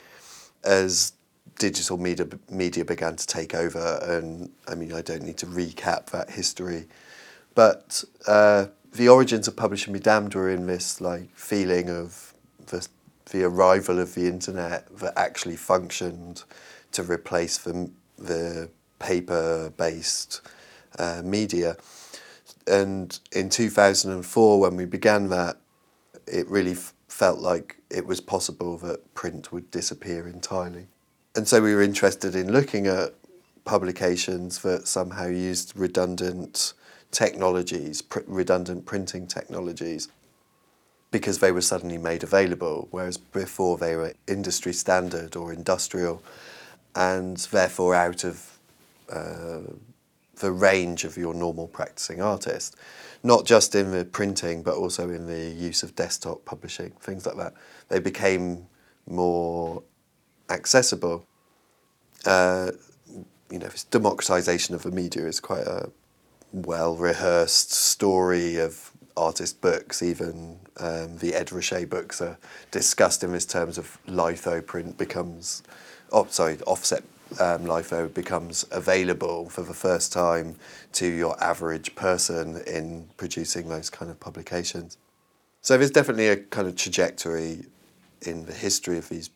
as 0.64 1.12
digital 1.59 1.97
media 1.97 2.26
media 2.51 2.84
began 2.84 3.16
to 3.16 3.26
take 3.26 3.55
over. 3.55 3.99
And 4.03 4.51
I 4.68 4.74
mean, 4.74 4.92
I 4.92 5.03
don't 5.03 5.22
need 5.22 5.38
to 5.38 5.47
recap 5.47 6.07
that 6.11 6.30
history, 6.30 6.86
but 7.55 8.05
uh, 8.26 8.66
the 8.92 9.09
origins 9.09 9.49
of 9.49 9.57
publishing 9.57 9.92
be 9.92 10.01
damned 10.01 10.34
were 10.34 10.51
in 10.51 10.66
this 10.66 11.01
like 11.01 11.34
feeling 11.34 11.90
of 11.90 12.34
the 12.66 12.86
the 13.30 13.44
arrival 13.44 13.99
of 13.99 14.14
the 14.14 14.26
internet 14.26 14.86
that 14.99 15.12
actually 15.16 15.57
functioned 15.57 16.44
to 16.92 17.03
replace 17.03 17.59
the 17.59 17.90
the 18.18 18.70
paper 18.99 19.72
based 19.76 20.40
uh, 20.99 21.22
media. 21.24 21.76
And 22.66 23.18
in 23.32 23.49
2004, 23.49 24.61
when 24.61 24.76
we 24.76 24.86
began 24.86 25.28
that, 25.28 25.59
it 26.26 26.49
really 26.49 26.76
felt 27.16 27.40
like 27.40 27.76
it 27.88 28.06
was 28.06 28.20
possible 28.20 28.76
that 28.76 29.14
print 29.14 29.50
would 29.50 29.70
disappear 29.70 30.28
entirely. 30.28 30.86
And 31.34 31.48
so 31.48 31.62
we 31.62 31.74
were 31.74 31.80
interested 31.80 32.36
in 32.36 32.52
looking 32.52 32.86
at 32.86 33.14
publications 33.64 34.60
that 34.60 34.86
somehow 34.86 35.28
used 35.28 35.72
redundant 35.74 36.74
technologies, 37.10 38.02
pr- 38.02 38.20
redundant 38.26 38.84
printing 38.84 39.26
technologies, 39.26 40.08
because 41.10 41.38
they 41.38 41.52
were 41.52 41.62
suddenly 41.62 41.96
made 41.96 42.22
available, 42.22 42.86
whereas 42.90 43.16
before 43.16 43.78
they 43.78 43.96
were 43.96 44.12
industry 44.28 44.74
standard 44.74 45.36
or 45.36 45.54
industrial 45.54 46.22
and 46.94 47.38
therefore 47.50 47.94
out 47.94 48.24
of 48.24 48.58
uh, 49.10 49.60
the 50.37 50.53
range 50.53 51.05
of 51.05 51.16
your 51.16 51.34
normal 51.34 51.68
practicing 51.68 52.20
artist, 52.20 52.76
not 53.22 53.45
just 53.45 53.74
in 53.74 53.91
the 53.91 54.05
printing 54.05 54.62
but 54.62 54.74
also 54.74 55.11
in 55.11 55.26
the 55.26 55.51
use 55.51 55.82
of 55.82 55.95
desktop 55.97 56.45
publishing, 56.45 56.91
things 57.01 57.26
like 57.26 57.37
that. 57.37 57.55
They 57.89 58.01
became 58.01 58.66
more 59.09 59.82
accessible. 60.51 61.26
Uh, 62.24 62.72
you 63.51 63.59
know, 63.59 63.68
this 63.68 63.84
democratization 63.84 64.74
of 64.74 64.82
the 64.82 64.91
media 64.91 65.26
is 65.26 65.41
quite 65.41 65.66
a 65.66 65.91
well 66.53 66.97
rehearsed 66.97 67.72
story 67.72 68.57
of 68.57 68.91
artist 69.16 69.61
books. 69.61 70.03
Even 70.03 70.59
um, 70.78 71.16
the 71.18 71.34
Ed 71.34 71.49
Ruscha 71.49 71.89
books 71.89 72.20
are 72.20 72.39
discussed 72.70 73.24
in 73.24 73.32
this 73.32 73.47
terms 73.47 73.78
of 73.78 73.99
litho 74.07 74.61
print 74.61 74.99
becomes, 74.99 75.62
oh 76.12 76.26
sorry, 76.28 76.59
offset 76.66 77.03
um, 77.41 77.66
litho 77.66 78.09
becomes 78.09 78.64
available 78.70 79.49
for 79.49 79.62
the 79.62 79.74
first 79.74 80.12
time 80.12 80.57
to 80.93 81.07
your 81.07 81.43
average 81.43 81.95
person 81.95 82.62
in 82.66 83.09
producing 83.16 83.68
those 83.68 83.91
kind 83.91 84.11
of 84.11 84.18
publications. 84.20 84.99
So 85.61 85.77
there's 85.77 85.91
definitely 85.91 86.29
a 86.29 86.37
kind 86.37 86.68
of 86.68 86.77
trajectory 86.77 87.66
in 88.22 88.47
the 88.47 88.53
history 88.53 88.99
of 88.99 89.09
these 89.09 89.31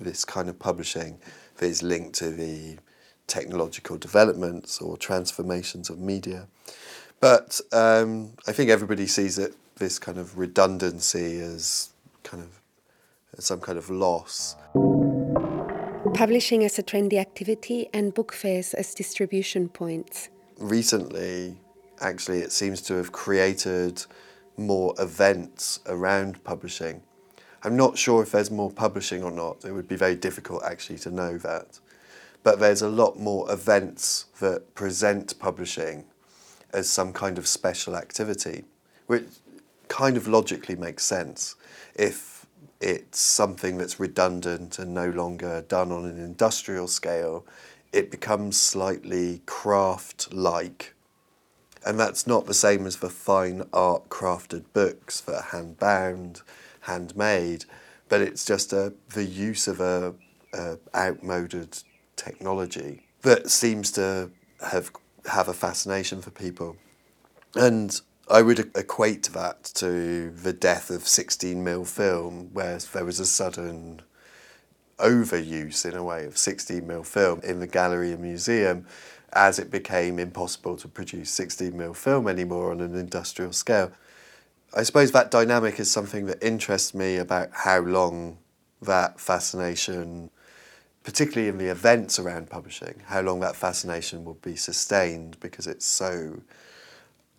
this 0.00 0.24
kind 0.24 0.48
of 0.48 0.58
publishing 0.58 1.18
that 1.58 1.66
is 1.66 1.82
linked 1.82 2.14
to 2.14 2.30
the 2.30 2.78
technological 3.26 3.98
developments 3.98 4.80
or 4.80 4.96
transformations 4.96 5.90
of 5.90 5.98
media. 5.98 6.48
But 7.20 7.60
um, 7.72 8.32
I 8.46 8.52
think 8.52 8.70
everybody 8.70 9.06
sees 9.06 9.38
it 9.38 9.54
this 9.76 9.98
kind 9.98 10.18
of 10.18 10.38
redundancy 10.38 11.40
as 11.40 11.90
kind 12.22 12.42
of 12.42 12.60
some 13.38 13.60
kind 13.60 13.78
of 13.78 13.90
loss. 13.90 14.56
Publishing 16.14 16.64
as 16.64 16.78
a 16.78 16.82
trendy 16.82 17.18
activity 17.18 17.88
and 17.94 18.12
book 18.12 18.32
fairs 18.32 18.74
as 18.74 18.94
distribution 18.94 19.68
points. 19.68 20.28
Recently, 20.58 21.56
actually, 22.00 22.40
it 22.40 22.52
seems 22.52 22.82
to 22.82 22.94
have 22.94 23.12
created 23.12 24.04
more 24.56 24.94
events 24.98 25.80
around 25.86 26.42
publishing. 26.44 27.02
I'm 27.62 27.76
not 27.76 27.96
sure 27.98 28.22
if 28.22 28.32
there's 28.32 28.50
more 28.50 28.70
publishing 28.70 29.22
or 29.22 29.30
not. 29.30 29.64
It 29.64 29.72
would 29.72 29.88
be 29.88 29.96
very 29.96 30.16
difficult 30.16 30.62
actually 30.62 30.98
to 31.00 31.10
know 31.10 31.38
that. 31.38 31.78
But 32.42 32.58
there's 32.58 32.82
a 32.82 32.88
lot 32.88 33.18
more 33.18 33.50
events 33.50 34.26
that 34.40 34.74
present 34.74 35.38
publishing 35.38 36.04
as 36.72 36.88
some 36.88 37.12
kind 37.12 37.38
of 37.38 37.46
special 37.46 37.96
activity, 37.96 38.64
which 39.06 39.26
kind 39.88 40.16
of 40.16 40.28
logically 40.28 40.76
makes 40.76 41.04
sense 41.04 41.56
if 41.94 42.29
it's 42.80 43.18
something 43.18 43.76
that's 43.78 44.00
redundant 44.00 44.78
and 44.78 44.94
no 44.94 45.10
longer 45.10 45.62
done 45.68 45.92
on 45.92 46.06
an 46.06 46.18
industrial 46.18 46.88
scale, 46.88 47.44
it 47.92 48.10
becomes 48.10 48.58
slightly 48.58 49.42
craft 49.46 50.32
like. 50.32 50.94
And 51.84 51.98
that's 51.98 52.26
not 52.26 52.46
the 52.46 52.54
same 52.54 52.86
as 52.86 52.96
the 52.96 53.10
fine 53.10 53.64
art 53.72 54.08
crafted 54.08 54.64
books 54.72 55.20
that 55.22 55.34
are 55.34 55.42
hand 55.42 55.78
bound, 55.78 56.42
handmade, 56.82 57.64
but 58.08 58.20
it's 58.20 58.44
just 58.44 58.72
a, 58.72 58.92
the 59.14 59.24
use 59.24 59.68
of 59.68 59.80
a, 59.80 60.14
a 60.52 60.78
outmoded 60.94 61.78
technology 62.16 63.02
that 63.22 63.50
seems 63.50 63.90
to 63.92 64.30
have 64.70 64.90
have 65.26 65.48
a 65.48 65.54
fascination 65.54 66.22
for 66.22 66.30
people. 66.30 66.76
And 67.54 68.00
I 68.30 68.42
would 68.42 68.60
equate 68.76 69.24
that 69.32 69.64
to 69.74 70.30
the 70.30 70.52
death 70.52 70.90
of 70.90 71.08
16 71.08 71.64
mil 71.64 71.84
film, 71.84 72.50
where 72.52 72.78
there 72.78 73.04
was 73.04 73.18
a 73.18 73.26
sudden 73.26 74.02
overuse, 74.98 75.84
in 75.84 75.96
a 75.96 76.04
way, 76.04 76.26
of 76.26 76.38
16 76.38 76.86
mil 76.86 77.02
film 77.02 77.40
in 77.42 77.58
the 77.58 77.66
gallery 77.66 78.12
and 78.12 78.22
museum 78.22 78.86
as 79.32 79.58
it 79.58 79.68
became 79.68 80.20
impossible 80.20 80.76
to 80.76 80.86
produce 80.86 81.28
16 81.30 81.76
mil 81.76 81.92
film 81.92 82.28
anymore 82.28 82.70
on 82.70 82.80
an 82.80 82.94
industrial 82.94 83.52
scale. 83.52 83.90
I 84.76 84.84
suppose 84.84 85.10
that 85.10 85.32
dynamic 85.32 85.80
is 85.80 85.90
something 85.90 86.26
that 86.26 86.40
interests 86.40 86.94
me 86.94 87.16
about 87.16 87.48
how 87.52 87.80
long 87.80 88.38
that 88.80 89.18
fascination, 89.18 90.30
particularly 91.02 91.48
in 91.48 91.58
the 91.58 91.66
events 91.66 92.20
around 92.20 92.48
publishing, 92.48 93.02
how 93.06 93.22
long 93.22 93.40
that 93.40 93.56
fascination 93.56 94.24
will 94.24 94.34
be 94.34 94.54
sustained 94.54 95.36
because 95.40 95.66
it's 95.66 95.86
so 95.86 96.42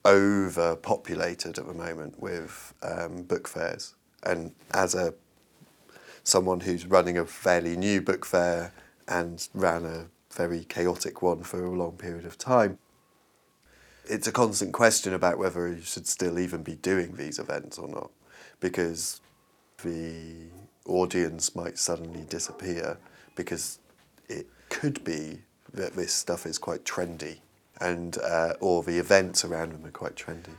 overpopulated 0.06 1.58
at 1.58 1.68
the 1.68 1.74
moment 1.74 2.20
with 2.22 2.74
um, 2.82 3.24
book 3.24 3.48
fairs. 3.48 3.96
And 4.24 4.54
as 4.74 4.96
a 4.96 5.14
someone 6.24 6.60
who's 6.60 6.86
running 6.86 7.18
a 7.18 7.26
fairly 7.26 7.76
new 7.76 8.02
book 8.02 8.26
fair 8.26 8.74
and 9.08 9.48
ran 9.54 9.86
a 9.86 10.06
very 10.32 10.64
chaotic 10.64 11.22
one 11.22 11.44
for 11.44 11.66
a 11.66 11.72
long 11.72 11.94
period 11.98 12.26
of 12.26 12.38
time, 12.38 12.78
it's 14.06 14.28
a 14.28 14.32
constant 14.32 14.74
question 14.74 15.14
about 15.14 15.38
whether 15.38 15.68
you 15.68 15.82
should 15.82 16.08
still 16.08 16.40
even 16.40 16.64
be 16.64 16.76
doing 16.76 17.16
these 17.16 17.40
events 17.40 17.78
or 17.78 17.88
not, 17.88 18.12
because 18.60 19.22
the 19.84 20.48
audience 20.86 21.56
might 21.56 21.78
suddenly 21.78 22.26
disappear 22.30 22.98
because 23.36 23.80
it 24.28 24.48
could 24.70 25.04
be 25.04 25.40
that 25.74 25.94
this 25.94 26.14
stuff 26.14 26.46
is 26.46 26.58
quite 26.58 26.84
trendy, 26.84 27.38
and 27.82 28.18
uh, 28.20 28.54
or 28.60 28.84
the 28.84 28.98
events 28.98 29.44
around 29.44 29.74
them 29.74 29.86
are 29.86 29.92
quite 29.92 30.16
trendy. 30.16 30.56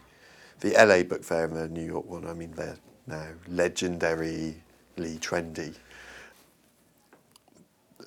The 0.61 0.73
LA 0.73 1.03
Book 1.03 1.25
Fair 1.25 1.45
and 1.45 1.57
the 1.57 1.69
New 1.69 1.85
York 1.85 2.07
one, 2.07 2.27
I 2.27 2.35
mean, 2.35 2.53
they're 2.53 2.79
now 3.07 3.29
legendarily 3.49 4.57
trendy. 4.99 5.75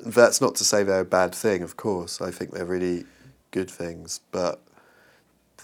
That's 0.06 0.42
not 0.42 0.56
to 0.56 0.64
say 0.64 0.84
they're 0.84 1.02
a 1.02 1.06
bad 1.06 1.34
thing, 1.34 1.64
of 1.64 1.78
course. 1.78 2.22
I 2.22 2.32
think 2.32 2.52
they're 2.52 2.66
really 2.66 3.06
good 3.52 3.72
things, 3.72 4.20
but 4.32 4.62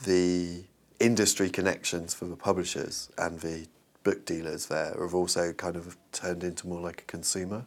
the 0.03 0.63
industry 0.99 1.49
connections 1.49 2.13
for 2.13 2.25
the 2.25 2.35
publishers 2.35 3.09
and 3.17 3.39
the 3.41 3.67
book 4.03 4.25
dealers 4.25 4.67
there 4.67 4.95
have 4.99 5.13
also 5.13 5.51
kind 5.53 5.75
of 5.75 5.97
turned 6.11 6.43
into 6.43 6.67
more 6.67 6.79
like 6.79 7.01
a 7.01 7.05
consumer 7.05 7.65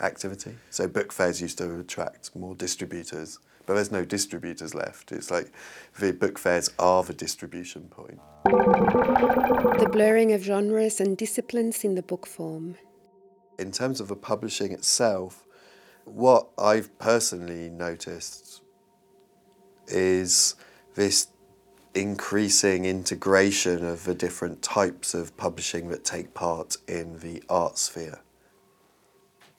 activity. 0.00 0.56
So 0.70 0.86
book 0.88 1.12
fairs 1.12 1.40
used 1.40 1.58
to 1.58 1.78
attract 1.78 2.34
more 2.34 2.54
distributors, 2.54 3.38
but 3.66 3.74
there's 3.74 3.92
no 3.92 4.04
distributors 4.04 4.74
left. 4.74 5.12
It's 5.12 5.30
like 5.30 5.52
the 5.98 6.12
book 6.12 6.38
fairs 6.38 6.70
are 6.78 7.02
the 7.02 7.14
distribution 7.14 7.88
point. 7.88 8.20
The 8.44 9.88
blurring 9.90 10.32
of 10.32 10.42
genres 10.42 11.00
and 11.00 11.16
disciplines 11.16 11.84
in 11.84 11.94
the 11.94 12.02
book 12.02 12.26
form. 12.26 12.76
In 13.58 13.72
terms 13.72 14.00
of 14.00 14.08
the 14.08 14.16
publishing 14.16 14.72
itself, 14.72 15.44
what 16.04 16.48
I've 16.58 16.98
personally 16.98 17.70
noticed 17.70 18.62
is 19.86 20.56
this 20.94 21.28
increasing 21.94 22.84
integration 22.84 23.84
of 23.84 24.04
the 24.04 24.14
different 24.14 24.62
types 24.62 25.14
of 25.14 25.36
publishing 25.36 25.88
that 25.88 26.04
take 26.04 26.34
part 26.34 26.76
in 26.88 27.18
the 27.20 27.42
art 27.48 27.78
sphere. 27.78 28.20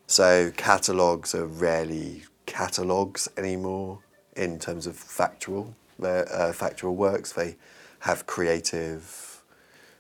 So 0.07 0.51
catalogues 0.55 1.33
are 1.33 1.47
rarely 1.47 2.23
catalogues 2.45 3.27
anymore 3.37 3.99
in 4.35 4.59
terms 4.59 4.87
of 4.87 4.95
factual, 4.95 5.75
uh, 6.01 6.51
factual 6.51 6.95
works. 6.95 7.31
They 7.31 7.55
have 7.99 8.25
creative 8.25 9.43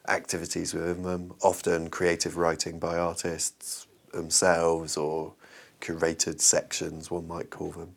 activities 0.07 0.73
within 0.73 1.03
them, 1.03 1.33
often 1.41 1.89
creative 1.89 2.37
writing 2.37 2.79
by 2.79 2.97
artists 2.97 3.87
themselves 4.13 4.97
or 4.97 5.33
curated 5.81 6.41
sections, 6.41 7.11
one 7.11 7.27
might 7.27 7.49
call 7.49 7.71
them. 7.71 7.95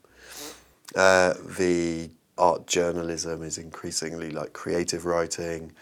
Uh, 0.94 1.34
the 1.58 2.10
art 2.36 2.66
journalism 2.66 3.42
is 3.42 3.58
increasingly 3.58 4.30
like 4.30 4.52
creative 4.52 5.04
writing. 5.04 5.72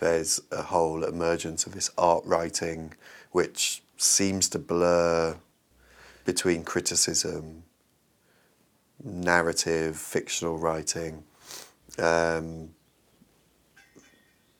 There's 0.00 0.40
a 0.50 0.62
whole 0.62 1.04
emergence 1.04 1.66
of 1.66 1.72
this 1.72 1.90
art 1.98 2.24
writing, 2.24 2.94
which 3.32 3.82
seems 3.96 4.48
to 4.50 4.58
blur 4.58 5.36
between 6.24 6.64
criticism, 6.64 7.64
narrative, 9.04 9.96
fictional 9.96 10.58
writing, 10.58 11.22
um, 11.98 12.70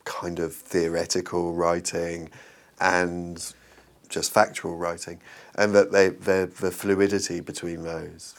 kind 0.05 0.39
of 0.39 0.55
theoretical 0.55 1.55
writing, 1.55 2.31
and 2.81 3.53
just 4.09 4.33
factual 4.33 4.77
writing, 4.77 5.21
and 5.57 5.75
that 5.75 5.91
they, 5.91 6.11
the 6.11 6.71
fluidity 6.71 7.41
between 7.41 7.83
those 7.83 8.35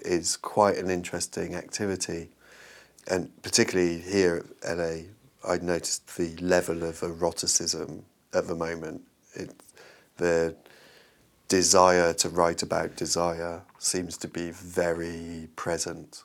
is 0.00 0.36
quite 0.36 0.76
an 0.78 0.90
interesting 0.90 1.54
activity 1.54 2.30
and 3.06 3.30
particularly 3.42 3.98
here 3.98 4.44
at 4.66 4.78
LA, 4.78 4.96
I 5.46 5.58
noticed 5.58 6.16
the 6.16 6.34
level 6.36 6.82
of 6.82 7.02
eroticism 7.02 8.04
at 8.32 8.46
the 8.46 8.54
moment. 8.54 9.02
It, 9.34 9.50
the 10.16 10.54
desire 11.48 12.14
to 12.14 12.28
write 12.28 12.62
about 12.62 12.96
desire 12.96 13.62
seems 13.84 14.16
to 14.18 14.28
be 14.28 14.50
very 14.50 15.48
present. 15.56 16.24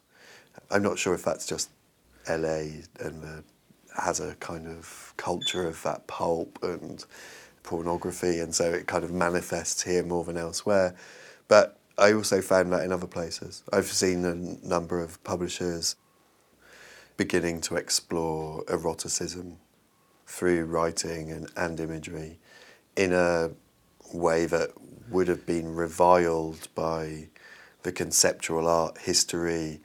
I'm 0.72 0.84
not 0.84 0.98
sure 0.98 1.14
if 1.14 1.24
that's 1.24 1.46
just 1.46 1.70
LA 2.28 2.82
and 3.00 3.22
the, 3.22 3.44
has 4.02 4.20
a 4.20 4.36
kind 4.36 4.68
of 4.68 5.14
culture 5.18 5.68
of 5.68 5.82
that 5.84 6.08
pulp 6.08 6.60
and 6.64 7.04
pornography, 7.64 8.40
and 8.40 8.54
so 8.54 8.72
it 8.72 8.88
kind 8.88 9.04
of 9.04 9.12
manifests 9.12 9.84
here 9.84 10.04
more 10.04 10.24
than 10.24 10.38
elsewhere. 10.38 10.96
But 11.48 11.78
I 11.98 12.14
also 12.14 12.42
found 12.42 12.72
that 12.72 12.84
in 12.84 12.94
other 12.94 13.08
places. 13.08 13.64
I've 13.74 13.88
seen 13.88 14.24
a 14.24 14.36
number 14.66 15.02
of 15.02 15.22
publishers 15.24 15.96
beginning 17.18 17.60
to 17.60 17.76
explore 17.76 18.64
eroticism 18.70 19.58
through 20.26 20.66
writing 20.66 21.32
and, 21.32 21.52
and 21.58 21.80
imagery 21.80 22.40
in 22.96 23.12
a 23.12 23.52
way 24.14 24.46
that 24.46 24.70
would 25.10 25.28
have 25.28 25.46
been 25.46 25.76
reviled 25.76 26.70
by 26.76 27.28
the 27.84 27.92
conceptual 27.92 28.68
art 28.68 28.98
history 29.00 29.82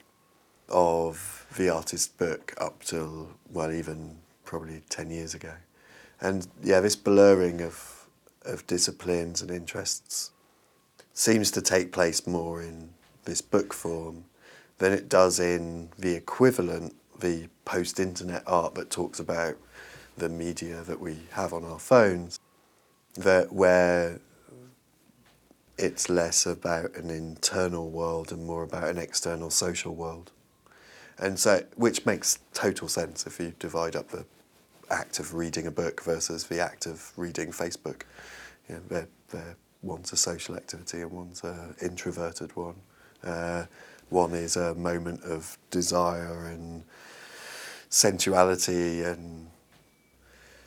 of 0.69 1.45
the 1.57 1.69
artist's 1.69 2.07
book 2.07 2.53
up 2.59 2.83
till, 2.83 3.29
well, 3.51 3.71
even 3.71 4.17
probably 4.43 4.81
10 4.89 5.09
years 5.09 5.33
ago. 5.33 5.53
And 6.19 6.47
yeah, 6.63 6.79
this 6.79 6.95
blurring 6.95 7.61
of, 7.61 8.07
of 8.43 8.65
disciplines 8.67 9.41
and 9.41 9.51
interests 9.51 10.31
seems 11.13 11.51
to 11.51 11.61
take 11.61 11.91
place 11.91 12.27
more 12.27 12.61
in 12.61 12.89
this 13.23 13.41
book 13.41 13.73
form 13.73 14.25
than 14.77 14.91
it 14.91 15.07
does 15.07 15.39
in 15.39 15.89
the 15.97 16.13
equivalent, 16.15 16.95
the 17.19 17.47
post 17.63 17.99
internet 17.99 18.43
art 18.45 18.75
that 18.75 18.89
talks 18.89 19.19
about 19.19 19.55
the 20.17 20.29
media 20.29 20.81
that 20.83 20.99
we 20.99 21.17
have 21.31 21.53
on 21.53 21.63
our 21.63 21.79
phones, 21.79 22.39
that 23.15 23.51
where 23.53 24.19
it's 25.77 26.09
less 26.09 26.45
about 26.45 26.95
an 26.95 27.09
internal 27.09 27.89
world 27.89 28.31
and 28.31 28.45
more 28.45 28.63
about 28.63 28.87
an 28.87 28.97
external 28.97 29.49
social 29.49 29.93
world. 29.93 30.31
And 31.17 31.39
so, 31.39 31.63
which 31.75 32.05
makes 32.05 32.39
total 32.53 32.87
sense 32.87 33.25
if 33.25 33.39
you 33.39 33.53
divide 33.59 33.95
up 33.95 34.09
the 34.09 34.25
act 34.89 35.19
of 35.19 35.33
reading 35.33 35.67
a 35.67 35.71
book 35.71 36.03
versus 36.03 36.45
the 36.45 36.59
act 36.59 36.85
of 36.85 37.11
reading 37.17 37.51
Facebook. 37.51 38.03
You 38.69 38.75
know, 38.75 38.81
they're, 38.89 39.07
they're, 39.29 39.55
one's 39.81 40.11
a 40.11 40.17
social 40.17 40.55
activity 40.55 41.01
and 41.01 41.11
one's 41.11 41.43
an 41.43 41.75
introverted 41.81 42.55
one. 42.55 42.75
Uh, 43.23 43.65
one 44.09 44.33
is 44.33 44.55
a 44.55 44.75
moment 44.75 45.23
of 45.23 45.57
desire 45.71 46.45
and 46.45 46.83
sensuality 47.89 49.03
and 49.03 49.47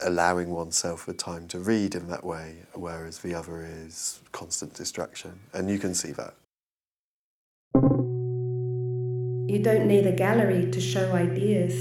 allowing 0.01 0.51
oneself 0.51 1.07
the 1.07 1.13
time 1.13 1.49
to 1.49 1.59
read 1.59 1.95
in 1.95 2.09
that 2.09 2.25
way, 2.25 2.57
whereas 2.75 3.19
the 3.19 3.35
other 3.35 3.67
is 3.67 4.21
constant 4.33 4.75
distraction. 4.75 5.39
And 5.53 5.71
you 5.71 5.79
can 5.79 5.95
see 5.95 6.13
that. 6.13 6.35
You 9.51 9.61
don't 9.63 9.87
need 9.87 10.07
a 10.07 10.13
gallery 10.13 10.71
to 10.71 10.81
show 10.81 11.13
ideas. 11.13 11.73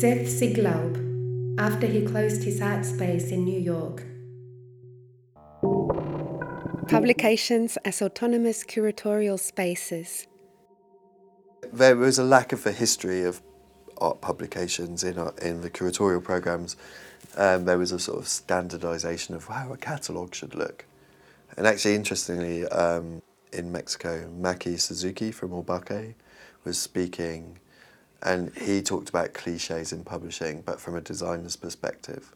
Seth 0.00 0.28
Siegelaub, 0.28 1.58
after 1.58 1.86
he 1.86 2.02
closed 2.02 2.44
his 2.44 2.60
art 2.60 2.84
space 2.84 3.30
in 3.32 3.44
New 3.44 3.58
York. 3.58 4.04
Publications 6.88 7.76
as 7.84 8.00
autonomous 8.00 8.64
curatorial 8.64 9.38
spaces. 9.38 10.26
There 11.72 11.96
was 11.96 12.18
a 12.18 12.24
lack 12.24 12.52
of 12.52 12.64
a 12.64 12.72
history 12.72 13.24
of 13.24 13.42
art 13.98 14.20
publications 14.20 15.04
in, 15.04 15.18
our, 15.18 15.34
in 15.42 15.60
the 15.60 15.70
curatorial 15.70 16.22
programs, 16.22 16.76
um, 17.36 17.64
there 17.64 17.78
was 17.78 17.92
a 17.92 17.98
sort 17.98 18.18
of 18.18 18.28
standardization 18.28 19.34
of 19.34 19.46
how 19.46 19.72
a 19.72 19.76
catalogue 19.76 20.34
should 20.34 20.54
look. 20.54 20.84
And 21.56 21.66
actually, 21.66 21.94
interestingly, 21.94 22.66
um, 22.66 23.22
in 23.52 23.72
Mexico, 23.72 24.28
Maki 24.38 24.78
Suzuki 24.78 25.32
from 25.32 25.50
Åbäke 25.50 26.14
was 26.64 26.78
speaking, 26.78 27.58
and 28.22 28.54
he 28.56 28.82
talked 28.82 29.08
about 29.08 29.34
cliches 29.34 29.92
in 29.92 30.04
publishing, 30.04 30.62
but 30.62 30.80
from 30.80 30.96
a 30.96 31.00
designer's 31.00 31.56
perspective. 31.56 32.34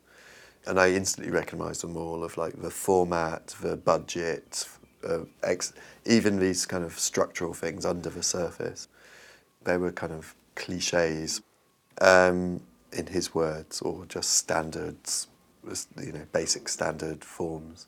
And 0.66 0.78
I 0.78 0.92
instantly 0.92 1.32
recognised 1.32 1.82
them 1.82 1.96
all 1.96 2.22
of 2.22 2.36
like 2.36 2.60
the 2.60 2.70
format, 2.70 3.48
the 3.60 3.76
budget, 3.76 4.66
uh, 5.06 5.20
ex- 5.42 5.72
even 6.06 6.38
these 6.38 6.66
kind 6.66 6.84
of 6.84 6.98
structural 6.98 7.52
things 7.52 7.84
under 7.84 8.10
the 8.10 8.22
surface. 8.22 8.88
They 9.64 9.76
were 9.76 9.92
kind 9.92 10.12
of 10.12 10.34
cliches 10.54 11.42
um, 12.00 12.62
in 12.92 13.06
his 13.06 13.34
words, 13.34 13.80
or 13.80 14.04
just 14.06 14.30
standards, 14.30 15.28
you 16.00 16.12
know, 16.12 16.26
basic 16.32 16.68
standard 16.68 17.24
forms 17.24 17.86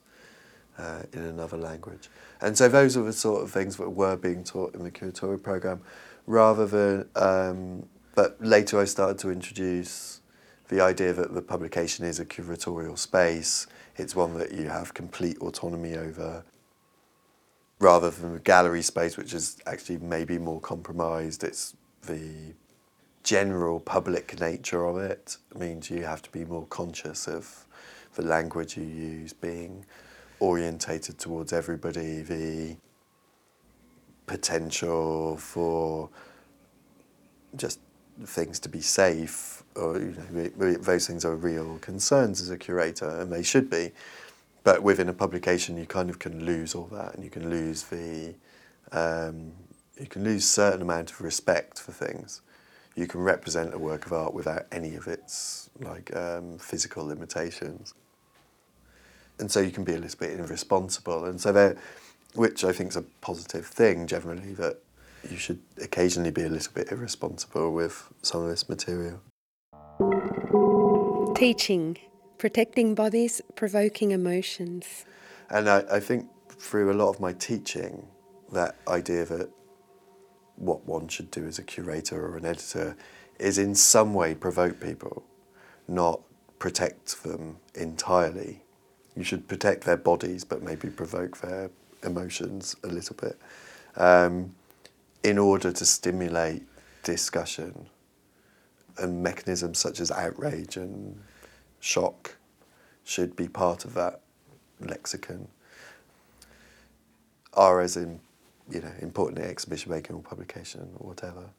uh, 0.77 1.03
in 1.13 1.21
another 1.23 1.57
language. 1.57 2.09
And 2.41 2.57
so 2.57 2.67
those 2.67 2.97
are 2.97 3.03
the 3.03 3.13
sort 3.13 3.43
of 3.43 3.51
things 3.51 3.77
that 3.77 3.89
were 3.89 4.15
being 4.17 4.43
taught 4.43 4.75
in 4.75 4.83
the 4.83 4.91
curatorial 4.91 5.41
program, 5.41 5.81
rather 6.27 6.65
than. 6.67 7.09
Um, 7.15 7.87
but 8.15 8.37
later, 8.39 8.79
I 8.79 8.85
started 8.85 9.17
to 9.19 9.29
introduce 9.29 10.21
the 10.69 10.81
idea 10.81 11.13
that 11.13 11.33
the 11.33 11.41
publication 11.41 12.05
is 12.05 12.19
a 12.19 12.25
curatorial 12.25 12.97
space. 12.97 13.67
It's 13.97 14.15
one 14.15 14.37
that 14.37 14.51
you 14.51 14.69
have 14.69 14.93
complete 14.93 15.37
autonomy 15.39 15.95
over, 15.95 16.43
rather 17.79 18.09
than 18.09 18.35
a 18.35 18.39
gallery 18.39 18.81
space, 18.81 19.17
which 19.17 19.33
is 19.33 19.57
actually 19.65 19.97
maybe 19.97 20.37
more 20.37 20.61
compromised. 20.61 21.43
It's 21.43 21.75
the 22.03 22.53
general 23.25 23.79
public 23.79 24.39
nature 24.39 24.85
of 24.85 24.97
it 24.97 25.37
means 25.57 25.89
you 25.89 26.03
have 26.03 26.21
to 26.21 26.29
be 26.29 26.45
more 26.45 26.67
conscious 26.67 27.27
of 27.27 27.65
the 28.13 28.21
language 28.21 28.77
you 28.77 28.83
use 28.83 29.33
being 29.33 29.83
orientated 30.39 31.17
towards 31.17 31.51
everybody, 31.51 32.21
the 32.21 32.77
potential 34.27 35.37
for 35.37 36.07
just 37.55 37.79
things 38.25 38.59
to 38.59 38.69
be 38.69 38.79
safe, 38.79 39.63
or 39.75 39.97
you 39.97 40.15
know, 40.31 40.73
those 40.75 41.07
things 41.07 41.25
are 41.25 41.35
real 41.35 41.79
concerns 41.79 42.39
as 42.41 42.51
a 42.51 42.57
curator, 42.57 43.09
and 43.19 43.31
they 43.31 43.41
should 43.43 43.71
be. 43.71 43.91
But 44.63 44.83
within 44.83 45.09
a 45.09 45.13
publication, 45.13 45.77
you 45.77 45.87
kind 45.87 46.11
of 46.11 46.19
can 46.19 46.45
lose 46.45 46.75
all 46.75 46.87
that, 46.91 47.15
and 47.15 47.23
you 47.23 47.31
can 47.31 47.49
lose 47.49 47.83
the, 47.83 48.35
um, 48.91 49.51
you 49.99 50.05
can 50.05 50.23
lose 50.23 50.47
certain 50.47 50.83
amount 50.83 51.09
of 51.09 51.21
respect 51.21 51.79
for 51.79 51.91
things 51.91 52.41
you 52.95 53.07
can 53.07 53.21
represent 53.21 53.73
a 53.73 53.77
work 53.77 54.05
of 54.05 54.13
art 54.13 54.33
without 54.33 54.65
any 54.71 54.95
of 54.95 55.07
its 55.07 55.69
like 55.79 56.15
um, 56.15 56.57
physical 56.57 57.05
limitations. 57.05 57.93
And 59.37 59.51
so 59.51 59.59
you 59.59 59.71
can 59.71 59.83
be 59.83 59.93
a 59.93 59.97
little 59.97 60.17
bit 60.17 60.39
irresponsible. 60.39 61.25
And 61.25 61.39
so 61.39 61.51
there, 61.51 61.77
which 62.35 62.63
I 62.63 62.71
think 62.71 62.91
is 62.91 62.95
a 62.95 63.01
positive 63.21 63.65
thing 63.65 64.07
generally, 64.07 64.53
that 64.53 64.79
you 65.29 65.37
should 65.37 65.59
occasionally 65.81 66.31
be 66.31 66.43
a 66.43 66.49
little 66.49 66.71
bit 66.73 66.91
irresponsible 66.91 67.73
with 67.73 68.07
some 68.21 68.43
of 68.43 68.49
this 68.49 68.69
material. 68.69 69.19
Teaching, 71.35 71.97
protecting 72.37 72.95
bodies, 72.95 73.41
provoking 73.55 74.11
emotions. 74.11 75.05
And 75.49 75.69
I, 75.69 75.83
I 75.91 75.99
think 75.99 76.27
through 76.49 76.91
a 76.91 76.95
lot 76.95 77.09
of 77.09 77.19
my 77.19 77.33
teaching, 77.33 78.07
that 78.53 78.75
idea 78.87 79.25
that 79.25 79.49
what 80.57 80.85
one 80.85 81.07
should 81.07 81.31
do 81.31 81.45
as 81.45 81.59
a 81.59 81.63
curator 81.63 82.25
or 82.25 82.37
an 82.37 82.45
editor 82.45 82.95
is 83.39 83.57
in 83.57 83.75
some 83.75 84.13
way 84.13 84.33
provoke 84.33 84.79
people, 84.79 85.23
not 85.87 86.21
protect 86.59 87.23
them 87.23 87.57
entirely. 87.73 88.61
You 89.15 89.23
should 89.23 89.47
protect 89.47 89.83
their 89.83 89.97
bodies, 89.97 90.43
but 90.43 90.61
maybe 90.61 90.89
provoke 90.89 91.39
their 91.39 91.69
emotions 92.03 92.75
a 92.83 92.87
little 92.87 93.15
bit 93.15 93.37
um, 93.97 94.55
in 95.23 95.37
order 95.37 95.71
to 95.71 95.85
stimulate 95.85 96.63
discussion 97.03 97.87
and 98.97 99.21
mechanisms 99.21 99.79
such 99.79 99.99
as 99.99 100.11
outrage 100.11 100.77
and 100.77 101.19
shock 101.79 102.35
should 103.03 103.35
be 103.35 103.47
part 103.47 103.85
of 103.85 103.93
that 103.93 104.21
lexicon. 104.79 105.47
Are 107.53 107.79
as 107.81 107.95
in 107.95 108.19
you 108.69 108.81
know, 108.81 108.91
important 109.01 109.39
exhibition 109.39 109.91
making 109.91 110.15
or 110.15 110.21
publication 110.21 110.89
or 110.97 111.09
whatever. 111.09 111.49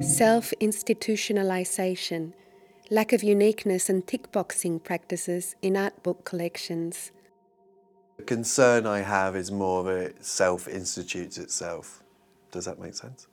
Self 0.00 0.52
institutionalization, 0.60 2.32
lack 2.90 3.12
of 3.12 3.22
uniqueness 3.22 3.88
and 3.88 4.06
tick 4.06 4.30
boxing 4.30 4.78
practices 4.78 5.56
in 5.60 5.76
art 5.76 6.02
book 6.02 6.24
collections. 6.24 7.10
The 8.16 8.22
concern 8.24 8.86
I 8.86 9.00
have 9.00 9.36
is 9.36 9.50
more 9.50 9.84
that 9.84 9.96
it 9.96 10.24
self 10.24 10.68
institutes 10.68 11.38
itself. 11.38 12.02
Does 12.50 12.64
that 12.64 12.78
make 12.78 12.94
sense? 12.94 13.26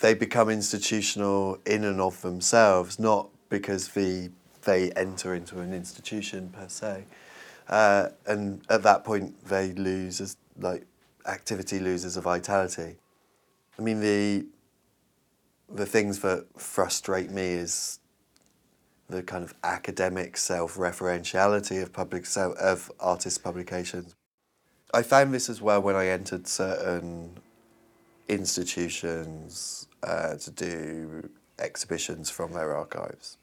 They 0.00 0.14
become 0.14 0.50
institutional 0.50 1.58
in 1.64 1.84
and 1.84 2.00
of 2.00 2.20
themselves, 2.20 2.98
not 2.98 3.28
because 3.48 3.88
the, 3.88 4.30
they 4.64 4.90
enter 4.92 5.34
into 5.34 5.60
an 5.60 5.72
institution 5.72 6.50
per 6.50 6.68
se. 6.68 7.04
Uh, 7.68 8.08
and 8.26 8.62
at 8.68 8.82
that 8.82 9.04
point, 9.04 9.44
they 9.46 9.72
lose 9.72 10.20
as 10.20 10.36
like 10.58 10.86
activity 11.26 11.78
loses 11.78 12.16
a 12.16 12.20
vitality. 12.20 12.96
I 13.78 13.82
mean, 13.82 14.00
the 14.00 14.46
the 15.68 15.86
things 15.86 16.20
that 16.20 16.46
frustrate 16.56 17.30
me 17.30 17.42
is 17.42 17.98
the 19.08 19.22
kind 19.22 19.44
of 19.44 19.54
academic 19.64 20.36
self-referentiality 20.36 21.82
of 21.82 21.92
public 21.92 22.24
of 22.36 22.92
artist 23.00 23.42
publications. 23.42 24.14
I 24.94 25.02
found 25.02 25.34
this 25.34 25.48
as 25.48 25.60
well 25.60 25.82
when 25.82 25.96
I 25.96 26.08
entered 26.08 26.46
certain 26.46 27.38
institutions 28.28 29.88
uh, 30.02 30.36
to 30.36 30.50
do 30.50 31.28
exhibitions 31.58 32.30
from 32.30 32.52
their 32.52 32.76
archives 32.76 33.38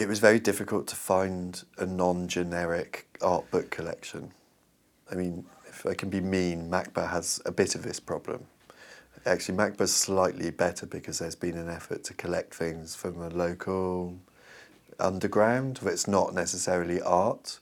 it 0.00 0.08
was 0.08 0.18
very 0.18 0.40
difficult 0.40 0.86
to 0.86 0.96
find 0.96 1.62
a 1.76 1.84
non-generic 1.84 3.06
art 3.20 3.50
book 3.50 3.70
collection. 3.70 4.32
I 5.12 5.14
mean, 5.14 5.44
if 5.68 5.84
I 5.84 5.92
can 5.92 6.08
be 6.08 6.22
mean, 6.22 6.70
MACBA 6.70 7.10
has 7.10 7.42
a 7.44 7.52
bit 7.52 7.74
of 7.74 7.82
this 7.82 8.00
problem. 8.00 8.46
Actually, 9.26 9.58
MACBA's 9.58 9.92
slightly 9.92 10.50
better 10.50 10.86
because 10.86 11.18
there's 11.18 11.34
been 11.34 11.58
an 11.58 11.68
effort 11.68 12.02
to 12.04 12.14
collect 12.14 12.54
things 12.54 12.94
from 12.96 13.20
a 13.20 13.28
local 13.28 14.16
underground. 14.98 15.80
It's 15.82 16.08
not 16.08 16.32
necessarily 16.32 17.02
art, 17.02 17.60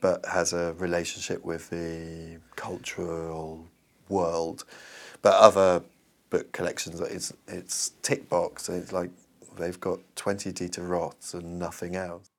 but 0.00 0.24
has 0.24 0.52
a 0.52 0.72
relationship 0.74 1.44
with 1.44 1.68
the 1.70 2.38
cultural 2.54 3.66
world. 4.08 4.64
But 5.20 5.34
other 5.34 5.82
book 6.30 6.52
collections, 6.52 7.00
it's 7.00 7.32
it's 7.48 7.90
tick 8.02 8.28
box. 8.28 8.68
It's 8.68 8.92
like 8.92 9.10
they've 9.56 9.80
got 9.80 10.00
twenty 10.16 10.52
Dieter 10.52 10.88
Roths 10.88 11.34
and 11.34 11.58
nothing 11.58 11.96
else. 11.96 12.30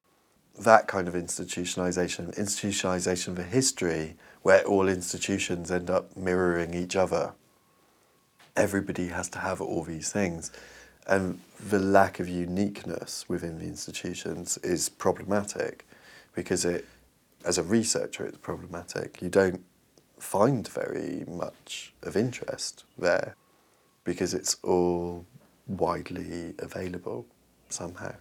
That 0.60 0.88
kind 0.88 1.08
of 1.08 1.14
institutionalization, 1.14 2.36
institutionalization 2.38 3.36
for 3.36 3.44
history, 3.44 4.16
where 4.42 4.64
all 4.64 4.88
institutions 4.88 5.70
end 5.72 5.90
up 5.90 6.16
mirroring 6.18 6.74
each 6.74 6.96
other. 6.96 7.34
Everybody 8.56 9.08
has 9.10 9.30
to 9.30 9.40
have 9.40 9.62
all 9.62 9.84
these 9.84 10.12
things. 10.12 10.52
And 11.06 11.40
the 11.60 11.80
lack 11.80 12.20
of 12.20 12.28
uniqueness 12.28 13.26
within 13.30 13.60
the 13.60 13.66
institutions 13.66 14.58
is 14.58 14.90
problematic 14.90 15.88
because 16.34 16.66
it, 16.66 16.86
as 17.46 17.58
a 17.58 17.64
researcher, 17.64 18.26
it's 18.26 18.38
problematic. 18.38 19.22
You 19.22 19.30
don't 19.30 19.64
find 20.20 20.68
very 20.68 21.24
much 21.28 21.94
of 22.02 22.18
interest 22.18 22.84
there 22.98 23.36
because 24.04 24.34
it's 24.34 24.58
all 24.64 25.26
widely 25.68 26.54
available 26.60 27.26
somehow. 27.70 28.14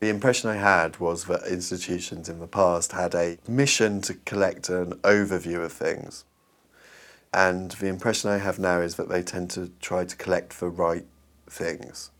The 0.00 0.08
impression 0.08 0.50
I 0.50 0.56
had 0.56 0.98
was 0.98 1.24
that 1.26 1.46
institutions 1.46 2.28
in 2.28 2.40
the 2.40 2.46
past 2.46 2.92
had 2.92 3.14
a 3.14 3.38
mission 3.48 4.00
to 4.02 4.14
collect 4.14 4.68
an 4.68 4.94
overview 4.96 5.64
of 5.64 5.72
things. 5.72 6.24
And 7.32 7.70
the 7.72 7.86
impression 7.88 8.30
I 8.30 8.38
have 8.38 8.58
now 8.58 8.80
is 8.80 8.96
that 8.96 9.08
they 9.08 9.22
tend 9.22 9.50
to 9.52 9.70
try 9.80 10.04
to 10.04 10.16
collect 10.16 10.60
the 10.60 10.68
right 10.68 11.06
things. 11.48 12.10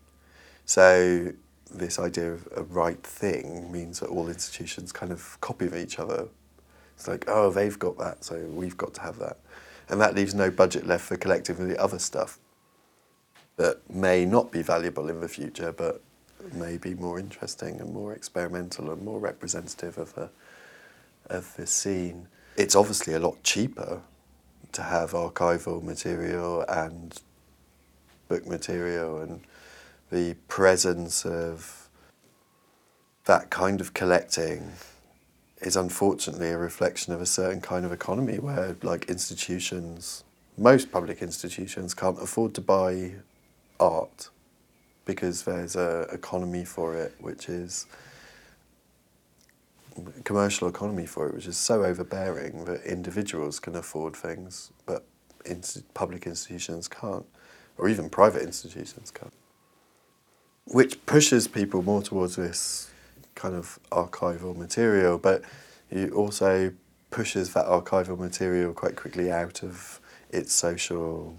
So 0.65 1.33
this 1.71 1.99
idea 1.99 2.33
of 2.33 2.49
a 2.57 2.63
right 2.63 3.03
thing 3.03 3.71
means 3.71 4.01
that 4.01 4.09
all 4.09 4.29
institutions 4.29 4.91
kind 4.93 5.13
of 5.13 5.39
copy 5.41 5.67
of 5.67 5.77
each 5.77 5.99
other. 5.99 6.29
It's 6.97 7.07
like, 7.07 7.25
oh, 7.29 7.51
they've 7.51 7.79
got 7.79 7.99
that, 7.99 8.25
so 8.25 8.39
we've 8.47 8.77
got 8.77 8.95
to 8.95 9.01
have 9.03 9.19
that. 9.19 9.39
And 9.89 10.01
that 10.01 10.15
leaves 10.15 10.35
no 10.35 10.51
budget 10.51 10.87
left 10.87 11.05
for 11.05 11.17
collecting 11.17 11.69
the 11.69 11.79
other 11.79 11.99
stuff 11.99 12.39
that 13.57 13.79
may 13.89 14.25
not 14.25 14.51
be 14.51 14.63
valuable 14.63 15.09
in 15.09 15.21
the 15.21 15.29
future, 15.29 15.73
but 15.73 16.03
may 16.53 16.77
be 16.77 16.95
more 16.95 17.19
interesting 17.19 17.81
and 17.81 17.93
more 17.93 18.13
experimental 18.13 18.91
and 18.91 19.03
more 19.03 19.19
representative 19.19 19.97
of 19.99 20.15
the, 20.15 20.29
of 21.27 21.55
the 21.57 21.67
scene. 21.67 22.29
It's 22.57 22.75
obviously 22.75 23.15
a 23.15 23.21
lot 23.21 23.43
cheaper 23.43 24.01
to 24.73 24.83
have 24.83 25.13
archival 25.13 25.83
material 25.83 26.65
and 26.69 27.21
book 28.29 28.47
material 28.47 29.21
and 29.21 29.41
the 30.11 30.35
presence 30.49 31.25
of 31.25 31.89
that 33.25 33.51
kind 33.51 33.81
of 33.81 33.95
collecting 33.95 34.73
is 35.61 35.77
unfortunately 35.77 36.51
a 36.51 36.59
reflection 36.59 37.13
of 37.13 37.21
a 37.21 37.27
certain 37.27 37.61
kind 37.61 37.85
of 37.85 37.93
economy 37.93 38.39
where 38.39 38.77
like 38.83 39.07
institutions 39.07 40.25
most 40.57 40.93
public 40.93 41.23
institutions 41.23 41.95
can't 41.95 42.21
afford 42.23 42.55
to 42.55 42.61
buy 42.61 43.13
art 43.81 44.31
because 45.05 45.45
there's 45.45 45.77
a 45.77 46.03
economy 46.13 46.65
for 46.65 46.97
it 46.97 47.15
which 47.21 47.49
is 47.49 47.87
commercial 50.25 50.67
economy 50.69 51.07
for 51.07 51.29
it 51.29 51.35
which 51.35 51.47
is 51.47 51.57
so 51.57 51.85
overbearing 51.85 52.65
that 52.65 52.83
individuals 52.85 53.61
can 53.61 53.77
afford 53.77 54.17
things 54.17 54.73
but 54.87 55.05
public 55.95 56.27
institutions 56.27 56.89
can't 56.89 57.27
or 57.79 57.89
even 57.89 58.09
private 58.09 58.43
institutions 58.43 59.11
can't. 59.11 59.33
Which 60.67 61.05
pushes 61.07 61.49
people 61.49 61.83
more 61.83 62.03
towards 62.03 62.37
this 62.37 62.91
kind 63.35 63.55
of 63.55 63.79
archival 63.91 64.57
material, 64.57 65.19
but 65.19 65.43
it 65.91 66.13
also 66.13 66.73
pushes 67.11 67.53
that 67.53 67.67
archival 67.67 68.19
material 68.19 68.73
quite 68.73 68.97
quickly 68.97 69.31
out 69.31 69.63
of 69.63 70.01
its 70.31 70.53
social 70.53 71.37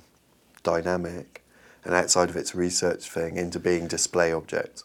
dynamic 0.63 1.43
and 1.85 1.93
outside 1.93 2.29
of 2.29 2.35
its 2.35 2.53
research 2.53 3.09
thing 3.09 3.37
into 3.37 3.59
being 3.59 3.87
display 3.87 4.33
objects. 4.33 4.83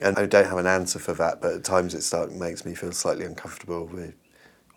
And 0.00 0.18
I 0.18 0.26
don't 0.26 0.46
have 0.46 0.58
an 0.58 0.66
answer 0.66 0.98
for 0.98 1.12
that, 1.14 1.40
but 1.40 1.54
at 1.54 1.64
times 1.64 1.94
it 1.94 2.02
start, 2.02 2.32
makes 2.32 2.64
me 2.64 2.74
feel 2.74 2.92
slightly 2.92 3.24
uncomfortable 3.24 3.86
with, 3.86 4.14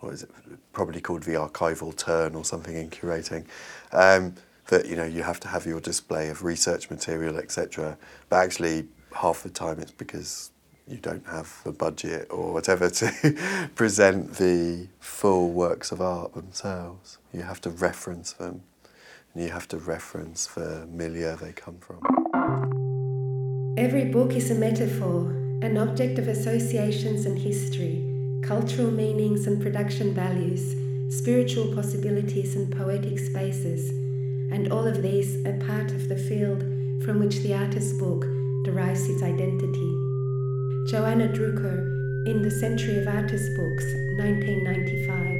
what 0.00 0.14
is 0.14 0.24
it, 0.24 0.30
probably 0.72 1.00
called 1.00 1.22
the 1.22 1.32
archival 1.32 1.96
turn 1.96 2.34
or 2.34 2.44
something 2.44 2.76
in 2.76 2.90
curating. 2.90 3.46
Um, 3.92 4.34
that 4.66 4.86
you 4.86 4.96
know 4.96 5.04
you 5.04 5.22
have 5.22 5.40
to 5.40 5.48
have 5.48 5.66
your 5.66 5.80
display 5.80 6.28
of 6.28 6.44
research 6.44 6.90
material, 6.90 7.36
etc. 7.36 7.98
But 8.28 8.36
actually, 8.36 8.88
half 9.14 9.42
the 9.42 9.50
time 9.50 9.78
it's 9.80 9.90
because 9.90 10.50
you 10.88 10.96
don't 10.96 11.26
have 11.26 11.60
the 11.64 11.72
budget 11.72 12.26
or 12.30 12.52
whatever 12.52 12.90
to 13.00 13.68
present 13.74 14.34
the 14.34 14.88
full 15.00 15.50
works 15.50 15.92
of 15.92 16.00
art 16.00 16.34
themselves. 16.34 17.18
You 17.32 17.42
have 17.42 17.60
to 17.62 17.70
reference 17.70 18.32
them, 18.32 18.62
and 19.34 19.42
you 19.42 19.50
have 19.50 19.68
to 19.68 19.78
reference 19.78 20.46
the 20.46 20.86
milieu 20.90 21.36
they 21.36 21.52
come 21.52 21.78
from. 21.78 22.00
Every 23.76 24.04
book 24.06 24.32
is 24.32 24.50
a 24.50 24.54
metaphor, 24.54 25.30
an 25.62 25.76
object 25.78 26.18
of 26.18 26.28
associations 26.28 27.26
and 27.26 27.38
history, 27.38 28.40
cultural 28.44 28.90
meanings 28.90 29.46
and 29.46 29.62
production 29.62 30.14
values, 30.14 30.74
spiritual 31.18 31.74
possibilities 31.74 32.56
and 32.56 32.70
poetic 32.76 33.18
spaces 33.18 34.02
and 34.52 34.70
all 34.70 34.86
of 34.86 35.02
these 35.02 35.44
are 35.46 35.58
part 35.66 35.90
of 35.92 36.08
the 36.10 36.16
field 36.16 36.60
from 37.04 37.18
which 37.18 37.38
the 37.38 37.54
artist's 37.54 37.98
book 37.98 38.26
derives 38.64 39.08
its 39.08 39.22
identity. 39.22 39.92
Johanna 40.90 41.28
Drucker, 41.28 41.88
in 42.26 42.42
The 42.42 42.50
Century 42.50 42.98
of 42.98 43.08
Artist 43.08 43.48
Books, 43.56 43.84
1995. 44.18 45.31